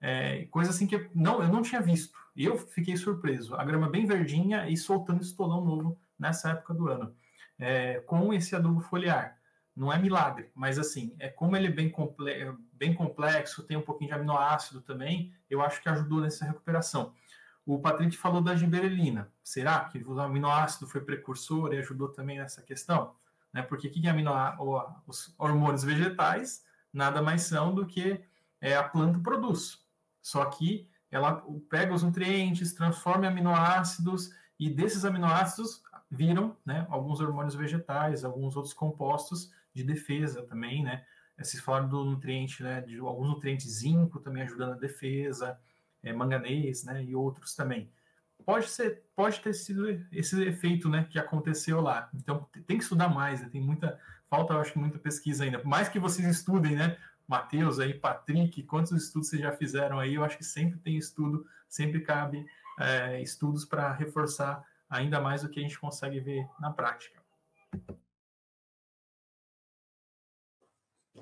É, 0.00 0.46
coisa 0.46 0.70
assim 0.70 0.86
que 0.86 1.10
não, 1.14 1.42
eu 1.42 1.48
não 1.48 1.62
tinha 1.62 1.80
visto. 1.80 2.16
E 2.34 2.44
eu 2.44 2.56
fiquei 2.56 2.96
surpreso. 2.96 3.54
A 3.56 3.64
grama 3.64 3.88
bem 3.88 4.06
verdinha 4.06 4.68
e 4.68 4.76
soltando 4.76 5.22
estolão 5.22 5.64
novo 5.64 5.98
nessa 6.18 6.50
época 6.50 6.72
do 6.72 6.88
ano. 6.88 7.14
É, 7.58 8.00
com 8.00 8.32
esse 8.32 8.54
adubo 8.54 8.80
foliar. 8.80 9.36
Não 9.76 9.92
é 9.92 9.98
milagre, 9.98 10.50
mas 10.54 10.78
assim, 10.78 11.14
é 11.18 11.28
como 11.28 11.56
ele 11.56 11.68
é 11.68 11.70
bem, 11.70 11.88
comple 11.88 12.54
bem 12.72 12.92
complexo, 12.92 13.62
tem 13.62 13.76
um 13.76 13.82
pouquinho 13.82 14.10
de 14.10 14.14
aminoácido 14.14 14.80
também, 14.80 15.32
eu 15.48 15.62
acho 15.62 15.80
que 15.80 15.88
ajudou 15.88 16.20
nessa 16.20 16.44
recuperação. 16.44 17.14
O 17.64 17.78
Patrick 17.78 18.16
falou 18.16 18.42
da 18.42 18.56
giberelina. 18.56 19.32
Será 19.42 19.84
que 19.84 20.02
o 20.02 20.18
aminoácido 20.20 20.88
foi 20.88 21.00
precursor 21.02 21.72
e 21.72 21.78
ajudou 21.78 22.08
também 22.08 22.38
nessa 22.38 22.62
questão? 22.62 23.14
Né? 23.52 23.62
Porque 23.62 23.88
o 23.88 23.90
que 23.90 24.06
é 24.06 24.10
aminoácido? 24.10 24.62
Os 25.06 25.34
hormônios 25.38 25.84
vegetais 25.84 26.64
nada 26.92 27.22
mais 27.22 27.42
são 27.42 27.74
do 27.74 27.86
que 27.86 28.20
é, 28.60 28.76
a 28.76 28.82
planta 28.82 29.18
produz. 29.18 29.84
Só 30.20 30.44
que 30.44 30.88
ela 31.10 31.44
pega 31.68 31.94
os 31.94 32.02
nutrientes, 32.02 32.72
transforma 32.72 33.26
em 33.26 33.28
aminoácidos 33.28 34.30
e 34.58 34.68
desses 34.70 35.04
aminoácidos 35.04 35.82
viram 36.10 36.56
né, 36.64 36.86
alguns 36.90 37.20
hormônios 37.20 37.54
vegetais, 37.54 38.24
alguns 38.24 38.56
outros 38.56 38.74
compostos 38.74 39.52
de 39.72 39.84
defesa 39.84 40.42
também, 40.42 40.82
né? 40.82 41.04
Vocês 41.38 41.62
falaram 41.62 41.88
do 41.88 42.04
nutriente, 42.04 42.62
né? 42.62 42.82
De 42.82 42.98
alguns 42.98 43.28
nutrientes 43.28 43.66
zinco 43.66 44.20
também 44.20 44.42
ajudando 44.42 44.72
a 44.72 44.76
defesa, 44.76 45.58
é, 46.02 46.12
manganês, 46.12 46.84
né? 46.84 47.02
E 47.02 47.14
outros 47.14 47.54
também. 47.54 47.90
Pode 48.44 48.68
ser, 48.68 49.04
pode 49.14 49.40
ter 49.40 49.54
sido 49.54 49.88
esse 50.12 50.42
efeito, 50.42 50.88
né? 50.88 51.06
Que 51.08 51.18
aconteceu 51.18 51.80
lá. 51.80 52.10
Então 52.14 52.46
tem 52.66 52.76
que 52.76 52.82
estudar 52.82 53.08
mais, 53.08 53.40
né? 53.40 53.48
Tem 53.50 53.60
muita, 53.60 53.98
falta, 54.30 54.54
eu 54.54 54.60
acho, 54.60 54.78
muita 54.78 54.98
pesquisa 54.98 55.44
ainda. 55.44 55.58
Por 55.58 55.68
mais 55.68 55.88
que 55.88 55.98
vocês 55.98 56.26
estudem, 56.26 56.76
né? 56.76 56.96
Matheus 57.26 57.78
aí, 57.78 57.92
Patrick, 57.92 58.62
quantos 58.62 58.92
estudos 58.92 59.28
vocês 59.28 59.42
já 59.42 59.52
fizeram 59.52 59.98
aí? 59.98 60.14
Eu 60.14 60.24
acho 60.24 60.38
que 60.38 60.44
sempre 60.44 60.78
tem 60.78 60.96
estudo, 60.96 61.44
sempre 61.68 62.00
cabe 62.00 62.46
é, 62.78 63.20
estudos 63.20 63.64
para 63.64 63.92
reforçar 63.92 64.64
ainda 64.88 65.20
mais 65.20 65.44
o 65.44 65.48
que 65.48 65.60
a 65.60 65.62
gente 65.62 65.78
consegue 65.78 66.18
ver 66.20 66.48
na 66.58 66.72
prática. 66.72 67.20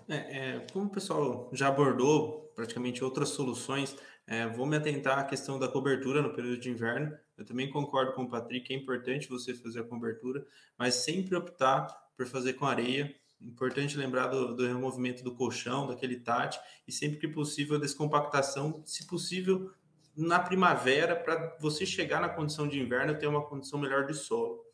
É, 0.08 0.16
é, 0.16 0.66
como 0.72 0.86
o 0.86 0.90
pessoal 0.90 1.50
já 1.52 1.68
abordou 1.68 2.50
praticamente 2.54 3.04
outras 3.04 3.28
soluções, 3.30 3.94
é, 4.26 4.46
vou 4.46 4.66
me 4.66 4.76
atentar 4.76 5.18
à 5.18 5.24
questão 5.24 5.58
da 5.58 5.68
cobertura 5.68 6.22
no 6.22 6.32
período 6.32 6.58
de 6.58 6.70
inverno. 6.70 7.16
Eu 7.36 7.44
também 7.44 7.70
concordo 7.70 8.12
com 8.14 8.22
o 8.22 8.28
Patrick, 8.28 8.72
é 8.72 8.76
importante 8.76 9.28
você 9.28 9.54
fazer 9.54 9.80
a 9.80 9.84
cobertura, 9.84 10.46
mas 10.78 10.94
sempre 10.94 11.36
optar 11.36 12.07
por 12.18 12.26
fazer 12.26 12.54
com 12.54 12.66
areia. 12.66 13.14
Importante 13.40 13.96
lembrar 13.96 14.26
do, 14.26 14.56
do 14.56 14.66
removimento 14.66 15.22
do 15.22 15.32
colchão, 15.36 15.86
daquele 15.86 16.18
tate, 16.18 16.58
e 16.88 16.90
sempre 16.90 17.18
que 17.18 17.28
possível 17.28 17.76
a 17.76 17.80
descompactação, 17.80 18.82
se 18.84 19.06
possível 19.06 19.70
na 20.16 20.40
primavera, 20.40 21.14
para 21.14 21.56
você 21.60 21.86
chegar 21.86 22.20
na 22.20 22.28
condição 22.28 22.66
de 22.66 22.80
inverno 22.80 23.16
ter 23.16 23.28
uma 23.28 23.46
condição 23.46 23.78
melhor 23.78 24.04
de 24.04 24.14
solo. 24.14 24.64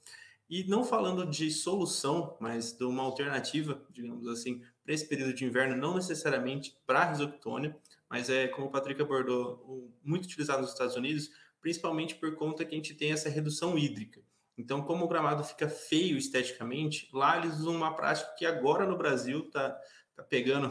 E 0.49 0.65
não 0.65 0.83
falando 0.83 1.27
de 1.27 1.51
solução, 1.51 2.39
mas 2.41 2.73
de 2.73 2.85
uma 2.85 3.03
alternativa, 3.03 3.85
digamos 3.91 4.27
assim, 4.27 4.63
para 4.83 4.95
esse 4.95 5.07
período 5.07 5.35
de 5.35 5.45
inverno, 5.45 5.77
não 5.77 5.95
necessariamente 5.95 6.75
para 6.87 7.01
a 7.01 7.05
risoctônia, 7.05 7.77
mas 8.09 8.31
é, 8.31 8.49
como 8.49 8.69
o 8.69 8.71
Patrick 8.71 9.01
abordou, 9.03 9.93
muito 10.03 10.25
utilizado 10.25 10.63
nos 10.63 10.73
Estados 10.73 10.97
Unidos, 10.97 11.31
principalmente 11.61 12.15
por 12.15 12.35
conta 12.37 12.65
que 12.65 12.75
a 12.75 12.79
gente 12.79 12.95
tem 12.95 13.13
essa 13.13 13.29
redução 13.29 13.77
hídrica. 13.77 14.23
Então, 14.57 14.83
como 14.83 15.05
o 15.05 15.09
gramado 15.09 15.43
fica 15.43 15.69
feio 15.69 16.17
esteticamente, 16.17 17.09
lá 17.13 17.37
eles 17.39 17.59
usam 17.59 17.75
uma 17.75 17.95
prática 17.95 18.35
que 18.39 18.47
agora 18.47 18.87
no 18.87 18.97
Brasil 18.97 19.41
está 19.41 19.71
tá 20.15 20.23
pegando, 20.23 20.71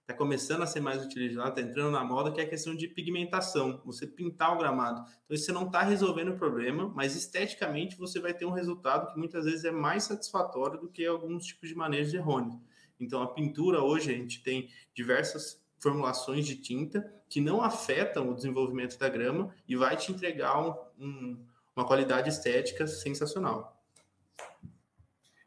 está 0.00 0.12
começando 0.14 0.62
a 0.62 0.66
ser 0.66 0.80
mais 0.80 1.04
utilizada, 1.04 1.48
está 1.48 1.62
entrando 1.62 1.90
na 1.92 2.04
moda, 2.04 2.30
que 2.30 2.40
é 2.40 2.44
a 2.44 2.48
questão 2.48 2.76
de 2.76 2.88
pigmentação, 2.88 3.80
você 3.84 4.06
pintar 4.06 4.54
o 4.54 4.58
gramado. 4.58 5.00
Então, 5.24 5.36
você 5.36 5.50
não 5.50 5.66
está 5.66 5.82
resolvendo 5.82 6.32
o 6.32 6.36
problema, 6.36 6.92
mas 6.94 7.16
esteticamente 7.16 7.96
você 7.96 8.20
vai 8.20 8.34
ter 8.34 8.44
um 8.44 8.52
resultado 8.52 9.10
que 9.12 9.18
muitas 9.18 9.46
vezes 9.46 9.64
é 9.64 9.70
mais 9.70 10.04
satisfatório 10.04 10.78
do 10.78 10.88
que 10.88 11.06
alguns 11.06 11.46
tipos 11.46 11.68
de 11.68 11.74
manejo 11.74 12.16
errôneo. 12.16 12.60
Então, 13.00 13.22
a 13.22 13.28
pintura 13.28 13.82
hoje 13.82 14.10
a 14.10 14.14
gente 14.14 14.42
tem 14.42 14.70
diversas 14.94 15.60
formulações 15.78 16.46
de 16.46 16.56
tinta 16.56 17.04
que 17.28 17.40
não 17.40 17.62
afetam 17.62 18.30
o 18.30 18.34
desenvolvimento 18.34 18.98
da 18.98 19.08
grama 19.08 19.54
e 19.68 19.76
vai 19.76 19.96
te 19.96 20.12
entregar 20.12 20.58
um, 20.58 20.74
um 20.98 21.46
uma 21.76 21.86
qualidade 21.86 22.28
estética 22.30 22.86
sensacional. 22.86 23.76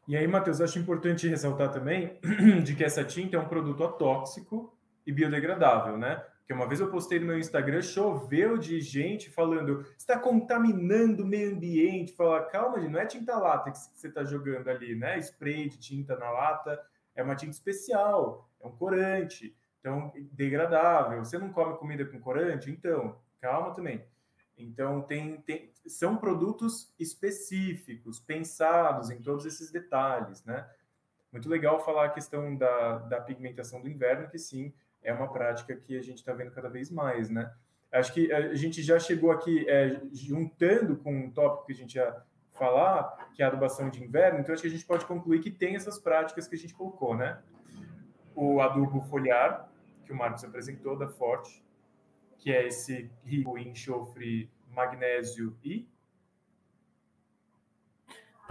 E 0.06 0.16
aí, 0.16 0.26
Matheus, 0.26 0.60
acho 0.60 0.78
importante 0.78 1.28
ressaltar 1.28 1.70
também 1.70 2.18
de 2.64 2.74
que 2.74 2.84
essa 2.84 3.04
tinta 3.04 3.36
é 3.36 3.40
um 3.40 3.48
produto 3.48 3.84
atóxico 3.84 4.76
e 5.06 5.12
biodegradável, 5.12 5.96
né? 5.98 6.24
Que 6.46 6.52
uma 6.52 6.66
vez 6.66 6.80
eu 6.80 6.90
postei 6.90 7.20
no 7.20 7.26
meu 7.26 7.38
Instagram, 7.38 7.80
choveu 7.80 8.58
de 8.58 8.80
gente 8.80 9.30
falando 9.30 9.86
está 9.96 10.18
contaminando 10.18 11.22
o 11.22 11.26
meio 11.26 11.54
ambiente. 11.54 12.12
Fala, 12.12 12.44
calma, 12.46 12.78
não 12.78 12.98
é 12.98 13.06
tinta 13.06 13.36
látex 13.36 13.86
que 13.86 14.00
você 14.00 14.08
está 14.08 14.24
jogando 14.24 14.68
ali, 14.68 14.96
né? 14.96 15.16
Spray 15.18 15.68
de 15.68 15.78
tinta 15.78 16.16
na 16.16 16.30
lata 16.30 16.80
é 17.14 17.22
uma 17.22 17.36
tinta 17.36 17.52
especial, 17.52 18.48
é 18.60 18.66
um 18.66 18.72
corante, 18.72 19.56
então 19.78 20.12
degradável. 20.32 21.24
Você 21.24 21.38
não 21.38 21.52
come 21.52 21.76
comida 21.76 22.04
com 22.04 22.18
corante? 22.18 22.70
Então, 22.70 23.16
calma 23.40 23.74
também. 23.74 24.04
Então, 24.64 25.02
tem, 25.02 25.40
tem, 25.42 25.72
são 25.86 26.16
produtos 26.16 26.92
específicos, 26.98 28.20
pensados 28.20 29.10
em 29.10 29.20
todos 29.20 29.46
esses 29.46 29.70
detalhes, 29.70 30.44
né? 30.44 30.68
Muito 31.32 31.48
legal 31.48 31.78
falar 31.84 32.06
a 32.06 32.10
questão 32.10 32.56
da, 32.56 32.98
da 32.98 33.20
pigmentação 33.20 33.80
do 33.80 33.88
inverno, 33.88 34.28
que 34.28 34.38
sim, 34.38 34.72
é 35.02 35.12
uma 35.12 35.32
prática 35.32 35.76
que 35.76 35.96
a 35.96 36.02
gente 36.02 36.18
está 36.18 36.32
vendo 36.32 36.50
cada 36.50 36.68
vez 36.68 36.90
mais, 36.90 37.30
né? 37.30 37.52
Acho 37.92 38.12
que 38.12 38.32
a 38.32 38.54
gente 38.54 38.82
já 38.82 38.98
chegou 39.00 39.32
aqui 39.32 39.68
é, 39.68 40.00
juntando 40.12 40.96
com 40.96 41.12
um 41.12 41.30
tópico 41.30 41.66
que 41.66 41.72
a 41.72 41.76
gente 41.76 41.94
ia 41.96 42.22
falar, 42.52 43.30
que 43.34 43.42
é 43.42 43.44
a 43.44 43.48
adubação 43.48 43.88
de 43.88 44.02
inverno, 44.04 44.38
então 44.38 44.52
acho 44.52 44.62
que 44.62 44.68
a 44.68 44.70
gente 44.70 44.84
pode 44.84 45.06
concluir 45.06 45.40
que 45.40 45.50
tem 45.50 45.74
essas 45.74 45.98
práticas 45.98 46.46
que 46.46 46.54
a 46.54 46.58
gente 46.58 46.74
colocou, 46.74 47.16
né? 47.16 47.40
O 48.34 48.60
adubo 48.60 49.00
foliar, 49.02 49.68
que 50.04 50.12
o 50.12 50.16
Marcos 50.16 50.44
apresentou, 50.44 50.96
da 50.96 51.08
Forte, 51.08 51.64
que 52.40 52.50
é 52.50 52.66
esse 52.66 53.10
rico 53.24 53.56
em 53.56 53.68
enxofre, 53.68 54.50
magnésio 54.74 55.56
e 55.62 55.88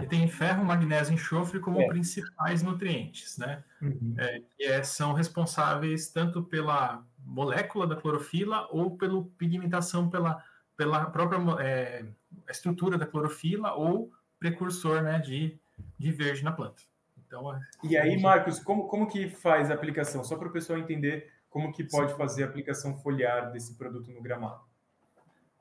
e 0.02 0.06
tem 0.06 0.26
ferro, 0.28 0.64
magnésio 0.64 1.12
e 1.12 1.14
enxofre 1.14 1.60
como 1.60 1.80
é. 1.80 1.86
principais 1.86 2.62
nutrientes, 2.62 3.36
né? 3.36 3.62
Uhum. 3.82 4.14
É, 4.16 4.42
que 4.56 4.64
é, 4.64 4.82
são 4.82 5.12
responsáveis 5.12 6.08
tanto 6.08 6.42
pela 6.42 7.04
molécula 7.18 7.86
da 7.86 7.96
clorofila 7.96 8.66
ou 8.70 8.96
pela 8.96 9.22
pigmentação 9.36 10.08
pela, 10.08 10.42
pela 10.74 11.06
própria 11.06 11.38
é, 11.62 12.06
estrutura 12.48 12.96
da 12.96 13.04
clorofila 13.06 13.74
ou 13.74 14.10
precursor 14.38 15.02
né, 15.02 15.18
de, 15.18 15.58
de 15.98 16.10
verde 16.10 16.42
na 16.42 16.52
planta. 16.52 16.82
Então, 17.26 17.54
é 17.54 17.60
e 17.84 17.96
aí, 17.96 18.20
Marcos, 18.20 18.58
como, 18.58 18.88
como 18.88 19.06
que 19.06 19.28
faz 19.28 19.70
a 19.70 19.74
aplicação? 19.74 20.24
Só 20.24 20.36
para 20.36 20.48
o 20.48 20.52
pessoal 20.52 20.78
entender 20.78 21.30
como 21.50 21.72
que 21.72 21.84
pode 21.84 22.12
Sim. 22.12 22.16
fazer 22.16 22.44
a 22.44 22.46
aplicação 22.46 22.96
foliar 22.96 23.50
desse 23.50 23.74
produto 23.74 24.10
no 24.10 24.22
gramado. 24.22 24.62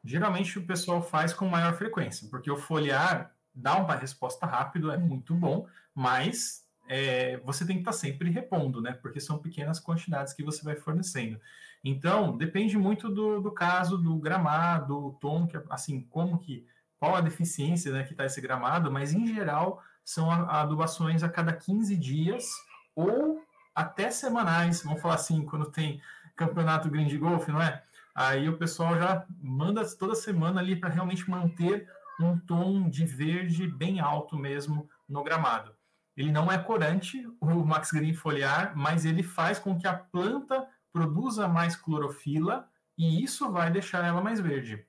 Geralmente 0.04 0.58
o 0.58 0.66
pessoal 0.66 1.02
faz 1.02 1.34
com 1.34 1.46
maior 1.48 1.74
frequência, 1.74 2.30
porque 2.30 2.50
o 2.50 2.56
foliar 2.56 3.36
dá 3.54 3.76
uma 3.76 3.96
resposta 3.96 4.46
rápida, 4.46 4.94
é 4.94 4.98
muito 4.98 5.34
bom, 5.34 5.68
mas 5.94 6.64
é, 6.88 7.38
você 7.38 7.66
tem 7.66 7.76
que 7.76 7.82
estar 7.82 7.92
sempre 7.92 8.30
repondo, 8.30 8.82
né? 8.82 8.94
Porque 8.94 9.20
são 9.20 9.38
pequenas 9.40 9.80
quantidades 9.80 10.34
que 10.34 10.44
você 10.44 10.64
vai 10.64 10.76
fornecendo. 10.76 11.40
Então, 11.84 12.38
depende 12.38 12.78
muito 12.78 13.10
do, 13.10 13.42
do 13.42 13.52
caso, 13.52 13.98
do 13.98 14.18
gramado, 14.18 15.02
do 15.02 15.12
tom, 15.20 15.48
que, 15.48 15.58
assim, 15.70 16.02
como 16.02 16.40
que, 16.40 16.66
qual 16.98 17.16
a 17.16 17.22
deficiência 17.22 17.92
né, 17.92 18.04
que 18.04 18.12
está 18.14 18.26
esse 18.26 18.42
gramado, 18.42 18.92
mas 18.92 19.14
em 19.14 19.26
geral 19.28 19.82
são 20.04 20.32
adubações 20.32 21.24
a 21.24 21.30
cada 21.30 21.54
15 21.54 21.96
dias 21.96 22.50
ou 22.96 23.42
até 23.80 24.12
semanais, 24.12 24.84
vamos 24.84 25.02
falar 25.02 25.16
assim, 25.16 25.46
quando 25.46 25.72
tem 25.72 26.02
campeonato 26.36 26.90
green 26.90 27.08
de 27.08 27.18
golfe, 27.18 27.50
não 27.50 27.62
é? 27.62 27.82
Aí 28.14 28.50
o 28.50 28.58
pessoal 28.58 28.98
já 28.98 29.26
manda 29.42 29.86
toda 29.96 30.16
semana 30.16 30.60
ali 30.60 30.76
para 30.76 30.90
realmente 30.90 31.30
manter 31.30 31.90
um 32.20 32.38
tom 32.38 32.90
de 32.90 33.06
verde 33.06 33.66
bem 33.68 34.02
alto 34.02 34.38
mesmo 34.38 34.90
no 35.08 35.24
gramado. 35.24 35.74
Ele 36.18 36.30
não 36.30 36.52
é 36.52 36.58
corante, 36.58 37.26
o 37.40 37.66
Max 37.66 37.92
Green 37.92 38.14
foliar, 38.14 38.76
mas 38.76 39.06
ele 39.06 39.24
faz 39.24 39.58
com 39.58 39.78
que 39.78 39.88
a 39.88 39.94
planta 39.94 40.68
produza 40.92 41.48
mais 41.48 41.78
clorofila 41.78 42.68
e 42.98 43.24
isso 43.24 43.50
vai 43.50 43.72
deixar 43.72 44.06
ela 44.06 44.22
mais 44.22 44.42
verde. 44.42 44.86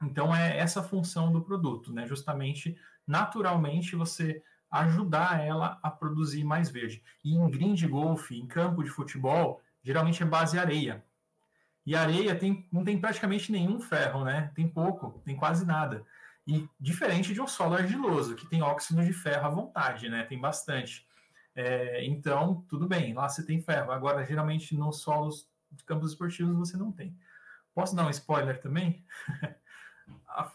Então 0.00 0.32
é 0.32 0.56
essa 0.56 0.78
a 0.78 0.84
função 0.84 1.32
do 1.32 1.42
produto, 1.42 1.92
né? 1.92 2.06
Justamente, 2.06 2.78
naturalmente, 3.04 3.96
você 3.96 4.40
ajudar 4.72 5.44
ela 5.44 5.78
a 5.82 5.90
produzir 5.90 6.42
mais 6.42 6.70
verde. 6.70 7.04
E 7.22 7.36
em 7.36 7.50
green 7.50 7.74
de 7.74 7.86
golfe, 7.86 8.38
em 8.38 8.46
campo 8.46 8.82
de 8.82 8.88
futebol, 8.88 9.60
geralmente 9.84 10.22
é 10.22 10.26
base 10.26 10.58
areia. 10.58 11.04
E 11.84 11.94
areia 11.94 12.34
tem, 12.34 12.66
não 12.72 12.82
tem 12.82 12.98
praticamente 12.98 13.52
nenhum 13.52 13.78
ferro, 13.80 14.24
né? 14.24 14.50
Tem 14.54 14.66
pouco, 14.66 15.20
tem 15.24 15.36
quase 15.36 15.66
nada. 15.66 16.06
E 16.46 16.66
diferente 16.80 17.34
de 17.34 17.40
um 17.40 17.46
solo 17.46 17.74
argiloso, 17.74 18.34
que 18.34 18.48
tem 18.48 18.62
óxido 18.62 19.04
de 19.04 19.12
ferro 19.12 19.46
à 19.46 19.50
vontade, 19.50 20.08
né? 20.08 20.24
Tem 20.24 20.40
bastante. 20.40 21.06
É, 21.54 22.04
então, 22.06 22.64
tudo 22.68 22.88
bem, 22.88 23.12
lá 23.12 23.28
você 23.28 23.44
tem 23.44 23.60
ferro. 23.60 23.92
Agora, 23.92 24.24
geralmente, 24.24 24.74
nos 24.74 25.00
solos 25.00 25.48
de 25.70 25.84
campos 25.84 26.12
esportivos 26.12 26.56
você 26.56 26.76
não 26.76 26.90
tem. 26.90 27.16
Posso 27.74 27.94
dar 27.94 28.06
um 28.06 28.10
spoiler 28.10 28.60
também? 28.60 29.04
a, 30.28 30.50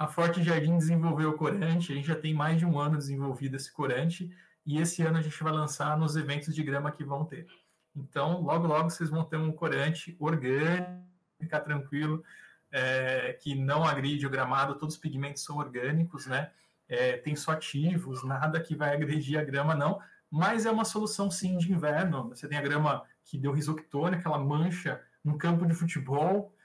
a 0.00 0.06
Forte 0.06 0.42
Jardim 0.42 0.78
desenvolveu 0.78 1.28
o 1.28 1.36
corante, 1.36 1.92
a 1.92 1.94
gente 1.94 2.08
já 2.08 2.14
tem 2.14 2.32
mais 2.32 2.58
de 2.58 2.64
um 2.64 2.78
ano 2.78 2.96
desenvolvido 2.96 3.56
esse 3.56 3.70
corante, 3.70 4.34
e 4.64 4.78
esse 4.80 5.02
ano 5.02 5.18
a 5.18 5.20
gente 5.20 5.42
vai 5.42 5.52
lançar 5.52 5.94
nos 5.98 6.16
eventos 6.16 6.54
de 6.54 6.62
grama 6.62 6.90
que 6.90 7.04
vão 7.04 7.26
ter. 7.26 7.46
Então, 7.94 8.40
logo, 8.40 8.66
logo 8.66 8.88
vocês 8.88 9.10
vão 9.10 9.24
ter 9.24 9.36
um 9.36 9.52
corante 9.52 10.16
orgânico, 10.18 11.04
ficar 11.38 11.60
tranquilo 11.60 12.24
é, 12.72 13.34
que 13.42 13.54
não 13.54 13.84
agride 13.84 14.26
o 14.26 14.30
gramado, 14.30 14.78
todos 14.78 14.94
os 14.94 15.00
pigmentos 15.00 15.44
são 15.44 15.58
orgânicos, 15.58 16.26
né? 16.26 16.50
É, 16.88 17.18
tem 17.18 17.36
só 17.36 17.52
ativos, 17.52 18.24
nada 18.24 18.58
que 18.58 18.74
vai 18.74 18.94
agredir 18.94 19.38
a 19.38 19.44
grama, 19.44 19.74
não. 19.74 20.00
Mas 20.30 20.64
é 20.64 20.70
uma 20.70 20.86
solução 20.86 21.30
sim 21.30 21.58
de 21.58 21.70
inverno. 21.70 22.30
Você 22.30 22.48
tem 22.48 22.56
a 22.56 22.62
grama 22.62 23.04
que 23.22 23.36
deu 23.36 23.52
risoctone, 23.52 24.16
aquela 24.16 24.38
mancha 24.38 24.98
no 25.22 25.36
campo 25.36 25.66
de 25.66 25.74
futebol, 25.74 26.56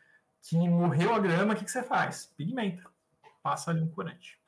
que 0.41 0.57
morreu 0.69 1.13
a 1.13 1.19
grama, 1.19 1.53
o 1.53 1.57
que, 1.57 1.65
que 1.65 1.71
você 1.71 1.83
faz? 1.83 2.31
Pigmenta. 2.38 2.94
Passa 3.45 3.69
ali 3.69 3.79
um 3.79 3.87
corante. 3.87 4.41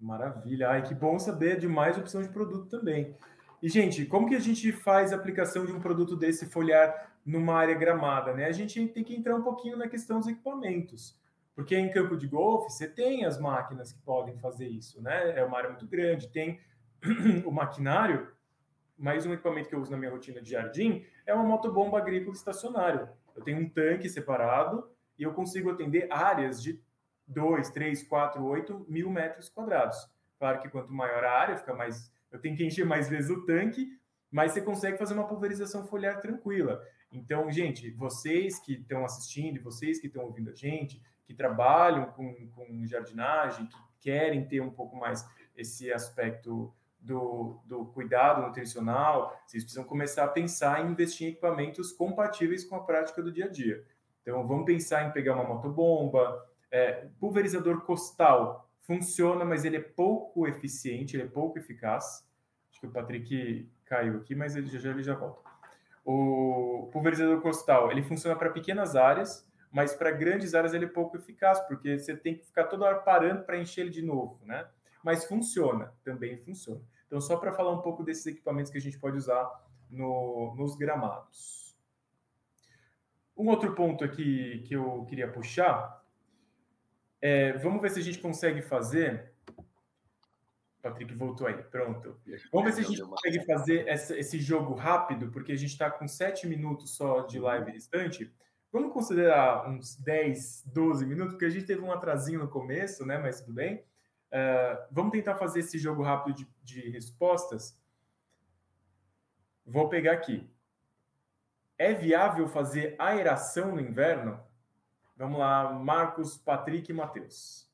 Maravilha. 0.00 0.70
Ai, 0.70 0.82
que 0.82 0.92
bom 0.92 1.20
saber 1.20 1.60
de 1.60 1.68
mais 1.68 1.96
opção 1.96 2.20
de 2.20 2.28
produto 2.30 2.68
também. 2.68 3.14
E, 3.62 3.68
gente, 3.68 4.04
como 4.06 4.28
que 4.28 4.34
a 4.34 4.40
gente 4.40 4.72
faz 4.72 5.12
a 5.12 5.16
aplicação 5.16 5.64
de 5.64 5.70
um 5.70 5.78
produto 5.78 6.16
desse 6.16 6.46
foliar 6.46 7.12
numa 7.24 7.54
área 7.54 7.76
gramada, 7.76 8.34
né? 8.34 8.46
A 8.46 8.52
gente 8.52 8.88
tem 8.88 9.04
que 9.04 9.14
entrar 9.14 9.36
um 9.36 9.42
pouquinho 9.44 9.76
na 9.76 9.86
questão 9.86 10.18
dos 10.18 10.26
equipamentos, 10.26 11.16
porque 11.54 11.76
em 11.76 11.92
campo 11.92 12.16
de 12.16 12.26
golfe 12.26 12.72
você 12.72 12.88
tem 12.88 13.24
as 13.24 13.38
máquinas 13.38 13.92
que 13.92 14.00
podem 14.00 14.36
fazer 14.38 14.66
isso, 14.66 15.00
né? 15.00 15.38
É 15.38 15.44
uma 15.44 15.56
área 15.56 15.70
muito 15.70 15.86
grande, 15.86 16.26
tem 16.26 16.58
o 17.46 17.52
maquinário, 17.52 18.32
mais 18.98 19.24
um 19.26 19.32
equipamento 19.32 19.68
que 19.68 19.76
eu 19.76 19.80
uso 19.80 19.92
na 19.92 19.96
minha 19.96 20.10
rotina 20.10 20.42
de 20.42 20.50
jardim 20.50 21.04
é 21.24 21.32
uma 21.32 21.44
motobomba 21.44 21.98
agrícola 21.98 22.34
estacionária. 22.34 23.12
Eu 23.36 23.44
tenho 23.44 23.60
um 23.60 23.68
tanque 23.68 24.08
separado 24.08 24.90
e 25.16 25.22
eu 25.22 25.32
consigo 25.32 25.70
atender 25.70 26.08
áreas 26.10 26.60
de 26.60 26.82
2, 27.28 27.70
3, 27.70 28.02
4, 28.04 28.44
8 28.44 28.86
mil 28.88 29.10
metros 29.10 29.48
quadrados. 29.48 29.96
Claro 30.38 30.60
que 30.60 30.68
quanto 30.68 30.92
maior 30.92 31.24
a 31.24 31.32
área, 31.32 31.56
fica 31.56 31.74
mais. 31.74 32.12
Eu 32.30 32.40
tenho 32.40 32.56
que 32.56 32.64
encher 32.64 32.84
mais 32.84 33.08
vezes 33.08 33.30
o 33.30 33.44
tanque, 33.44 33.88
mas 34.30 34.52
você 34.52 34.60
consegue 34.60 34.98
fazer 34.98 35.14
uma 35.14 35.26
pulverização 35.26 35.86
foliar 35.86 36.20
tranquila. 36.20 36.82
Então, 37.12 37.50
gente, 37.50 37.90
vocês 37.90 38.58
que 38.58 38.72
estão 38.72 39.04
assistindo, 39.04 39.62
vocês 39.62 40.00
que 40.00 40.06
estão 40.06 40.24
ouvindo 40.24 40.50
a 40.50 40.54
gente, 40.54 41.00
que 41.26 41.34
trabalham 41.34 42.06
com, 42.06 42.48
com 42.48 42.86
jardinagem, 42.86 43.66
que 43.66 43.76
querem 44.00 44.46
ter 44.46 44.60
um 44.60 44.70
pouco 44.70 44.96
mais 44.96 45.24
esse 45.54 45.92
aspecto 45.92 46.72
do, 46.98 47.60
do 47.64 47.86
cuidado 47.86 48.42
nutricional, 48.42 49.38
vocês 49.46 49.62
precisam 49.62 49.84
começar 49.84 50.24
a 50.24 50.28
pensar 50.28 50.84
em 50.84 50.92
investir 50.92 51.26
em 51.26 51.30
equipamentos 51.30 51.92
compatíveis 51.92 52.64
com 52.64 52.76
a 52.76 52.84
prática 52.84 53.22
do 53.22 53.30
dia 53.30 53.46
a 53.46 53.48
dia. 53.48 53.84
Então, 54.22 54.46
vamos 54.46 54.64
pensar 54.64 55.06
em 55.06 55.10
pegar 55.10 55.34
uma 55.34 55.44
motobomba, 55.44 56.48
é, 56.72 57.06
pulverizador 57.20 57.82
costal 57.82 58.68
funciona, 58.80 59.44
mas 59.44 59.64
ele 59.64 59.76
é 59.76 59.80
pouco 59.80 60.48
eficiente, 60.48 61.14
ele 61.14 61.24
é 61.24 61.28
pouco 61.28 61.58
eficaz. 61.58 62.26
Acho 62.70 62.80
que 62.80 62.86
o 62.86 62.90
Patrick 62.90 63.70
caiu 63.84 64.16
aqui, 64.16 64.34
mas 64.34 64.56
ele 64.56 64.66
já, 64.66 64.90
ele 64.90 65.02
já 65.02 65.14
volta. 65.14 65.42
O 66.04 66.88
pulverizador 66.90 67.40
costal, 67.42 67.92
ele 67.92 68.02
funciona 68.02 68.34
para 68.34 68.50
pequenas 68.50 68.96
áreas, 68.96 69.46
mas 69.70 69.94
para 69.94 70.10
grandes 70.10 70.54
áreas 70.54 70.74
ele 70.74 70.86
é 70.86 70.88
pouco 70.88 71.16
eficaz, 71.16 71.60
porque 71.60 71.98
você 71.98 72.16
tem 72.16 72.36
que 72.36 72.44
ficar 72.44 72.64
toda 72.64 72.86
hora 72.86 72.98
parando 72.98 73.44
para 73.44 73.58
encher 73.58 73.82
ele 73.82 73.90
de 73.90 74.02
novo, 74.02 74.40
né? 74.44 74.66
Mas 75.04 75.24
funciona, 75.24 75.92
também 76.02 76.38
funciona. 76.38 76.80
Então, 77.06 77.20
só 77.20 77.36
para 77.36 77.52
falar 77.52 77.72
um 77.72 77.82
pouco 77.82 78.02
desses 78.02 78.26
equipamentos 78.26 78.72
que 78.72 78.78
a 78.78 78.80
gente 78.80 78.98
pode 78.98 79.16
usar 79.16 79.48
no, 79.90 80.54
nos 80.56 80.74
gramados. 80.74 81.76
Um 83.36 83.48
outro 83.48 83.74
ponto 83.74 84.04
aqui 84.04 84.64
que 84.66 84.74
eu 84.74 85.04
queria 85.08 85.30
puxar 85.30 86.01
é, 87.22 87.52
vamos 87.54 87.80
ver 87.80 87.90
se 87.90 88.00
a 88.00 88.02
gente 88.02 88.18
consegue 88.18 88.60
fazer 88.60 89.32
Patrick 90.82 91.14
voltou 91.14 91.46
aí, 91.46 91.62
pronto. 91.62 92.20
Vamos 92.52 92.66
ver 92.66 92.72
se 92.72 92.80
a 92.80 92.90
gente 92.90 93.02
consegue 93.02 93.46
fazer 93.46 93.86
essa, 93.86 94.18
esse 94.18 94.40
jogo 94.40 94.74
rápido, 94.74 95.30
porque 95.30 95.52
a 95.52 95.56
gente 95.56 95.70
está 95.70 95.88
com 95.88 96.08
sete 96.08 96.46
minutos 96.46 96.96
só 96.96 97.20
de 97.20 97.38
uhum. 97.38 97.44
live 97.44 97.70
restante. 97.70 98.34
Vamos 98.72 98.92
considerar 98.92 99.68
uns 99.68 99.94
10, 99.96 100.64
12 100.66 101.06
minutos, 101.06 101.34
porque 101.34 101.44
a 101.44 101.50
gente 101.50 101.66
teve 101.66 101.82
um 101.82 101.92
atrasinho 101.92 102.40
no 102.40 102.48
começo, 102.48 103.06
né? 103.06 103.16
Mas 103.16 103.40
tudo 103.40 103.54
bem. 103.54 103.84
Uh, 104.32 104.88
vamos 104.90 105.12
tentar 105.12 105.36
fazer 105.36 105.60
esse 105.60 105.78
jogo 105.78 106.02
rápido 106.02 106.34
de, 106.34 106.48
de 106.64 106.90
respostas. 106.90 107.78
Vou 109.64 109.88
pegar 109.88 110.12
aqui. 110.12 110.50
É 111.78 111.94
viável 111.94 112.48
fazer 112.48 112.96
aeração 112.98 113.76
no 113.76 113.80
inverno? 113.80 114.40
Vamos 115.16 115.38
lá, 115.38 115.72
Marcos, 115.72 116.36
Patrick 116.36 116.90
e 116.90 116.94
Matheus. 116.94 117.70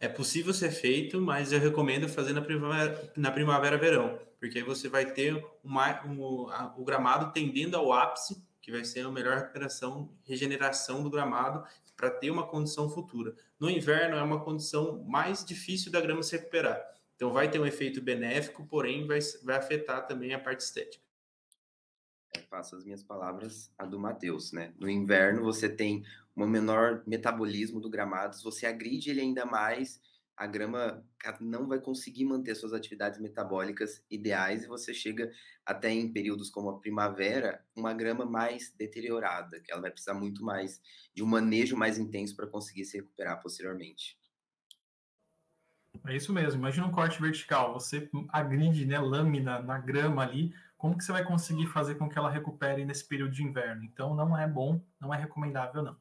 É 0.00 0.08
possível 0.08 0.52
ser 0.52 0.70
feito, 0.70 1.20
mas 1.20 1.52
eu 1.52 1.60
recomendo 1.60 2.08
fazer 2.08 2.32
na 2.32 2.42
primavera, 2.42 3.12
na 3.16 3.30
primavera 3.30 3.78
verão, 3.78 4.18
porque 4.38 4.58
aí 4.58 4.64
você 4.64 4.88
vai 4.88 5.12
ter 5.12 5.42
uma, 5.62 6.04
um, 6.04 6.48
a, 6.50 6.74
o 6.76 6.84
gramado 6.84 7.32
tendendo 7.32 7.76
ao 7.76 7.92
ápice, 7.92 8.42
que 8.60 8.70
vai 8.70 8.84
ser 8.84 9.06
a 9.06 9.10
melhor 9.10 9.36
recuperação, 9.36 10.10
regeneração 10.24 11.02
do 11.02 11.10
gramado 11.10 11.64
para 11.96 12.10
ter 12.10 12.30
uma 12.30 12.46
condição 12.46 12.88
futura. 12.90 13.34
No 13.58 13.70
inverno 13.70 14.16
é 14.16 14.22
uma 14.22 14.42
condição 14.42 15.02
mais 15.04 15.44
difícil 15.44 15.92
da 15.92 16.00
grama 16.00 16.22
se 16.22 16.36
recuperar. 16.36 16.82
Então 17.14 17.32
vai 17.32 17.50
ter 17.50 17.60
um 17.60 17.66
efeito 17.66 18.02
benéfico, 18.02 18.66
porém 18.66 19.06
vai, 19.06 19.20
vai 19.42 19.56
afetar 19.56 20.06
também 20.06 20.34
a 20.34 20.38
parte 20.38 20.60
estética. 20.60 21.03
É, 22.36 22.40
faço 22.42 22.76
as 22.76 22.84
minhas 22.84 23.02
palavras 23.02 23.72
a 23.78 23.84
do 23.84 23.98
Matheus, 23.98 24.52
né? 24.52 24.72
No 24.78 24.88
inverno 24.88 25.42
você 25.42 25.68
tem 25.68 26.04
um 26.36 26.46
menor 26.46 27.02
metabolismo 27.06 27.80
do 27.80 27.90
gramado, 27.90 28.36
se 28.36 28.42
você 28.42 28.66
agride 28.66 29.10
ele 29.10 29.20
ainda 29.20 29.46
mais, 29.46 30.00
a 30.36 30.46
grama 30.46 31.04
não 31.40 31.68
vai 31.68 31.80
conseguir 31.80 32.24
manter 32.24 32.54
suas 32.56 32.72
atividades 32.72 33.20
metabólicas 33.20 34.04
ideais 34.10 34.64
e 34.64 34.66
você 34.66 34.92
chega 34.92 35.30
até 35.64 35.90
em 35.90 36.12
períodos 36.12 36.50
como 36.50 36.70
a 36.70 36.80
primavera, 36.80 37.64
uma 37.76 37.94
grama 37.94 38.26
mais 38.26 38.74
deteriorada, 38.76 39.60
que 39.60 39.70
ela 39.70 39.80
vai 39.80 39.90
precisar 39.90 40.14
muito 40.14 40.44
mais 40.44 40.82
de 41.14 41.22
um 41.22 41.26
manejo 41.26 41.76
mais 41.76 41.98
intenso 41.98 42.34
para 42.34 42.48
conseguir 42.48 42.84
se 42.84 42.96
recuperar 42.96 43.40
posteriormente. 43.40 44.18
É 46.06 46.16
isso 46.16 46.32
mesmo. 46.32 46.60
Imagina 46.60 46.86
um 46.86 46.92
corte 46.92 47.20
vertical. 47.20 47.72
Você 47.72 48.10
agride, 48.28 48.84
né, 48.84 48.98
lâmina 48.98 49.60
na 49.60 49.78
grama 49.78 50.22
ali. 50.22 50.52
Como 50.84 50.98
que 50.98 51.02
você 51.02 51.12
vai 51.12 51.24
conseguir 51.24 51.66
fazer 51.68 51.94
com 51.94 52.10
que 52.10 52.18
ela 52.18 52.28
recupere 52.28 52.84
nesse 52.84 53.08
período 53.08 53.32
de 53.32 53.42
inverno? 53.42 53.82
Então, 53.84 54.14
não 54.14 54.38
é 54.38 54.46
bom, 54.46 54.78
não 55.00 55.14
é 55.14 55.16
recomendável, 55.16 55.82
não. 55.82 55.96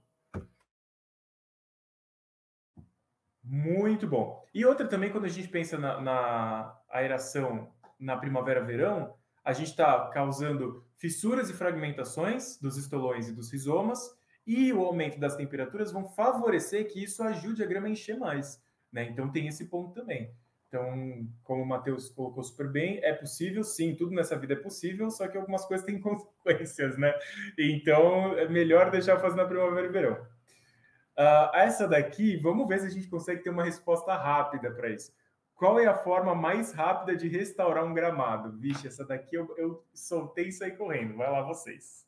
Muito 3.42 4.06
bom. 4.06 4.46
E 4.54 4.66
outra 4.66 4.86
também, 4.86 5.10
quando 5.10 5.24
a 5.24 5.30
gente 5.30 5.48
pensa 5.48 5.78
na, 5.78 6.02
na 6.02 6.78
aeração 6.90 7.72
na 7.98 8.18
primavera-verão, 8.18 9.16
a 9.42 9.54
gente 9.54 9.70
está 9.70 10.10
causando 10.10 10.86
fissuras 10.98 11.50
e 11.50 11.54
fragmentações 11.54 12.60
dos 12.60 12.76
estolões 12.76 13.30
e 13.30 13.34
dos 13.34 13.54
rizomas, 13.54 14.14
e 14.46 14.74
o 14.74 14.84
aumento 14.84 15.18
das 15.18 15.38
temperaturas 15.38 15.94
vão 15.94 16.10
favorecer 16.10 16.92
que 16.92 17.02
isso 17.02 17.24
ajude 17.24 17.64
a 17.64 17.66
grama 17.66 17.88
a 17.88 17.92
encher 17.92 18.18
mais. 18.18 18.62
Né? 18.92 19.06
Então 19.06 19.32
tem 19.32 19.48
esse 19.48 19.70
ponto 19.70 19.94
também. 19.94 20.36
Então, 20.74 21.30
como 21.44 21.62
o 21.62 21.68
Matheus 21.68 22.10
colocou 22.10 22.44
super 22.44 22.68
bem, 22.68 23.00
é 23.04 23.14
possível, 23.14 23.64
sim, 23.64 23.94
tudo 23.96 24.10
nessa 24.10 24.36
vida 24.36 24.54
é 24.54 24.56
possível, 24.56 25.12
só 25.12 25.28
que 25.28 25.38
algumas 25.38 25.64
coisas 25.68 25.86
têm 25.86 26.02
consequências, 26.02 26.98
né? 26.98 27.14
Então, 27.60 28.36
é 28.40 28.50
melhor 28.50 28.90
deixar 28.90 29.20
fazer 29.20 29.36
na 29.36 29.46
primavera 29.46 29.86
e 29.86 29.92
verão. 29.92 30.14
Uh, 30.14 31.56
essa 31.56 31.88
daqui, 31.88 32.38
vamos 32.38 32.68
ver 32.68 32.80
se 32.80 32.88
a 32.88 32.90
gente 32.90 33.08
consegue 33.08 33.44
ter 33.44 33.52
uma 33.52 33.64
resposta 33.64 34.16
rápida 34.16 34.72
para 34.72 34.90
isso. 34.90 35.14
Qual 35.54 35.80
é 35.80 35.86
a 35.86 35.96
forma 35.96 36.34
mais 36.34 36.74
rápida 36.74 37.16
de 37.16 37.28
restaurar 37.28 37.86
um 37.86 37.94
gramado? 37.94 38.58
Vixe, 38.58 38.88
essa 38.88 39.06
daqui 39.06 39.36
eu, 39.36 39.54
eu 39.56 39.86
soltei 39.94 40.48
e 40.48 40.52
saí 40.52 40.72
correndo. 40.72 41.18
Vai 41.18 41.30
lá 41.30 41.44
vocês. 41.44 42.04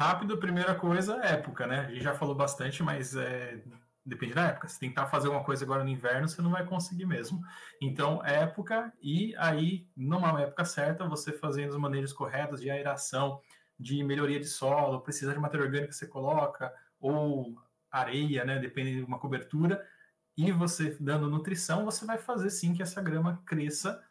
Rápido, 0.00 0.38
primeira 0.38 0.74
coisa, 0.74 1.22
época, 1.22 1.66
né? 1.66 1.80
A 1.80 1.90
gente 1.90 2.02
já 2.02 2.14
falou 2.14 2.34
bastante, 2.34 2.82
mas 2.82 3.14
é, 3.14 3.62
depende 4.02 4.32
da 4.32 4.46
época. 4.46 4.66
Se 4.66 4.80
tentar 4.80 5.08
fazer 5.08 5.28
uma 5.28 5.44
coisa 5.44 5.62
agora 5.62 5.84
no 5.84 5.90
inverno, 5.90 6.26
você 6.26 6.40
não 6.40 6.52
vai 6.52 6.64
conseguir 6.64 7.04
mesmo. 7.04 7.42
Então, 7.82 8.24
época, 8.24 8.90
e 9.02 9.36
aí, 9.36 9.86
numa 9.94 10.40
época 10.40 10.64
certa, 10.64 11.06
você 11.06 11.34
fazendo 11.34 11.68
os 11.68 11.76
manejos 11.76 12.14
corretos 12.14 12.62
de 12.62 12.70
aeração, 12.70 13.42
de 13.78 14.02
melhoria 14.02 14.40
de 14.40 14.46
solo, 14.46 15.02
precisa 15.02 15.34
de 15.34 15.38
matéria 15.38 15.66
orgânica 15.66 15.92
você 15.92 16.06
coloca, 16.06 16.72
ou 16.98 17.60
areia, 17.92 18.42
né, 18.42 18.58
depende 18.58 18.96
de 18.96 19.02
uma 19.02 19.18
cobertura, 19.18 19.86
e 20.34 20.50
você 20.50 20.96
dando 20.98 21.28
nutrição, 21.28 21.84
você 21.84 22.06
vai 22.06 22.16
fazer 22.16 22.48
sim 22.48 22.72
que 22.72 22.82
essa 22.82 23.02
grama 23.02 23.42
cresça 23.44 24.02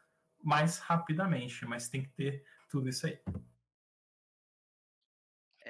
mais 0.44 0.78
rapidamente, 0.78 1.66
mas 1.66 1.90
tem 1.90 2.04
que 2.04 2.10
ter 2.10 2.44
tudo 2.70 2.88
isso 2.88 3.08
aí. 3.08 3.20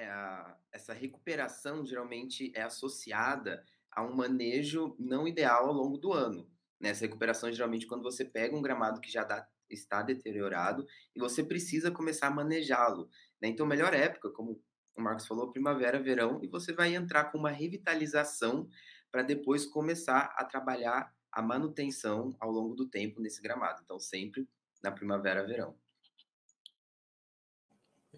É, 0.00 0.54
essa 0.72 0.94
recuperação 0.94 1.84
geralmente 1.84 2.50
é 2.54 2.62
associada 2.62 3.62
a 3.92 4.02
um 4.02 4.14
manejo 4.14 4.96
não 4.98 5.28
ideal 5.28 5.66
ao 5.66 5.74
longo 5.74 5.98
do 5.98 6.10
ano. 6.14 6.50
Nessa 6.80 7.04
recuperação, 7.04 7.52
geralmente, 7.52 7.86
quando 7.86 8.02
você 8.02 8.24
pega 8.24 8.56
um 8.56 8.62
gramado 8.62 8.98
que 8.98 9.12
já 9.12 9.24
dá, 9.24 9.46
está 9.68 10.00
deteriorado 10.00 10.86
e 11.14 11.20
você 11.20 11.44
precisa 11.44 11.90
começar 11.90 12.28
a 12.28 12.30
manejá-lo. 12.30 13.10
Né? 13.42 13.48
Então, 13.48 13.66
melhor 13.66 13.92
época, 13.92 14.30
como 14.30 14.62
o 14.96 15.02
Marcos 15.02 15.26
falou, 15.26 15.52
primavera, 15.52 16.02
verão, 16.02 16.40
e 16.42 16.48
você 16.48 16.72
vai 16.72 16.94
entrar 16.94 17.26
com 17.26 17.36
uma 17.36 17.50
revitalização 17.50 18.70
para 19.12 19.22
depois 19.22 19.66
começar 19.66 20.32
a 20.34 20.44
trabalhar 20.46 21.14
a 21.30 21.42
manutenção 21.42 22.34
ao 22.40 22.50
longo 22.50 22.74
do 22.74 22.88
tempo 22.88 23.20
nesse 23.20 23.42
gramado. 23.42 23.82
Então, 23.84 24.00
sempre 24.00 24.48
na 24.82 24.90
primavera, 24.90 25.46
verão. 25.46 25.76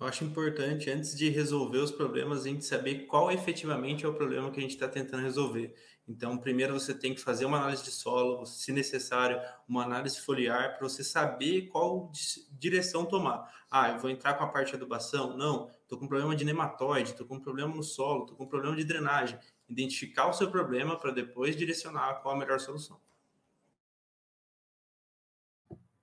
Eu 0.02 0.08
acho 0.08 0.24
importante, 0.24 0.90
antes 0.90 1.16
de 1.16 1.28
resolver 1.28 1.78
os 1.78 1.92
problemas, 1.92 2.44
a 2.44 2.48
gente 2.48 2.64
saber 2.64 3.06
qual 3.06 3.30
efetivamente 3.30 4.04
é 4.04 4.08
o 4.08 4.12
problema 4.12 4.50
que 4.50 4.58
a 4.58 4.60
gente 4.62 4.72
está 4.72 4.88
tentando 4.88 5.22
resolver. 5.22 5.76
Então, 6.08 6.36
primeiro 6.36 6.72
você 6.72 6.92
tem 6.92 7.14
que 7.14 7.20
fazer 7.20 7.44
uma 7.44 7.58
análise 7.58 7.84
de 7.84 7.92
solo, 7.92 8.44
se 8.44 8.72
necessário, 8.72 9.40
uma 9.68 9.84
análise 9.84 10.20
foliar, 10.20 10.76
para 10.76 10.88
você 10.88 11.04
saber 11.04 11.68
qual 11.68 12.10
direção 12.50 13.06
tomar. 13.06 13.48
Ah, 13.70 13.90
eu 13.90 13.98
vou 14.00 14.10
entrar 14.10 14.34
com 14.34 14.42
a 14.42 14.48
parte 14.48 14.70
de 14.70 14.74
adubação? 14.74 15.36
Não, 15.36 15.70
estou 15.82 15.96
com 15.96 16.08
problema 16.08 16.34
de 16.34 16.44
nematóide, 16.44 17.10
estou 17.10 17.24
com 17.24 17.38
problema 17.38 17.72
no 17.72 17.84
solo, 17.84 18.22
estou 18.22 18.36
com 18.36 18.44
problema 18.44 18.74
de 18.74 18.82
drenagem. 18.82 19.38
Identificar 19.68 20.26
o 20.26 20.32
seu 20.32 20.50
problema 20.50 20.98
para 20.98 21.12
depois 21.12 21.54
direcionar 21.54 22.14
qual 22.22 22.34
a 22.34 22.38
melhor 22.38 22.58
solução. 22.58 23.00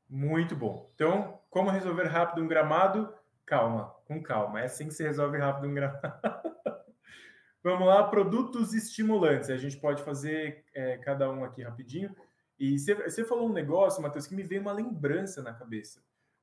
Muito 0.10 0.56
bom. 0.56 0.90
Então, 0.96 1.38
como 1.50 1.70
resolver 1.70 2.06
rápido 2.06 2.42
um 2.42 2.48
gramado? 2.48 3.14
Calma, 3.50 3.96
com 4.06 4.22
calma. 4.22 4.62
É 4.62 4.66
assim 4.66 4.88
que 4.88 4.94
se 4.94 5.02
resolve 5.02 5.40
rápido 5.40 5.68
um 5.68 5.74
gramado. 5.74 6.00
Vamos 7.64 7.88
lá, 7.88 8.04
produtos 8.08 8.76
estimulantes. 8.76 9.50
A 9.50 9.58
gente 9.58 9.76
pode 9.76 10.04
fazer 10.04 10.64
é, 10.72 11.00
cada 11.00 11.32
um 11.32 11.44
aqui 11.44 11.64
rapidinho. 11.64 12.16
E 12.60 12.78
você 12.78 13.26
falou 13.26 13.50
um 13.50 13.54
negócio, 13.54 14.04
Matheus, 14.04 14.28
que 14.28 14.36
me 14.36 14.44
veio 14.44 14.62
uma 14.62 14.72
lembrança 14.72 15.42
na 15.42 15.52
cabeça 15.52 16.00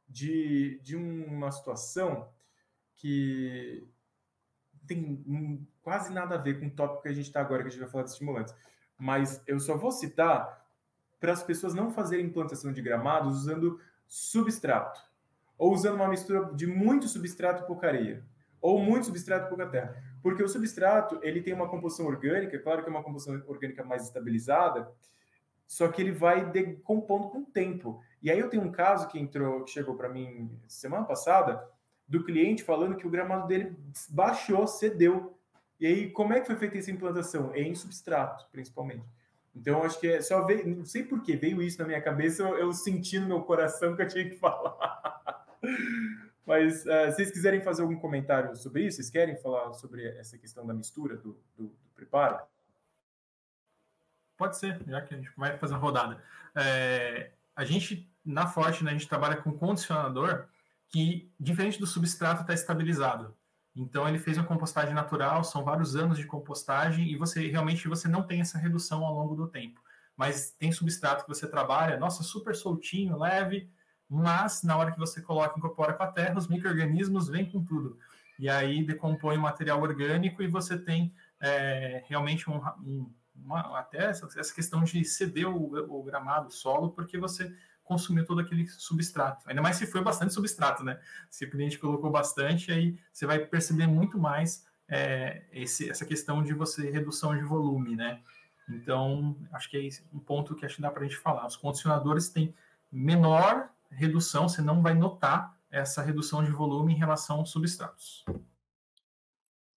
de, 0.09 0.81
de 0.83 0.97
uma 0.97 1.53
situação 1.53 2.29
que 2.97 3.89
tem 4.85 5.65
quase 5.83 6.13
nada 6.13 6.35
a 6.35 6.39
ver 6.39 6.59
com 6.59 6.67
o 6.67 6.71
tópico 6.71 7.03
que 7.03 7.09
a 7.09 7.13
gente 7.13 7.27
está 7.27 7.41
agora, 7.41 7.63
que 7.63 7.69
a 7.69 7.71
gente 7.71 7.83
vai 7.83 7.89
falar 7.89 8.03
de 8.03 8.11
estimulantes. 8.11 8.53
Mas 8.99 9.41
eu 9.47 9.61
só 9.61 9.77
vou 9.77 9.93
citar 9.93 10.67
para 11.21 11.31
as 11.31 11.45
pessoas 11.45 11.73
não 11.73 11.93
fazerem 11.93 12.27
implantação 12.27 12.73
de 12.73 12.83
gramados 12.83 13.37
usando 13.37 13.81
substrato 14.09 15.01
ou 15.59 15.73
usando 15.73 15.97
uma 15.97 16.09
mistura 16.09 16.53
de 16.55 16.67
muito 16.67 17.09
substrato 17.09 17.67
pouca 17.67 17.87
areia, 17.87 18.25
ou 18.61 18.79
muito 18.79 19.07
substrato 19.07 19.49
pouca 19.49 19.67
terra. 19.67 20.03
Porque 20.23 20.43
o 20.43 20.49
substrato, 20.49 21.19
ele 21.23 21.41
tem 21.41 21.55
uma 21.55 21.69
composição 21.69 22.07
orgânica, 22.07 22.59
claro 22.59 22.83
que 22.83 22.89
é 22.89 22.91
uma 22.91 23.03
composição 23.03 23.43
orgânica 23.47 23.85
mais 23.85 24.05
estabilizada, 24.05 24.91
só 25.67 25.89
que 25.89 26.01
ele 26.01 26.13
vai 26.13 26.51
decompondo 26.51 27.29
com 27.29 27.39
o 27.39 27.47
tempo. 27.47 28.01
E 28.23 28.31
aí 28.31 28.39
eu 28.39 28.49
tenho 28.49 28.63
um 28.63 28.71
caso 28.71 29.09
que 29.09 29.19
entrou, 29.19 29.65
que 29.65 29.71
chegou 29.71 29.97
para 29.97 30.09
mim 30.09 30.51
semana 30.67 31.05
passada, 31.05 31.63
do 32.09 32.25
cliente 32.25 32.63
falando 32.63 32.97
que 32.97 33.07
o 33.07 33.11
gramado 33.11 33.49
dele 33.49 33.77
baixou, 34.09 34.67
cedeu. 34.67 35.37
E 35.79 35.87
aí, 35.87 36.11
como 36.11 36.33
é 36.33 36.41
que 36.41 36.47
foi 36.47 36.57
feita 36.57 36.79
essa 36.79 36.91
implantação? 36.91 37.55
Em 37.55 37.75
substrato, 37.75 38.47
principalmente. 38.51 39.05
Então, 39.55 39.83
acho 39.83 39.99
que 39.99 40.07
é 40.07 40.21
só 40.21 40.45
veio, 40.45 40.67
não 40.69 40.85
sei 40.85 41.03
por 41.03 41.23
que 41.23 41.37
veio 41.37 41.63
isso 41.63 41.79
na 41.81 41.87
minha 41.87 42.01
cabeça, 42.01 42.43
eu, 42.43 42.59
eu 42.59 42.73
senti 42.73 43.19
no 43.19 43.27
meu 43.27 43.43
coração 43.43 43.97
que 43.97 44.03
eu 44.03 44.09
tinha 44.09 44.29
que 44.29 44.37
falar. 44.37 44.77
Mas 46.47 46.87
uh, 46.87 47.07
vocês 47.07 47.31
quiserem 47.31 47.61
fazer 47.61 47.83
algum 47.83 47.97
comentário 47.97 48.55
sobre 48.55 48.87
isso, 48.87 48.97
vocês 48.97 49.11
querem 49.11 49.37
falar 49.37 49.73
sobre 49.73 50.07
essa 50.07 50.39
questão 50.39 50.65
da 50.65 50.73
mistura, 50.73 51.17
do, 51.17 51.37
do, 51.57 51.65
do 51.65 51.91
preparo? 51.95 52.39
Pode 54.37 54.57
ser, 54.57 54.81
já 54.87 55.01
que 55.01 55.15
a 55.15 55.17
gente 55.17 55.31
vai 55.37 55.59
fazer 55.59 55.75
uma 55.75 55.81
rodada. 55.81 56.23
É, 56.55 57.33
a 57.55 57.65
gente, 57.65 58.09
na 58.25 58.47
Forte, 58.47 58.85
né, 58.85 58.91
a 58.91 58.95
gente 58.95 59.09
trabalha 59.09 59.37
com 59.37 59.51
condicionador 59.51 60.47
que, 60.89 61.33
diferente 61.41 61.81
do 61.81 61.87
substrato, 61.87 62.43
está 62.43 62.55
estabilizado. 62.55 63.35
Então, 63.75 64.09
ele 64.09 64.19
fez 64.19 64.39
uma 64.39 64.47
compostagem 64.47 64.95
natural, 64.95 65.43
são 65.43 65.65
vários 65.65 65.97
anos 65.97 66.17
de 66.17 66.27
compostagem, 66.27 67.11
e 67.11 67.17
você 67.17 67.47
realmente 67.49 67.89
você 67.89 68.09
não 68.09 68.23
tem 68.23 68.41
essa 68.41 68.57
redução 68.57 69.05
ao 69.05 69.15
longo 69.15 69.35
do 69.35 69.49
tempo. 69.49 69.81
Mas 70.17 70.53
tem 70.53 70.71
substrato 70.71 71.25
que 71.25 71.29
você 71.29 71.47
trabalha, 71.47 71.99
nossa, 71.99 72.23
super 72.23 72.55
soltinho, 72.55 73.19
leve, 73.19 73.69
mas 74.09 74.63
na 74.63 74.77
hora 74.77 74.93
que 74.93 74.99
você 74.99 75.21
coloca, 75.21 75.59
incorpora 75.59 75.93
com 75.93 76.03
a 76.03 76.07
terra, 76.07 76.39
os 76.39 76.49
micro-organismos 76.49 77.29
vêm 77.29 77.51
com 77.51 77.65
tudo. 77.65 77.99
E 78.39 78.49
aí 78.49 78.85
decompõe 78.85 79.37
o 79.37 79.41
material 79.41 79.81
orgânico 79.81 80.43
e 80.43 80.47
você 80.47 80.79
tem 80.79 81.13
é, 81.41 82.05
realmente 82.07 82.49
um, 82.49 82.57
um, 82.57 83.11
uma, 83.35 83.79
até 83.79 84.05
essa, 84.07 84.29
essa, 84.39 84.55
questão 84.55 84.85
de 84.85 85.05
ceder 85.05 85.49
o, 85.49 85.99
o, 85.99 86.03
gramado, 86.03 86.49
o 86.49 86.51
solo, 86.51 86.91
porque 86.91 87.19
você 87.19 87.55
consumiu 87.83 88.25
todo 88.25 88.41
aquele 88.41 88.67
substrato. 88.67 89.49
Ainda 89.49 89.63
mais 89.63 89.77
se 89.77 89.87
foi 89.87 90.03
bastante 90.03 90.35
substrato, 90.35 90.85
né? 90.85 91.01
Se 91.31 91.45
o 91.45 91.51
cliente 91.51 91.79
colocou 91.79 92.11
bastante, 92.11 92.73
aí 92.73 92.99
você 93.13 93.27
vai 93.27 93.39
perceber 93.39 93.87
muito 93.87 94.19
mais 94.19 94.67
é, 94.89 95.43
esse, 95.53 95.89
essa 95.89 96.05
questão 96.05 96.43
de 96.43 96.53
você 96.53 96.91
redução 96.91 97.35
de 97.35 97.43
volume, 97.43 97.97
né? 97.97 98.21
Então, 98.69 99.37
acho 99.53 99.71
que 99.71 99.77
é 99.77 99.89
um 100.13 100.19
ponto 100.19 100.55
que 100.55 100.67
acho 100.67 100.77
que 100.77 100.83
dá 100.83 100.91
para 100.91 101.03
a 101.03 101.05
gente 101.05 101.17
falar. 101.17 101.47
Os 101.47 101.57
condicionadores 101.57 102.29
têm 102.29 102.53
menor 102.91 103.71
redução, 103.97 104.49
você 104.49 104.63
não 104.63 104.83
vai 104.83 104.95
notar 104.95 105.59
essa 105.71 106.03
redução 106.03 106.45
de 106.45 106.51
volume 106.51 106.93
em 106.93 106.97
relação 106.97 107.39
aos 107.39 107.51
substratos. 107.51 108.25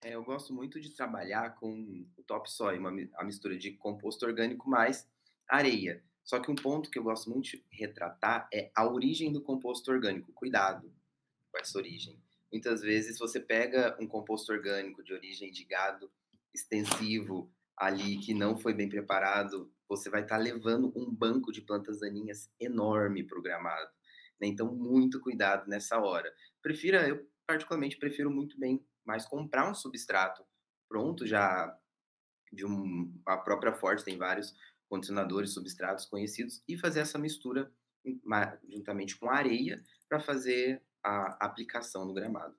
É, 0.01 0.15
eu 0.15 0.23
gosto 0.23 0.53
muito 0.53 0.79
de 0.79 0.91
trabalhar 0.91 1.55
com 1.55 2.05
o 2.17 2.23
topsoil, 2.23 2.79
uma, 2.79 2.91
a 3.15 3.23
mistura 3.23 3.57
de 3.57 3.71
composto 3.71 4.25
orgânico 4.25 4.69
mais 4.69 5.07
areia. 5.47 6.03
Só 6.23 6.39
que 6.39 6.51
um 6.51 6.55
ponto 6.55 6.89
que 6.89 6.99
eu 6.99 7.03
gosto 7.03 7.29
muito 7.29 7.49
de 7.49 7.65
retratar 7.71 8.47
é 8.53 8.71
a 8.75 8.87
origem 8.87 9.33
do 9.33 9.41
composto 9.41 9.91
orgânico. 9.91 10.31
Cuidado 10.31 10.93
com 11.51 11.57
essa 11.57 11.77
origem. 11.77 12.21
Muitas 12.51 12.81
vezes 12.81 13.17
você 13.17 13.39
pega 13.39 13.97
um 13.99 14.07
composto 14.07 14.51
orgânico 14.51 15.03
de 15.03 15.13
origem 15.13 15.51
de 15.51 15.63
gado 15.65 16.09
extensivo 16.53 17.51
ali 17.75 18.17
que 18.17 18.33
não 18.33 18.57
foi 18.57 18.73
bem 18.73 18.89
preparado, 18.89 19.71
você 19.87 20.09
vai 20.09 20.21
estar 20.21 20.37
tá 20.37 20.41
levando 20.41 20.91
um 20.95 21.09
banco 21.09 21.51
de 21.51 21.61
plantas 21.61 21.99
daninhas 21.99 22.49
enorme 22.59 23.23
para 23.23 23.39
o 23.39 23.41
gramado. 23.41 23.89
Né? 24.39 24.47
Então, 24.47 24.73
muito 24.73 25.19
cuidado 25.21 25.67
nessa 25.67 25.99
hora. 25.99 26.33
Prefira, 26.61 27.07
eu 27.07 27.27
particularmente 27.47 27.97
prefiro 27.97 28.29
muito 28.29 28.59
bem 28.59 28.85
mais 29.05 29.25
comprar 29.25 29.69
um 29.69 29.73
substrato 29.73 30.43
pronto 30.87 31.25
já 31.25 31.77
de 32.51 32.65
um, 32.65 33.13
a 33.25 33.37
própria 33.37 33.73
Forte 33.73 34.03
tem 34.03 34.17
vários 34.17 34.55
condicionadores, 34.89 35.53
substratos 35.53 36.05
conhecidos 36.05 36.63
e 36.67 36.75
fazer 36.75 37.01
essa 37.01 37.19
mistura 37.19 37.71
juntamente 38.67 39.15
com 39.17 39.29
areia 39.29 39.83
para 40.07 40.19
fazer 40.19 40.81
a 41.03 41.45
aplicação 41.45 42.05
no 42.05 42.13
gramado. 42.13 42.55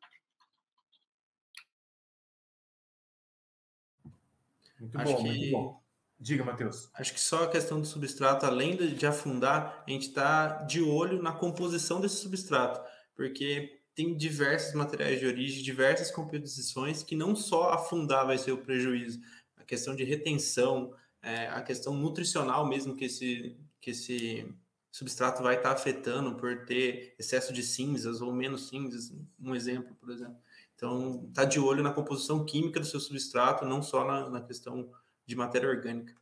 Muito 4.78 4.98
Acho 4.98 5.12
bom, 5.12 5.22
que... 5.22 5.28
muito 5.28 5.50
bom. 5.50 5.89
Diga, 6.20 6.44
Matheus. 6.44 6.90
Acho 6.92 7.14
que 7.14 7.20
só 7.20 7.44
a 7.44 7.48
questão 7.48 7.80
do 7.80 7.86
substrato, 7.86 8.44
além 8.44 8.76
de 8.76 9.06
afundar, 9.06 9.82
a 9.86 9.90
gente 9.90 10.08
está 10.08 10.62
de 10.64 10.82
olho 10.82 11.22
na 11.22 11.32
composição 11.32 11.98
desse 11.98 12.16
substrato, 12.16 12.78
porque 13.16 13.80
tem 13.94 14.14
diversos 14.14 14.74
materiais 14.74 15.18
de 15.18 15.26
origem, 15.26 15.62
diversas 15.62 16.10
composições 16.10 17.02
que 17.02 17.16
não 17.16 17.34
só 17.34 17.70
afundar 17.72 18.26
vai 18.26 18.36
ser 18.36 18.52
o 18.52 18.58
prejuízo, 18.58 19.18
a 19.56 19.64
questão 19.64 19.96
de 19.96 20.04
retenção, 20.04 20.94
é, 21.22 21.48
a 21.48 21.62
questão 21.62 21.94
nutricional 21.94 22.68
mesmo 22.68 22.94
que 22.94 23.06
esse, 23.06 23.56
que 23.80 23.92
esse 23.92 24.46
substrato 24.92 25.42
vai 25.42 25.56
estar 25.56 25.70
tá 25.70 25.74
afetando 25.74 26.34
por 26.34 26.66
ter 26.66 27.14
excesso 27.18 27.50
de 27.50 27.62
cinzas 27.62 28.20
ou 28.20 28.30
menos 28.30 28.68
cinzas, 28.68 29.10
um 29.40 29.54
exemplo, 29.54 29.94
por 29.94 30.10
exemplo. 30.10 30.36
Então, 30.74 31.30
tá 31.32 31.44
de 31.44 31.58
olho 31.58 31.82
na 31.82 31.92
composição 31.92 32.44
química 32.44 32.78
do 32.78 32.86
seu 32.86 33.00
substrato, 33.00 33.64
não 33.64 33.82
só 33.82 34.04
na, 34.04 34.28
na 34.28 34.40
questão 34.40 34.90
de 35.30 35.36
matéria 35.36 35.68
orgânica. 35.68 36.12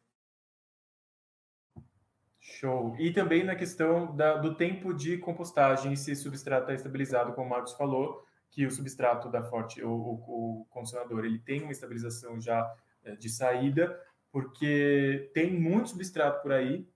Show. 2.39 2.95
E 2.99 3.11
também 3.11 3.43
na 3.43 3.57
questão 3.57 4.15
da, 4.15 4.37
do 4.37 4.55
tempo 4.55 4.93
de 4.93 5.17
compostagem, 5.17 5.97
se 5.97 6.15
substrato 6.15 6.65
está 6.65 6.75
estabilizado, 6.75 7.33
como 7.33 7.47
o 7.47 7.51
Marcos 7.51 7.73
falou, 7.73 8.23
que 8.51 8.67
o 8.67 8.71
substrato 8.71 9.31
da 9.31 9.43
Forte, 9.43 9.83
o, 9.83 9.91
o, 9.91 10.61
o 10.61 10.67
condicionador, 10.71 11.25
ele 11.25 11.39
tem 11.39 11.63
uma 11.63 11.73
estabilização 11.73 12.41
já 12.41 12.71
é, 13.03 13.17
de 13.17 13.29
saída, 13.31 13.99
porque 14.31 15.31
tem 15.33 15.59
muito 15.59 15.91
substrato 15.91 16.43
por 16.43 16.53
aí 16.53 16.87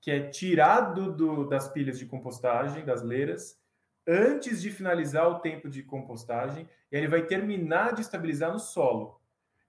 que 0.00 0.10
é 0.10 0.28
tirado 0.28 1.12
do, 1.12 1.48
das 1.48 1.68
pilhas 1.68 1.98
de 1.98 2.06
compostagem, 2.06 2.84
das 2.84 3.02
leiras, 3.02 3.58
antes 4.06 4.60
de 4.60 4.70
finalizar 4.70 5.28
o 5.28 5.38
tempo 5.38 5.68
de 5.68 5.82
compostagem, 5.82 6.68
e 6.90 6.96
ele 6.96 7.08
vai 7.08 7.24
terminar 7.26 7.94
de 7.94 8.02
estabilizar 8.02 8.52
no 8.52 8.58
solo. 8.58 9.23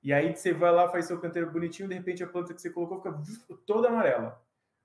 E 0.05 0.13
aí 0.13 0.35
você 0.35 0.53
vai 0.53 0.71
lá, 0.71 0.87
faz 0.87 1.07
seu 1.07 1.19
canteiro 1.19 1.49
bonitinho, 1.49 1.89
de 1.89 1.95
repente 1.95 2.23
a 2.23 2.27
planta 2.27 2.53
que 2.53 2.61
você 2.61 2.69
colocou 2.69 3.01
fica 3.01 3.57
toda 3.65 3.87
amarela. 3.87 4.39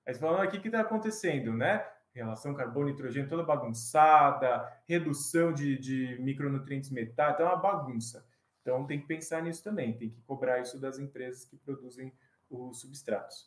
Aí 0.07 0.15
você 0.15 0.19
fala, 0.19 0.43
ah, 0.43 0.47
o 0.47 0.51
que 0.51 0.67
está 0.67 0.81
acontecendo, 0.81 1.53
né? 1.53 1.87
Relação 2.15 2.55
carbono 2.55 2.89
e 2.89 2.93
nitrogênio 2.93 3.29
toda 3.29 3.43
bagunçada, 3.43 4.67
redução 4.89 5.53
de, 5.53 5.77
de 5.77 6.17
micronutrientes 6.21 6.89
metais, 6.91 7.35
então 7.35 7.45
é 7.45 7.51
uma 7.51 7.57
bagunça. 7.61 8.27
Então 8.63 8.87
tem 8.87 8.99
que 8.99 9.07
pensar 9.07 9.43
nisso 9.43 9.63
também, 9.63 9.93
tem 9.93 10.09
que 10.09 10.23
cobrar 10.23 10.59
isso 10.59 10.81
das 10.81 10.99
empresas 10.99 11.45
que 11.45 11.59
produzem 11.59 12.15
os 12.49 12.81
substratos. 12.81 13.47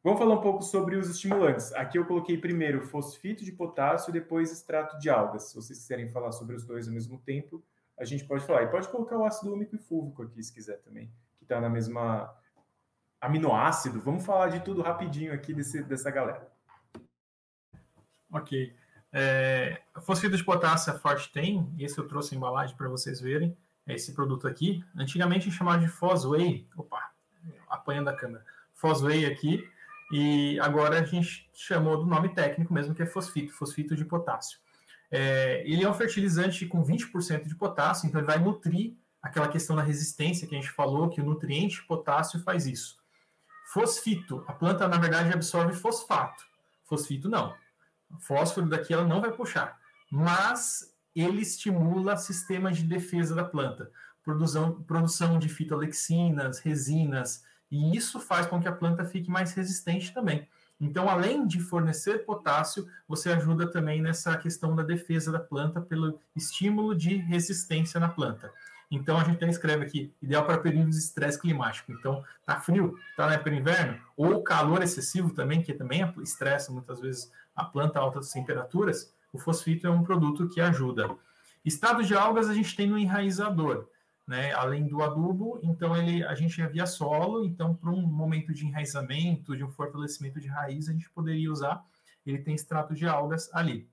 Vamos 0.00 0.20
falar 0.20 0.36
um 0.36 0.40
pouco 0.40 0.62
sobre 0.62 0.94
os 0.94 1.10
estimulantes. 1.10 1.72
Aqui 1.72 1.98
eu 1.98 2.06
coloquei 2.06 2.38
primeiro 2.38 2.82
fosfito 2.82 3.44
de 3.44 3.50
potássio 3.50 4.10
e 4.10 4.12
depois 4.12 4.52
extrato 4.52 4.96
de 5.00 5.10
algas. 5.10 5.48
Se 5.48 5.56
vocês 5.56 5.76
quiserem 5.80 6.08
falar 6.08 6.30
sobre 6.30 6.54
os 6.54 6.64
dois 6.64 6.86
ao 6.86 6.94
mesmo 6.94 7.18
tempo, 7.18 7.64
a 7.98 8.04
gente 8.04 8.24
pode 8.24 8.44
falar. 8.44 8.62
E 8.62 8.68
pode 8.68 8.88
colocar 8.88 9.16
o 9.18 9.24
ácido 9.24 9.52
úmico 9.52 9.74
e 9.74 9.78
fúlvico 9.78 10.22
aqui, 10.22 10.42
se 10.42 10.52
quiser 10.52 10.78
também, 10.78 11.10
que 11.38 11.44
está 11.44 11.60
na 11.60 11.68
mesma 11.68 12.32
aminoácido. 13.20 14.00
Vamos 14.00 14.24
falar 14.24 14.48
de 14.48 14.60
tudo 14.60 14.82
rapidinho 14.82 15.32
aqui 15.32 15.52
desse, 15.52 15.82
dessa 15.82 16.10
galera. 16.10 16.48
Ok. 18.32 18.74
É, 19.12 19.80
fosfito 20.02 20.36
de 20.36 20.44
potássio 20.44 20.92
a 20.92 20.98
Forte 20.98 21.32
tem, 21.32 21.74
esse 21.78 21.98
eu 21.98 22.06
trouxe 22.06 22.34
a 22.34 22.36
embalagem 22.36 22.76
para 22.76 22.88
vocês 22.88 23.20
verem, 23.20 23.56
é 23.86 23.94
esse 23.94 24.12
produto 24.12 24.46
aqui. 24.46 24.84
Antigamente 24.94 25.50
chamava 25.50 25.78
de 25.78 25.88
Fosway, 25.88 26.66
opa, 26.76 27.10
apanhando 27.68 28.08
a 28.08 28.16
câmera, 28.16 28.44
Fosway 28.74 29.24
aqui, 29.24 29.66
e 30.12 30.58
agora 30.60 31.00
a 31.00 31.04
gente 31.04 31.48
chamou 31.54 31.96
do 31.96 32.06
nome 32.06 32.34
técnico 32.34 32.72
mesmo, 32.72 32.94
que 32.94 33.02
é 33.02 33.06
fosfito, 33.06 33.52
fosfito 33.52 33.96
de 33.96 34.04
potássio. 34.04 34.58
É, 35.10 35.62
ele 35.66 35.84
é 35.84 35.90
um 35.90 35.94
fertilizante 35.94 36.66
com 36.66 36.84
20% 36.84 37.46
de 37.46 37.54
potássio, 37.54 38.06
então 38.06 38.20
ele 38.20 38.26
vai 38.26 38.38
nutrir 38.38 38.94
aquela 39.22 39.48
questão 39.48 39.74
da 39.74 39.82
resistência 39.82 40.46
que 40.46 40.54
a 40.54 40.60
gente 40.60 40.70
falou, 40.70 41.08
que 41.08 41.20
o 41.20 41.24
nutriente 41.24 41.82
potássio 41.84 42.40
faz 42.40 42.66
isso. 42.66 42.98
Fosfito, 43.72 44.44
a 44.46 44.52
planta 44.52 44.88
na 44.88 44.98
verdade 44.98 45.32
absorve 45.32 45.74
fosfato. 45.74 46.44
Fosfito 46.84 47.28
não. 47.28 47.54
Fósforo 48.20 48.68
daqui 48.68 48.92
ela 48.92 49.04
não 49.04 49.20
vai 49.20 49.32
puxar, 49.32 49.78
mas 50.10 50.94
ele 51.14 51.42
estimula 51.42 52.16
sistemas 52.16 52.78
de 52.78 52.84
defesa 52.84 53.34
da 53.34 53.44
planta, 53.44 53.90
produção, 54.24 54.82
produção 54.82 55.38
de 55.38 55.48
fitolexinas, 55.48 56.60
resinas, 56.60 57.44
e 57.70 57.96
isso 57.96 58.18
faz 58.18 58.46
com 58.46 58.60
que 58.60 58.68
a 58.68 58.72
planta 58.72 59.04
fique 59.04 59.30
mais 59.30 59.52
resistente 59.52 60.14
também. 60.14 60.48
Então, 60.80 61.08
além 61.08 61.46
de 61.46 61.60
fornecer 61.60 62.24
potássio, 62.24 62.86
você 63.06 63.30
ajuda 63.30 63.66
também 63.66 64.00
nessa 64.00 64.36
questão 64.36 64.76
da 64.76 64.82
defesa 64.82 65.32
da 65.32 65.40
planta 65.40 65.80
pelo 65.80 66.20
estímulo 66.36 66.94
de 66.94 67.16
resistência 67.16 67.98
na 67.98 68.08
planta. 68.08 68.52
Então, 68.90 69.18
a 69.18 69.24
gente 69.24 69.36
até 69.36 69.48
escreve 69.48 69.84
aqui, 69.84 70.14
ideal 70.22 70.46
para 70.46 70.58
períodos 70.58 70.96
de 70.96 71.02
estresse 71.02 71.38
climático. 71.38 71.92
Então, 71.92 72.24
tá 72.46 72.58
frio, 72.60 72.96
tá 73.16 73.26
na 73.26 73.34
época 73.34 73.50
de 73.50 73.56
inverno, 73.56 73.98
ou 74.16 74.42
calor 74.42 74.82
excessivo 74.82 75.30
também, 75.30 75.62
que 75.62 75.74
também 75.74 76.10
estressa 76.22 76.72
muitas 76.72 77.00
vezes 77.00 77.30
a 77.54 77.64
planta 77.64 77.98
a 77.98 78.02
altas 78.02 78.30
temperaturas, 78.30 79.12
o 79.32 79.38
fosfito 79.38 79.86
é 79.86 79.90
um 79.90 80.04
produto 80.04 80.48
que 80.48 80.60
ajuda. 80.60 81.10
Estado 81.64 82.02
de 82.02 82.14
algas 82.14 82.48
a 82.48 82.54
gente 82.54 82.74
tem 82.74 82.86
no 82.86 82.96
enraizador 82.96 83.88
né, 84.28 84.52
além 84.52 84.86
do 84.86 85.02
adubo, 85.02 85.58
então 85.62 85.96
ele, 85.96 86.22
a 86.22 86.34
gente 86.34 86.60
havia 86.60 86.84
solo, 86.84 87.46
então 87.46 87.74
para 87.74 87.88
um 87.88 88.02
momento 88.02 88.52
de 88.52 88.66
enraizamento, 88.66 89.56
de 89.56 89.64
um 89.64 89.70
fortalecimento 89.70 90.38
de 90.38 90.46
raiz, 90.48 90.86
a 90.86 90.92
gente 90.92 91.08
poderia 91.08 91.50
usar, 91.50 91.82
ele 92.26 92.38
tem 92.38 92.54
extrato 92.54 92.94
de 92.94 93.06
algas 93.06 93.48
ali. 93.54 93.88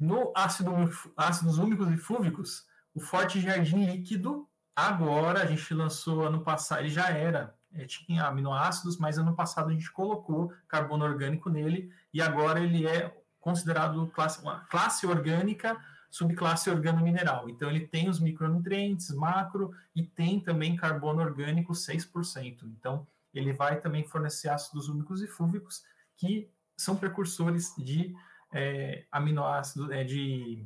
No 0.00 0.32
ácido, 0.34 0.72
ácidos 1.16 1.58
úmicos 1.58 1.88
e 1.92 1.96
fúvicos, 1.96 2.66
o 2.92 2.98
Forte 2.98 3.40
Jardim 3.40 3.86
Líquido, 3.86 4.48
agora 4.74 5.42
a 5.42 5.46
gente 5.46 5.72
lançou 5.72 6.24
ano 6.24 6.40
passado, 6.40 6.80
ele 6.80 6.88
já 6.88 7.08
era, 7.08 7.54
é, 7.72 7.84
tinha 7.86 8.24
aminoácidos, 8.24 8.98
mas 8.98 9.16
ano 9.16 9.36
passado 9.36 9.70
a 9.70 9.72
gente 9.72 9.92
colocou 9.92 10.52
carbono 10.66 11.04
orgânico 11.04 11.48
nele, 11.48 11.88
e 12.12 12.20
agora 12.20 12.58
ele 12.58 12.84
é 12.84 13.16
considerado 13.38 14.08
classe, 14.08 14.42
uma 14.42 14.64
classe 14.64 15.06
orgânica 15.06 15.80
subclasse 16.14 16.70
organomineral. 16.70 17.48
Então, 17.48 17.68
ele 17.68 17.88
tem 17.88 18.08
os 18.08 18.20
micronutrientes, 18.20 19.10
macro, 19.10 19.72
e 19.96 20.04
tem 20.04 20.38
também 20.38 20.76
carbono 20.76 21.20
orgânico 21.20 21.72
6%. 21.72 22.62
Então, 22.66 23.04
ele 23.34 23.52
vai 23.52 23.80
também 23.80 24.04
fornecer 24.04 24.48
ácidos 24.48 24.88
úmicos 24.88 25.20
e 25.22 25.26
fúvicos, 25.26 25.82
que 26.16 26.48
são 26.76 26.94
precursores 26.94 27.74
de 27.76 28.14
é, 28.52 29.04
aminoácidos, 29.10 29.90
é, 29.90 30.04
de, 30.04 30.64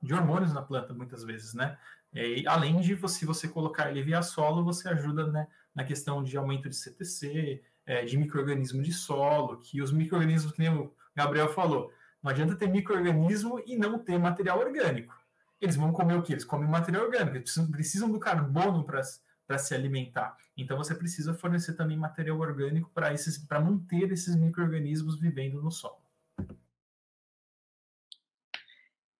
de 0.00 0.14
hormônios 0.14 0.52
na 0.52 0.62
planta, 0.62 0.94
muitas 0.94 1.24
vezes, 1.24 1.52
né? 1.52 1.76
É, 2.14 2.46
além 2.46 2.80
de, 2.80 2.94
você, 2.94 3.18
se 3.18 3.26
você 3.26 3.48
colocar 3.48 3.90
ele 3.90 4.04
via 4.04 4.22
solo, 4.22 4.62
você 4.62 4.88
ajuda 4.88 5.26
né, 5.26 5.48
na 5.74 5.82
questão 5.82 6.22
de 6.22 6.36
aumento 6.36 6.68
de 6.68 6.76
CTC, 6.76 7.60
é, 7.84 8.04
de 8.04 8.16
microorganismo 8.16 8.80
de 8.80 8.92
solo, 8.92 9.58
que 9.58 9.82
os 9.82 9.90
microorganismos, 9.90 10.52
que 10.52 10.68
o 10.68 10.94
Gabriel 11.12 11.52
falou, 11.52 11.92
não 12.22 12.30
adianta 12.30 12.56
ter 12.56 12.68
microorganismo 12.68 13.62
e 13.66 13.76
não 13.76 13.98
ter 13.98 14.18
material 14.18 14.58
orgânico. 14.58 15.14
Eles 15.60 15.76
vão 15.76 15.92
comer 15.92 16.14
o 16.14 16.22
que? 16.22 16.32
Eles 16.32 16.44
comem 16.44 16.68
material 16.68 17.04
orgânico, 17.04 17.36
eles 17.36 17.54
precisam, 17.70 18.10
do 18.10 18.18
carbono 18.18 18.84
para 18.84 19.58
se 19.58 19.74
alimentar. 19.74 20.36
Então 20.56 20.76
você 20.76 20.94
precisa 20.94 21.32
fornecer 21.34 21.74
também 21.74 21.96
material 21.96 22.38
orgânico 22.38 22.90
para 22.92 23.12
esses 23.14 23.38
para 23.38 23.60
manter 23.60 24.12
esses 24.12 24.36
microorganismos 24.36 25.18
vivendo 25.18 25.62
no 25.62 25.70
solo. 25.70 26.04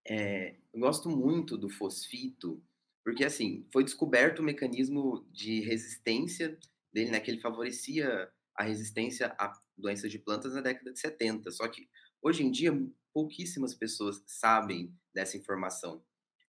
É, 0.09 0.57
eu 0.72 0.80
gosto 0.80 1.09
muito 1.09 1.57
do 1.57 1.68
fosfito, 1.68 2.62
porque 3.03 3.24
assim, 3.24 3.66
foi 3.72 3.82
descoberto 3.82 4.40
o 4.40 4.44
mecanismo 4.44 5.26
de 5.32 5.61
resistência 5.61 6.57
dele, 6.92 7.11
né, 7.11 7.20
que 7.20 7.30
ele 7.30 7.40
favorecia 7.40 8.30
a 8.55 8.62
resistência 8.62 9.34
a 9.38 9.53
doenças 9.76 10.11
de 10.11 10.18
plantas 10.18 10.55
na 10.55 10.61
década 10.61 10.92
de 10.92 10.99
70. 10.99 11.51
Só 11.51 11.68
que 11.68 11.88
Hoje 12.26 12.42
em 12.42 12.50
dia, 12.50 12.72
pouquíssimas 13.12 13.72
pessoas 13.72 14.20
sabem 14.26 14.92
dessa 15.14 15.36
informação. 15.36 16.04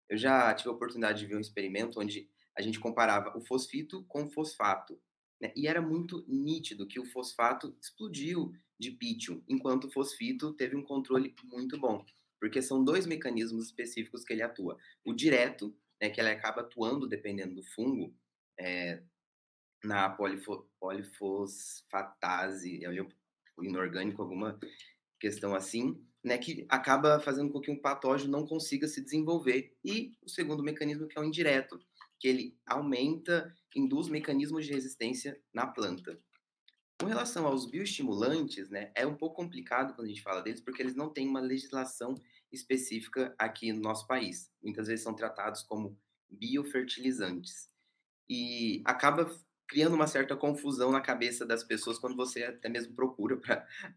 Eu 0.08 0.16
já 0.16 0.54
tive 0.54 0.68
a 0.68 0.72
oportunidade 0.72 1.18
de 1.18 1.26
ver 1.26 1.36
um 1.36 1.40
experimento 1.40 1.98
onde 1.98 2.30
a 2.56 2.62
gente 2.62 2.78
comparava 2.78 3.36
o 3.36 3.40
fosfito 3.40 4.04
com 4.04 4.22
o 4.22 4.30
fosfato. 4.30 5.02
Né? 5.40 5.52
E 5.56 5.66
era 5.66 5.82
muito 5.82 6.24
nítido 6.28 6.86
que 6.86 7.00
o 7.00 7.04
fosfato 7.04 7.76
explodiu 7.82 8.52
de 8.78 8.92
pítio, 8.92 9.42
enquanto 9.48 9.88
o 9.88 9.90
fosfito 9.90 10.52
teve 10.52 10.76
um 10.76 10.84
controle 10.84 11.34
muito 11.42 11.76
bom, 11.76 12.06
porque 12.38 12.62
são 12.62 12.84
dois 12.84 13.04
mecanismos 13.04 13.66
específicos 13.66 14.22
que 14.22 14.32
ele 14.32 14.42
atua. 14.42 14.78
O 15.04 15.12
direto, 15.12 15.76
né, 16.00 16.08
que 16.08 16.20
ele 16.20 16.30
acaba 16.30 16.60
atuando 16.60 17.08
dependendo 17.08 17.56
do 17.56 17.64
fungo, 17.64 18.14
é, 18.56 19.02
na 19.82 20.08
polifo, 20.08 20.70
polifosfatase, 20.78 22.84
é 22.84 22.90
inorgânico, 23.60 24.22
alguma 24.22 24.56
questão 25.24 25.54
assim, 25.54 25.98
né, 26.22 26.36
que 26.36 26.66
acaba 26.68 27.18
fazendo 27.18 27.50
com 27.50 27.58
que 27.58 27.70
um 27.70 27.80
patógeno 27.80 28.30
não 28.30 28.46
consiga 28.46 28.86
se 28.86 29.02
desenvolver. 29.02 29.74
E 29.82 30.12
o 30.22 30.28
segundo 30.28 30.62
mecanismo, 30.62 31.08
que 31.08 31.18
é 31.18 31.22
o 31.22 31.24
indireto, 31.24 31.80
que 32.20 32.28
ele 32.28 32.58
aumenta, 32.66 33.50
induz 33.74 34.08
mecanismos 34.08 34.66
de 34.66 34.72
resistência 34.72 35.40
na 35.52 35.66
planta. 35.66 36.20
Com 37.00 37.06
relação 37.06 37.46
aos 37.46 37.70
bioestimulantes, 37.70 38.68
né, 38.68 38.92
é 38.94 39.06
um 39.06 39.16
pouco 39.16 39.36
complicado 39.36 39.94
quando 39.94 40.06
a 40.06 40.10
gente 40.10 40.22
fala 40.22 40.42
deles, 40.42 40.60
porque 40.60 40.82
eles 40.82 40.94
não 40.94 41.08
têm 41.10 41.26
uma 41.26 41.40
legislação 41.40 42.14
específica 42.52 43.34
aqui 43.38 43.72
no 43.72 43.80
nosso 43.80 44.06
país. 44.06 44.50
Muitas 44.62 44.88
vezes 44.88 45.02
são 45.02 45.16
tratados 45.16 45.62
como 45.62 45.98
biofertilizantes. 46.30 47.68
E 48.28 48.82
acaba 48.84 49.30
criando 49.74 49.94
uma 49.94 50.06
certa 50.06 50.36
confusão 50.36 50.92
na 50.92 51.00
cabeça 51.00 51.44
das 51.44 51.64
pessoas 51.64 51.98
quando 51.98 52.14
você 52.14 52.44
até 52.44 52.68
mesmo 52.68 52.94
procura 52.94 53.36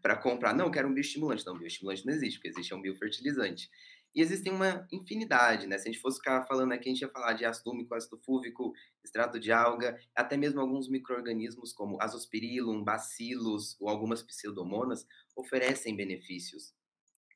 para 0.02 0.16
comprar. 0.18 0.52
Não, 0.52 0.72
quero 0.72 0.88
um 0.88 0.92
bioestimulante. 0.92 1.46
Não, 1.46 1.56
bioestimulante 1.56 2.04
não 2.04 2.12
existe, 2.12 2.38
porque 2.38 2.48
existe 2.48 2.74
um 2.74 2.82
biofertilizante. 2.82 3.70
E 4.12 4.20
existem 4.20 4.52
uma 4.52 4.88
infinidade, 4.90 5.68
né? 5.68 5.78
Se 5.78 5.88
a 5.88 5.92
gente 5.92 6.00
fosse 6.00 6.16
ficar 6.16 6.44
falando 6.46 6.72
aqui, 6.72 6.88
a 6.88 6.92
gente 6.92 7.02
ia 7.02 7.08
falar 7.08 7.34
de 7.34 7.44
ácido 7.44 7.70
úmico, 7.70 7.94
ácido 7.94 8.18
fúvico, 8.18 8.72
extrato 9.04 9.38
de 9.38 9.52
alga, 9.52 9.96
até 10.16 10.36
mesmo 10.36 10.60
alguns 10.60 10.88
micro-organismos 10.88 11.72
como 11.72 12.02
azospirillum, 12.02 12.82
bacilos 12.82 13.76
ou 13.78 13.88
algumas 13.88 14.20
pseudomonas 14.20 15.06
oferecem 15.36 15.94
benefícios. 15.94 16.74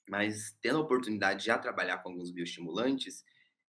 Mas 0.09 0.59
tendo 0.61 0.79
a 0.79 0.83
oportunidade 0.83 1.41
de 1.41 1.47
já 1.47 1.59
trabalhar 1.59 1.99
com 1.99 2.09
alguns 2.09 2.33
bioestimulantes, 2.33 3.25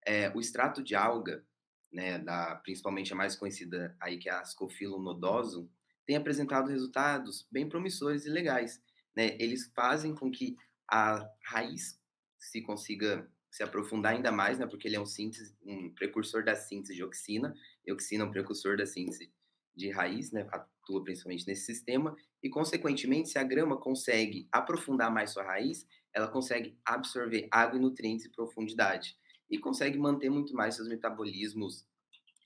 é, 0.06 0.30
o 0.30 0.40
extrato 0.40 0.84
de 0.84 0.94
alga, 0.94 1.44
né, 1.92 2.20
da, 2.20 2.56
principalmente 2.58 3.14
a 3.14 3.16
mais 3.16 3.36
conhecida 3.36 3.96
aí 4.00 4.18
que 4.18 4.30
é 4.30 4.32
a 4.32 4.42
Ascophyllum 4.42 5.02
nodosum, 5.02 5.70
tem 6.06 6.16
apresentado 6.16 6.70
resultados 6.70 7.48
bem 7.52 7.68
promissores 7.68 8.26
e 8.26 8.30
legais. 8.30 8.82
Né? 9.16 9.36
Eles 9.40 9.72
fazem 9.76 10.16
com 10.16 10.32
que 10.32 10.56
a 10.90 11.28
raiz 11.44 12.00
se 12.38 12.62
consiga 12.62 13.30
se 13.52 13.64
aprofundar 13.64 14.14
ainda 14.14 14.32
mais, 14.32 14.60
né, 14.60 14.68
porque 14.68 14.88
ele 14.88 14.96
é 14.96 15.02
um 15.02 15.06
síntese, 15.06 15.56
um 15.64 15.94
precursor 15.94 16.44
da 16.44 16.56
síntese 16.56 16.96
de 16.96 17.04
oxina, 17.04 17.54
e 17.86 17.92
oxina 17.92 18.24
é 18.24 18.28
um 18.28 18.32
precursor 18.32 18.78
da 18.78 18.86
síntese 18.86 19.32
de 19.76 19.90
raiz, 19.90 20.32
né, 20.32 20.48
atua 20.52 21.04
principalmente 21.04 21.48
nesse 21.48 21.66
sistema, 21.66 22.16
e 22.44 22.50
consequentemente, 22.50 23.30
se 23.30 23.40
a 23.40 23.44
grama 23.44 23.78
consegue 23.78 24.48
aprofundar 24.52 25.12
mais 25.12 25.32
sua 25.32 25.44
raiz, 25.44 25.86
ela 26.14 26.28
consegue 26.28 26.78
absorver 26.86 27.48
água 27.52 27.78
e 27.78 27.82
nutrientes 27.82 28.26
em 28.26 28.32
profundidade, 28.32 29.18
e 29.50 29.58
consegue 29.58 29.98
manter 29.98 30.30
muito 30.30 30.54
mais 30.54 30.76
seus 30.76 30.88
metabolismos 30.88 31.86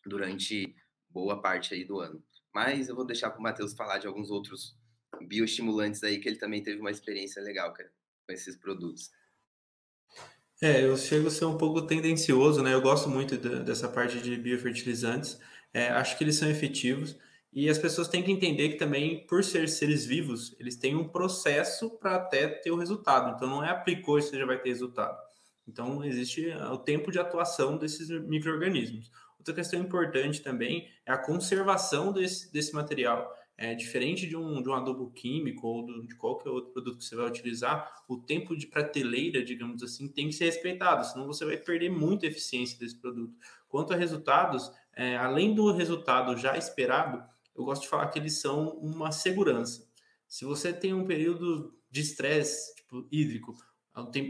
durante 0.06 0.76
boa 1.10 1.42
parte 1.42 1.74
aí 1.74 1.84
do 1.84 2.00
ano. 2.00 2.24
Mas 2.54 2.88
eu 2.88 2.96
vou 2.96 3.06
deixar 3.06 3.30
para 3.30 3.40
o 3.40 3.44
Matheus 3.44 3.74
falar 3.74 3.98
de 3.98 4.08
alguns 4.08 4.30
outros 4.30 4.78
bioestimulantes 5.28 6.04
aí, 6.04 6.20
que 6.20 6.28
ele 6.28 6.38
também 6.38 6.62
teve 6.62 6.80
uma 6.80 6.92
experiência 6.92 7.42
legal, 7.42 7.74
cara, 7.74 7.92
com 8.26 8.34
esses 8.34 8.56
produtos. 8.56 9.12
É, 10.62 10.86
eu 10.86 10.96
chego 10.96 11.28
a 11.28 11.32
ser 11.32 11.46
um 11.46 11.58
pouco 11.58 11.82
tendencioso, 11.82 12.64
né? 12.64 12.74
Eu 12.74 12.82
gosto 12.82 13.10
muito 13.10 13.38
de, 13.38 13.64
dessa 13.64 13.90
parte 13.90 14.20
de 14.20 14.38
biofertilizantes. 14.38 15.40
É, 15.74 15.90
acho 15.90 16.18
que 16.18 16.24
eles 16.24 16.36
são 16.36 16.50
efetivos. 16.50 17.18
E 17.52 17.70
as 17.70 17.78
pessoas 17.78 18.08
têm 18.08 18.24
que 18.24 18.32
entender 18.32 18.70
que 18.70 18.76
também, 18.76 19.28
por 19.28 19.44
ser 19.44 19.68
seres 19.70 20.06
vivos, 20.06 20.56
eles 20.60 20.76
têm 20.76 20.96
um 20.96 21.08
processo 21.08 21.90
para 22.00 22.16
até 22.16 22.48
ter 22.48 22.72
o 22.72 22.78
resultado. 22.78 23.36
Então, 23.36 23.48
não 23.48 23.64
é 23.64 23.70
aplicou 23.70 24.18
e 24.18 24.22
você 24.22 24.38
já 24.38 24.46
vai 24.46 24.60
ter 24.60 24.70
resultado. 24.70 25.16
Então, 25.68 26.04
existe 26.04 26.48
o 26.50 26.78
tempo 26.78 27.12
de 27.12 27.20
atuação 27.20 27.78
desses 27.78 28.10
micro-organismos. 28.10 29.12
Outra 29.38 29.54
questão 29.54 29.80
importante 29.80 30.42
também 30.42 30.88
é 31.06 31.12
a 31.12 31.18
conservação 31.18 32.12
desse, 32.12 32.52
desse 32.52 32.74
material. 32.74 33.34
É, 33.56 33.76
diferente 33.76 34.26
de 34.28 34.36
um, 34.36 34.64
de 34.64 34.68
um 34.68 34.74
adubo 34.74 35.12
químico 35.12 35.68
ou 35.68 35.86
do, 35.86 36.08
de 36.08 36.16
qualquer 36.16 36.50
outro 36.50 36.72
produto 36.72 36.98
que 36.98 37.06
você 37.06 37.16
vai 37.16 37.28
utilizar, 37.28 38.04
o 38.08 38.18
tempo 38.18 38.58
de 38.58 38.66
prateleira, 38.66 39.44
digamos 39.44 39.84
assim, 39.84 40.08
tem 40.08 40.28
que 40.28 40.34
ser 40.34 40.46
respeitado, 40.46 41.06
senão 41.06 41.28
você 41.28 41.46
vai 41.46 41.58
perder 41.58 41.92
muita 41.92 42.26
eficiência 42.26 42.80
desse 42.80 42.98
produto. 42.98 43.38
Quanto 43.70 43.94
a 43.94 43.96
resultados, 43.96 44.72
é, 44.96 45.16
além 45.18 45.54
do 45.54 45.72
resultado 45.72 46.36
já 46.36 46.58
esperado, 46.58 47.24
eu 47.56 47.64
gosto 47.64 47.84
de 47.84 47.90
falar 47.90 48.08
que 48.08 48.18
eles 48.18 48.42
são 48.42 48.70
uma 48.80 49.12
segurança. 49.12 49.88
Se 50.28 50.46
você 50.46 50.74
tem 50.74 50.94
um 50.94 51.06
período 51.06 51.76
de 51.92 52.02
estresse 52.02 52.74
tipo, 52.76 53.08
hídrico, 53.12 53.54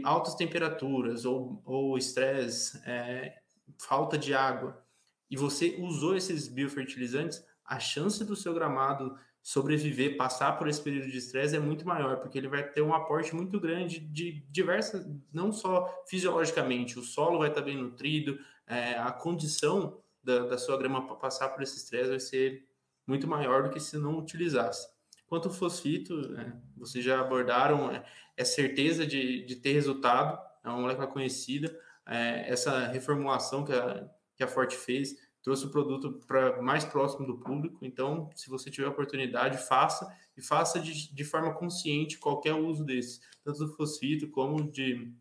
altas 0.04 0.34
temperaturas 0.34 1.24
ou 1.24 1.96
estresse, 1.96 2.80
é, 2.84 3.38
falta 3.78 4.18
de 4.18 4.34
água, 4.34 4.84
e 5.30 5.36
você 5.36 5.76
usou 5.78 6.16
esses 6.16 6.48
biofertilizantes, 6.48 7.44
a 7.64 7.80
chance 7.80 8.24
do 8.24 8.36
seu 8.36 8.52
gramado 8.52 9.18
sobreviver, 9.44 10.16
passar 10.16 10.52
por 10.56 10.68
esse 10.68 10.80
período 10.80 11.10
de 11.10 11.18
estresse 11.18 11.54
é 11.54 11.60
muito 11.60 11.86
maior, 11.86 12.16
porque 12.16 12.38
ele 12.38 12.48
vai 12.48 12.66
ter 12.66 12.80
um 12.80 12.94
aporte 12.94 13.34
muito 13.34 13.60
grande 13.60 14.00
de 14.00 14.40
diversas, 14.50 15.06
não 15.30 15.52
só 15.52 16.02
fisiologicamente, 16.06 16.98
o 16.98 17.02
solo 17.02 17.38
vai 17.38 17.50
estar 17.50 17.60
bem 17.60 17.76
nutrido, 17.76 18.38
é, 18.66 18.94
a 18.94 19.12
condição 19.12 20.00
da, 20.22 20.46
da, 20.46 20.56
sua 20.56 20.78
grama 20.78 21.06
para 21.06 21.16
passar 21.16 21.50
por 21.50 21.62
esse 21.62 21.76
estresse 21.76 22.08
vai 22.08 22.20
ser 22.20 22.66
muito 23.06 23.28
maior 23.28 23.64
do 23.64 23.68
que 23.68 23.78
se 23.78 23.98
não 23.98 24.18
utilizasse. 24.18 24.88
Quanto 25.26 25.48
ao 25.48 25.54
fosfito, 25.54 26.34
é, 26.38 26.52
vocês 26.74 27.04
já 27.04 27.20
abordaram, 27.20 27.90
é, 27.90 28.02
é 28.36 28.44
certeza 28.44 29.06
de, 29.06 29.44
de, 29.44 29.56
ter 29.56 29.72
resultado, 29.72 30.38
é 30.64 30.68
uma 30.68 30.80
molécula 30.80 31.06
conhecida, 31.06 31.76
é, 32.06 32.50
essa 32.50 32.86
reformulação 32.88 33.64
que 33.64 33.72
a, 33.72 34.08
que 34.36 34.42
a 34.42 34.48
Forte 34.48 34.76
fez 34.76 35.14
trouxe 35.42 35.66
o 35.66 35.70
produto 35.70 36.20
para 36.26 36.60
mais 36.62 36.84
próximo 36.84 37.26
do 37.26 37.38
público. 37.38 37.84
Então, 37.84 38.30
se 38.34 38.48
você 38.48 38.70
tiver 38.70 38.88
oportunidade, 38.88 39.58
faça 39.58 40.10
e 40.36 40.42
faça 40.42 40.80
de, 40.80 41.14
de 41.14 41.24
forma 41.24 41.52
consciente 41.52 42.18
qualquer 42.18 42.54
uso 42.54 42.82
desse, 42.82 43.20
tanto 43.44 43.58
do 43.58 43.76
fosfito 43.76 44.28
como 44.28 44.70
de 44.70 45.12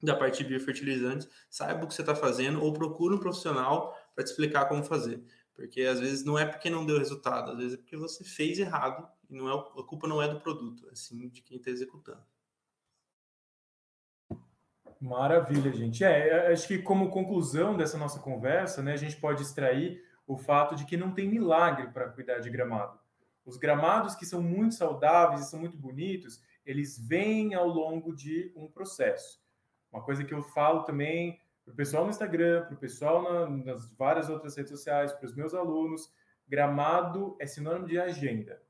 da 0.00 0.14
parte 0.14 0.42
de 0.42 0.48
biofertilizantes. 0.48 1.28
Saiba 1.50 1.84
o 1.84 1.88
que 1.88 1.94
você 1.94 2.02
está 2.02 2.14
fazendo 2.14 2.62
ou 2.62 2.72
procure 2.72 3.14
um 3.14 3.18
profissional 3.18 3.96
para 4.14 4.24
te 4.24 4.30
explicar 4.30 4.66
como 4.66 4.84
fazer. 4.84 5.22
Porque 5.54 5.82
às 5.82 5.98
vezes 5.98 6.24
não 6.24 6.38
é 6.38 6.46
porque 6.46 6.70
não 6.70 6.86
deu 6.86 6.98
resultado, 6.98 7.50
às 7.50 7.58
vezes 7.58 7.74
é 7.74 7.76
porque 7.76 7.96
você 7.96 8.22
fez 8.22 8.60
errado 8.60 9.08
e 9.28 9.34
não 9.34 9.48
é, 9.48 9.52
a 9.52 9.82
culpa 9.82 10.06
não 10.06 10.22
é 10.22 10.28
do 10.28 10.40
produto, 10.40 10.88
é 10.88 10.94
sim 10.94 11.28
de 11.28 11.42
quem 11.42 11.56
está 11.56 11.70
executando. 11.70 12.22
Maravilha, 15.00 15.72
gente. 15.72 16.04
É, 16.04 16.28
é, 16.28 16.52
acho 16.52 16.66
que 16.66 16.78
como 16.78 17.10
conclusão 17.10 17.76
dessa 17.76 17.96
nossa 17.96 18.18
conversa, 18.18 18.82
né, 18.82 18.92
a 18.92 18.96
gente 18.96 19.16
pode 19.16 19.42
extrair 19.42 20.02
o 20.26 20.36
fato 20.36 20.74
de 20.74 20.84
que 20.84 20.96
não 20.96 21.12
tem 21.12 21.28
milagre 21.28 21.88
para 21.88 22.08
cuidar 22.08 22.40
de 22.40 22.50
gramado. 22.50 22.98
Os 23.44 23.56
gramados 23.56 24.14
que 24.14 24.26
são 24.26 24.42
muito 24.42 24.74
saudáveis 24.74 25.42
e 25.42 25.50
são 25.50 25.60
muito 25.60 25.76
bonitos, 25.76 26.42
eles 26.66 26.98
vêm 26.98 27.54
ao 27.54 27.66
longo 27.66 28.14
de 28.14 28.52
um 28.54 28.68
processo. 28.68 29.40
Uma 29.90 30.02
coisa 30.02 30.22
que 30.22 30.34
eu 30.34 30.42
falo 30.42 30.82
também 30.82 31.40
para 31.64 31.72
o 31.72 31.76
pessoal 31.76 32.04
no 32.04 32.10
Instagram, 32.10 32.66
para 32.66 32.74
o 32.74 32.78
pessoal 32.78 33.22
na, 33.22 33.48
nas 33.48 33.90
várias 33.94 34.28
outras 34.28 34.56
redes 34.56 34.70
sociais, 34.70 35.12
para 35.12 35.26
os 35.26 35.34
meus 35.34 35.54
alunos, 35.54 36.12
gramado 36.46 37.36
é 37.38 37.46
sinônimo 37.46 37.86
de 37.86 37.98
agenda. 37.98 38.60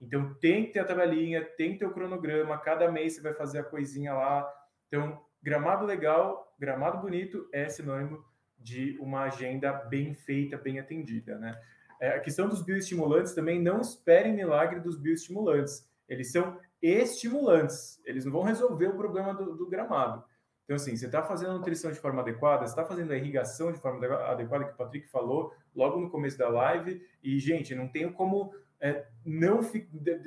Então 0.00 0.34
tem 0.34 0.66
que 0.66 0.72
ter 0.72 0.80
a 0.80 0.84
tabelinha, 0.84 1.44
tem 1.44 1.72
que 1.72 1.78
ter 1.78 1.86
o 1.86 1.92
cronograma, 1.92 2.58
cada 2.58 2.90
mês 2.90 3.14
você 3.14 3.20
vai 3.20 3.32
fazer 3.32 3.58
a 3.58 3.64
coisinha 3.64 4.14
lá. 4.14 4.48
Então, 4.88 5.20
Gramado 5.44 5.84
legal, 5.84 6.56
gramado 6.58 7.02
bonito 7.02 7.46
é 7.52 7.68
sinônimo 7.68 8.24
de 8.58 8.98
uma 8.98 9.24
agenda 9.24 9.74
bem 9.74 10.14
feita, 10.14 10.56
bem 10.56 10.80
atendida, 10.80 11.38
né? 11.38 11.60
É, 12.00 12.16
a 12.16 12.20
questão 12.20 12.48
dos 12.48 12.62
bioestimulantes 12.62 13.34
também 13.34 13.60
não 13.60 13.78
esperem 13.78 14.32
milagre 14.32 14.80
dos 14.80 14.96
bioestimulantes. 14.96 15.86
Eles 16.08 16.32
são 16.32 16.58
estimulantes, 16.80 18.00
eles 18.06 18.24
não 18.24 18.32
vão 18.32 18.42
resolver 18.42 18.86
o 18.86 18.96
problema 18.96 19.34
do, 19.34 19.54
do 19.54 19.68
gramado. 19.68 20.24
Então, 20.64 20.76
assim, 20.76 20.96
você 20.96 21.04
está 21.04 21.22
fazendo 21.22 21.50
a 21.50 21.58
nutrição 21.58 21.92
de 21.92 22.00
forma 22.00 22.22
adequada, 22.22 22.64
está 22.64 22.82
fazendo 22.82 23.12
a 23.12 23.16
irrigação 23.16 23.70
de 23.70 23.78
forma 23.78 24.02
adequada, 24.06 24.64
que 24.64 24.72
o 24.72 24.76
Patrick 24.76 25.06
falou 25.10 25.52
logo 25.76 26.00
no 26.00 26.08
começo 26.08 26.38
da 26.38 26.48
live, 26.48 27.06
e, 27.22 27.38
gente, 27.38 27.74
não 27.74 27.86
tenho 27.86 28.14
como 28.14 28.54
é, 28.80 29.04
não 29.22 29.60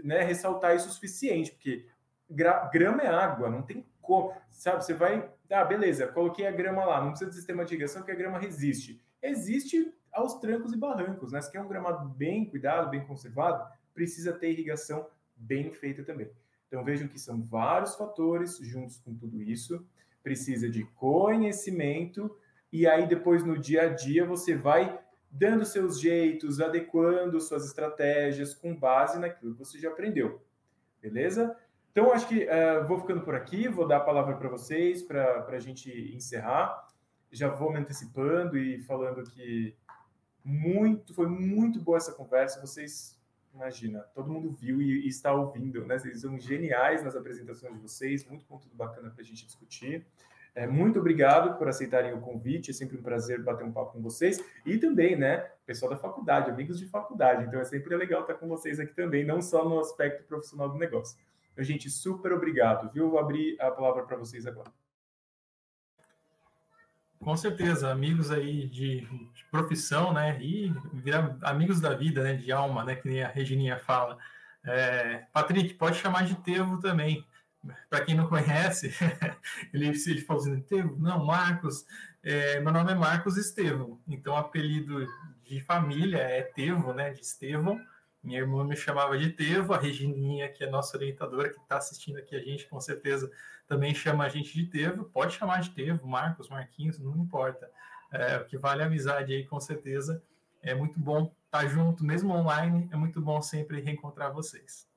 né, 0.04 0.22
ressaltar 0.22 0.76
isso 0.76 0.90
o 0.90 0.92
suficiente, 0.92 1.54
porque 1.54 1.88
grama 2.72 3.02
é 3.02 3.08
água, 3.08 3.50
não 3.50 3.64
tem 3.64 3.84
como, 4.08 4.34
sabe? 4.50 4.84
Você 4.84 4.94
vai, 4.94 5.30
ah, 5.52 5.66
beleza, 5.66 6.08
coloquei 6.08 6.48
a 6.48 6.52
grama 6.52 6.86
lá, 6.86 7.02
não 7.02 7.10
precisa 7.10 7.30
de 7.30 7.36
sistema 7.36 7.66
de 7.66 7.74
irrigação 7.74 8.02
que 8.02 8.12
a 8.12 8.16
grama 8.16 8.40
resiste. 8.40 9.00
Existe 9.22 9.94
aos 10.12 10.40
trancos 10.40 10.74
e 10.74 10.78
barrancos, 10.78 11.34
né? 11.34 11.42
Se 11.42 11.52
quer 11.52 11.62
um 11.62 11.68
gramado 11.68 12.08
bem 12.10 12.46
cuidado, 12.46 12.90
bem 12.90 13.06
conservado, 13.06 13.70
precisa 13.94 14.32
ter 14.34 14.52
irrigação 14.52 15.06
bem 15.36 15.72
feita 15.72 16.04
também. 16.04 16.32
Então 16.68 16.84
vejam 16.84 17.08
que 17.08 17.20
são 17.20 17.42
vários 17.42 17.96
fatores 17.96 18.58
juntos 18.58 18.98
com 18.98 19.14
tudo 19.14 19.42
isso. 19.42 19.86
Precisa 20.24 20.70
de 20.70 20.84
conhecimento 20.96 22.36
e 22.72 22.88
aí 22.88 23.08
depois 23.08 23.44
no 23.44 23.58
dia 23.58 23.84
a 23.84 23.88
dia 23.90 24.26
você 24.26 24.56
vai 24.56 25.00
dando 25.30 25.66
seus 25.66 26.00
jeitos, 26.00 26.60
adequando 26.60 27.40
suas 27.40 27.66
estratégias 27.66 28.54
com 28.54 28.76
base 28.76 29.20
naquilo 29.20 29.54
que 29.54 29.60
você 29.60 29.78
já 29.80 29.90
aprendeu. 29.90 30.42
Beleza? 31.02 31.56
Então, 31.98 32.14
acho 32.14 32.28
que 32.28 32.46
uh, 32.46 32.88
vou 32.88 33.00
ficando 33.00 33.22
por 33.22 33.34
aqui, 33.34 33.68
vou 33.68 33.88
dar 33.88 33.98
a 33.98 34.02
palavra 34.02 34.36
para 34.36 34.48
vocês 34.48 35.02
para 35.02 35.48
a 35.48 35.60
gente 35.60 35.90
encerrar. 36.16 36.88
Já 37.32 37.50
vou 37.50 37.72
me 37.72 37.80
antecipando 37.80 38.56
e 38.56 38.80
falando 38.84 39.24
que 39.24 39.76
muito, 40.44 41.12
foi 41.16 41.26
muito 41.26 41.82
boa 41.82 41.98
essa 41.98 42.14
conversa. 42.14 42.62
Vocês, 42.62 43.20
imagina, 43.52 44.02
todo 44.14 44.32
mundo 44.32 44.52
viu 44.52 44.80
e, 44.80 45.06
e 45.06 45.08
está 45.08 45.34
ouvindo, 45.34 45.88
né? 45.88 45.98
Vocês 45.98 46.22
são 46.22 46.38
geniais 46.38 47.04
nas 47.04 47.16
apresentações 47.16 47.74
de 47.74 47.80
vocês, 47.80 48.24
muito 48.28 48.46
conteúdo 48.46 48.76
bacana 48.76 49.10
para 49.10 49.24
a 49.24 49.26
gente 49.26 49.44
discutir. 49.44 50.06
É, 50.54 50.68
muito 50.68 51.00
obrigado 51.00 51.58
por 51.58 51.68
aceitarem 51.68 52.14
o 52.14 52.22
convite, 52.22 52.70
é 52.70 52.74
sempre 52.76 52.96
um 52.96 53.02
prazer 53.02 53.42
bater 53.42 53.66
um 53.66 53.72
papo 53.72 53.94
com 53.94 54.04
vocês. 54.04 54.40
E 54.64 54.78
também, 54.78 55.16
né, 55.16 55.50
pessoal 55.66 55.90
da 55.90 55.98
faculdade, 55.98 56.52
amigos 56.52 56.78
de 56.78 56.86
faculdade. 56.86 57.46
Então 57.46 57.60
é 57.60 57.64
sempre 57.64 57.96
legal 57.96 58.22
estar 58.22 58.36
com 58.36 58.48
vocês 58.48 58.80
aqui 58.80 58.94
também, 58.94 59.26
não 59.26 59.42
só 59.42 59.68
no 59.68 59.80
aspecto 59.80 60.24
profissional 60.28 60.70
do 60.70 60.78
negócio. 60.78 61.18
Gente, 61.58 61.90
super 61.90 62.32
obrigado, 62.34 62.92
viu? 62.92 63.10
Vou 63.10 63.20
abrir 63.20 63.60
a 63.60 63.72
palavra 63.72 64.04
para 64.04 64.18
vocês 64.18 64.46
agora. 64.46 64.72
Com 67.20 67.36
certeza, 67.36 67.92
amigos 67.92 68.30
aí 68.32 68.68
de, 68.68 69.02
de 69.02 69.46
profissão, 69.50 70.14
né? 70.14 70.40
E 70.42 70.72
virar 70.94 71.36
amigos 71.42 71.82
da 71.82 71.94
vida, 71.96 72.24
né? 72.24 72.36
De 72.36 72.52
alma, 72.52 72.84
né? 72.84 72.96
Que 72.96 73.08
nem 73.08 73.24
a 73.24 73.28
Regininha 73.28 73.80
fala. 73.80 74.18
É, 74.64 75.26
Patrick, 75.34 75.74
pode 75.74 75.98
chamar 75.98 76.26
de 76.26 76.36
Tevo 76.36 76.80
também 76.80 77.26
para 77.90 78.04
quem 78.04 78.16
não 78.16 78.28
conhece, 78.28 78.94
ele, 79.74 79.88
ele 79.88 80.22
falou 80.22 80.42
assim, 80.42 80.64
não, 80.98 81.26
Marcos, 81.26 81.86
é, 82.24 82.60
meu 82.60 82.72
nome 82.72 82.92
é 82.92 82.96
Marcos 82.96 83.38
Estevão, 83.38 84.00
então 84.08 84.36
apelido 84.36 85.06
de 85.44 85.60
família 85.62 86.18
é 86.18 86.42
Tevo, 86.42 86.94
né, 86.94 87.12
de 87.12 87.22
Estevão, 87.22 87.80
minha 88.24 88.40
irmã 88.40 88.64
me 88.64 88.76
chamava 88.76 89.18
de 89.18 89.32
Tevo, 89.32 89.74
a 89.74 89.78
Regininha, 89.78 90.50
que 90.50 90.64
é 90.64 90.70
nossa 90.70 90.98
orientadora, 90.98 91.50
que 91.50 91.60
está 91.60 91.78
assistindo 91.78 92.18
aqui 92.18 92.36
a 92.36 92.40
gente, 92.40 92.68
com 92.68 92.80
certeza 92.80 93.32
também 93.68 93.94
chama 93.94 94.26
a 94.26 94.30
gente 94.30 94.54
de 94.54 94.66
Tevo, 94.66 95.06
pode 95.06 95.34
chamar 95.34 95.62
de 95.62 95.72
Tevo, 95.72 96.08
Marcos, 96.08 96.50
Marquinhos, 96.50 97.00
não 97.00 97.16
importa, 97.18 97.70
é, 98.12 98.38
o 98.38 98.46
que 98.46 98.58
vale 98.58 98.82
a 98.82 98.86
amizade 98.86 99.34
aí, 99.34 99.46
com 99.46 99.60
certeza, 99.60 100.24
é 100.62 100.74
muito 100.74 101.00
bom 101.00 101.34
estar 101.46 101.62
tá 101.62 101.68
junto, 101.68 102.04
mesmo 102.04 102.34
online, 102.34 102.90
é 102.92 102.96
muito 102.96 103.22
bom 103.22 103.42
sempre 103.42 103.82
reencontrar 103.82 104.34
vocês. 104.34 104.88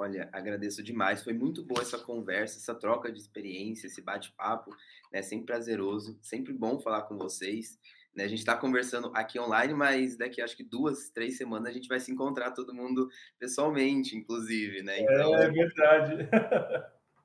Olha, 0.00 0.30
agradeço 0.32 0.82
demais. 0.82 1.22
Foi 1.22 1.34
muito 1.34 1.62
boa 1.62 1.82
essa 1.82 1.98
conversa, 1.98 2.56
essa 2.56 2.74
troca 2.74 3.12
de 3.12 3.18
experiência, 3.18 3.86
esse 3.86 4.00
bate-papo, 4.00 4.74
né? 5.12 5.20
Sempre 5.20 5.46
prazeroso, 5.46 6.18
sempre 6.22 6.54
bom 6.54 6.80
falar 6.80 7.02
com 7.02 7.18
vocês. 7.18 7.78
Né? 8.14 8.24
A 8.24 8.28
gente 8.28 8.40
está 8.40 8.56
conversando 8.56 9.10
aqui 9.14 9.38
online, 9.38 9.74
mas 9.74 10.16
daqui 10.16 10.42
acho 10.42 10.56
que 10.56 10.64
duas, 10.64 11.10
três 11.10 11.36
semanas 11.36 11.68
a 11.68 11.72
gente 11.72 11.88
vai 11.88 12.00
se 12.00 12.10
encontrar 12.10 12.50
todo 12.52 12.74
mundo 12.74 13.08
pessoalmente, 13.38 14.16
inclusive, 14.16 14.82
né? 14.82 15.00
Então, 15.00 15.36
é, 15.36 15.44
é 15.44 15.50
verdade. 15.50 16.28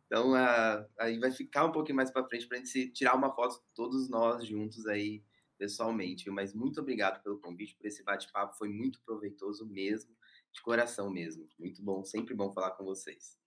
então, 0.05 0.33
uh, 0.33 0.85
aí 0.99 1.19
vai 1.19 1.31
ficar 1.31 1.65
um 1.65 1.71
pouquinho 1.71 1.95
mais 1.95 2.11
para 2.11 2.25
frente 2.27 2.47
para 2.47 2.57
a 2.57 2.59
gente 2.59 2.89
tirar 2.91 3.15
uma 3.15 3.33
foto 3.33 3.61
todos 3.73 4.09
nós 4.09 4.45
juntos 4.45 4.85
aí 4.85 5.23
pessoalmente. 5.57 6.29
Mas 6.29 6.53
muito 6.53 6.79
obrigado 6.79 7.21
pelo 7.23 7.39
convite, 7.39 7.75
por 7.75 7.87
esse 7.87 8.03
bate-papo, 8.03 8.57
foi 8.57 8.69
muito 8.69 9.01
proveitoso 9.05 9.65
mesmo 9.65 10.15
de 10.51 10.61
coração 10.61 11.09
mesmo. 11.09 11.47
Muito 11.59 11.81
bom, 11.83 12.03
sempre 12.03 12.33
bom 12.33 12.51
falar 12.51 12.71
com 12.71 12.85
vocês. 12.85 13.37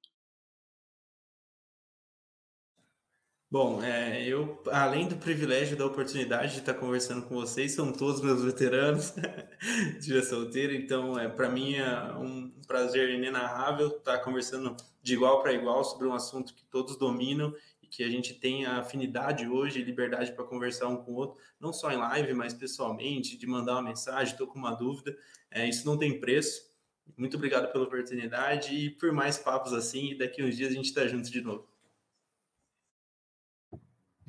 Bom, 3.51 3.83
é, 3.83 4.23
eu, 4.29 4.63
além 4.71 5.09
do 5.09 5.17
privilégio 5.17 5.75
da 5.75 5.87
oportunidade 5.87 6.53
de 6.53 6.59
estar 6.59 6.75
conversando 6.75 7.23
com 7.27 7.35
vocês, 7.35 7.73
são 7.73 7.91
todos 7.91 8.21
meus 8.21 8.45
veteranos 8.45 9.15
de 9.99 10.07
vida 10.07 10.23
solteira, 10.23 10.75
então 10.75 11.19
é, 11.19 11.31
para 11.31 11.49
mim 11.49 11.77
é 11.77 12.13
um 12.19 12.51
prazer 12.67 13.09
inenarrável 13.09 13.89
estar 13.89 14.19
conversando 14.19 14.77
de 15.03 15.15
igual 15.15 15.41
para 15.41 15.55
igual 15.55 15.83
sobre 15.83 16.07
um 16.07 16.13
assunto 16.13 16.55
que 16.55 16.63
todos 16.67 16.99
dominam 16.99 17.55
e 17.83 17.87
que 17.87 18.05
a 18.05 18.11
gente 18.11 18.35
tem 18.35 18.67
a 18.67 18.81
afinidade 18.81 19.49
hoje, 19.49 19.83
liberdade 19.83 20.33
para 20.33 20.45
conversar 20.45 20.89
um 20.89 20.99
com 20.99 21.13
o 21.13 21.17
outro, 21.17 21.39
não 21.59 21.73
só 21.73 21.91
em 21.91 21.97
live, 21.97 22.35
mas 22.35 22.53
pessoalmente, 22.53 23.39
de 23.39 23.47
mandar 23.47 23.77
uma 23.77 23.83
mensagem, 23.83 24.33
estou 24.35 24.47
com 24.47 24.59
uma 24.59 24.75
dúvida, 24.75 25.17
é, 25.51 25.67
isso 25.67 25.87
não 25.87 25.97
tem 25.97 26.21
preço. 26.21 26.69
Muito 27.17 27.39
obrigado 27.39 27.73
pela 27.73 27.85
oportunidade 27.85 28.75
e 28.75 28.91
por 28.91 29.11
mais 29.11 29.39
papos 29.39 29.73
assim. 29.73 30.11
E 30.11 30.19
daqui 30.19 30.43
uns 30.43 30.55
dias 30.55 30.71
a 30.71 30.75
gente 30.75 30.85
está 30.85 31.07
junto 31.07 31.31
de 31.31 31.41
novo. 31.41 31.67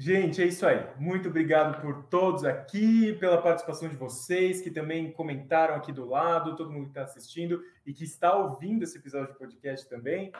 Gente, 0.01 0.41
é 0.41 0.45
isso 0.45 0.65
aí. 0.65 0.87
Muito 0.97 1.27
obrigado 1.27 1.81
por 1.81 2.05
todos 2.05 2.45
aqui, 2.45 3.11
pela 3.19 3.41
participação 3.41 3.89
de 3.89 3.97
vocês, 3.97 4.61
que 4.61 4.71
também 4.71 5.11
comentaram 5.11 5.75
aqui 5.75 5.91
do 5.91 6.05
lado, 6.05 6.55
todo 6.55 6.71
mundo 6.71 6.85
que 6.85 6.91
está 6.91 7.03
assistindo 7.03 7.61
e 7.85 7.93
que 7.93 8.05
está 8.05 8.33
ouvindo 8.33 8.83
esse 8.83 8.97
episódio 8.97 9.33
de 9.33 9.37
podcast 9.37 9.89
também. 9.89 10.31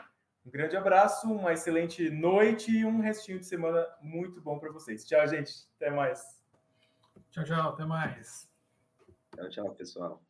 Um 0.46 0.50
grande 0.50 0.78
abraço, 0.78 1.30
uma 1.30 1.52
excelente 1.52 2.08
noite 2.08 2.70
e 2.70 2.86
um 2.86 3.02
restinho 3.02 3.38
de 3.38 3.44
semana 3.44 3.86
muito 4.00 4.40
bom 4.40 4.58
para 4.58 4.72
vocês. 4.72 5.04
Tchau, 5.04 5.28
gente. 5.28 5.52
Até 5.76 5.90
mais. 5.90 6.42
Tchau, 7.30 7.44
tchau. 7.44 7.68
Até 7.68 7.84
mais. 7.84 8.48
Tchau, 9.36 9.50
tchau, 9.50 9.74
pessoal. 9.74 10.29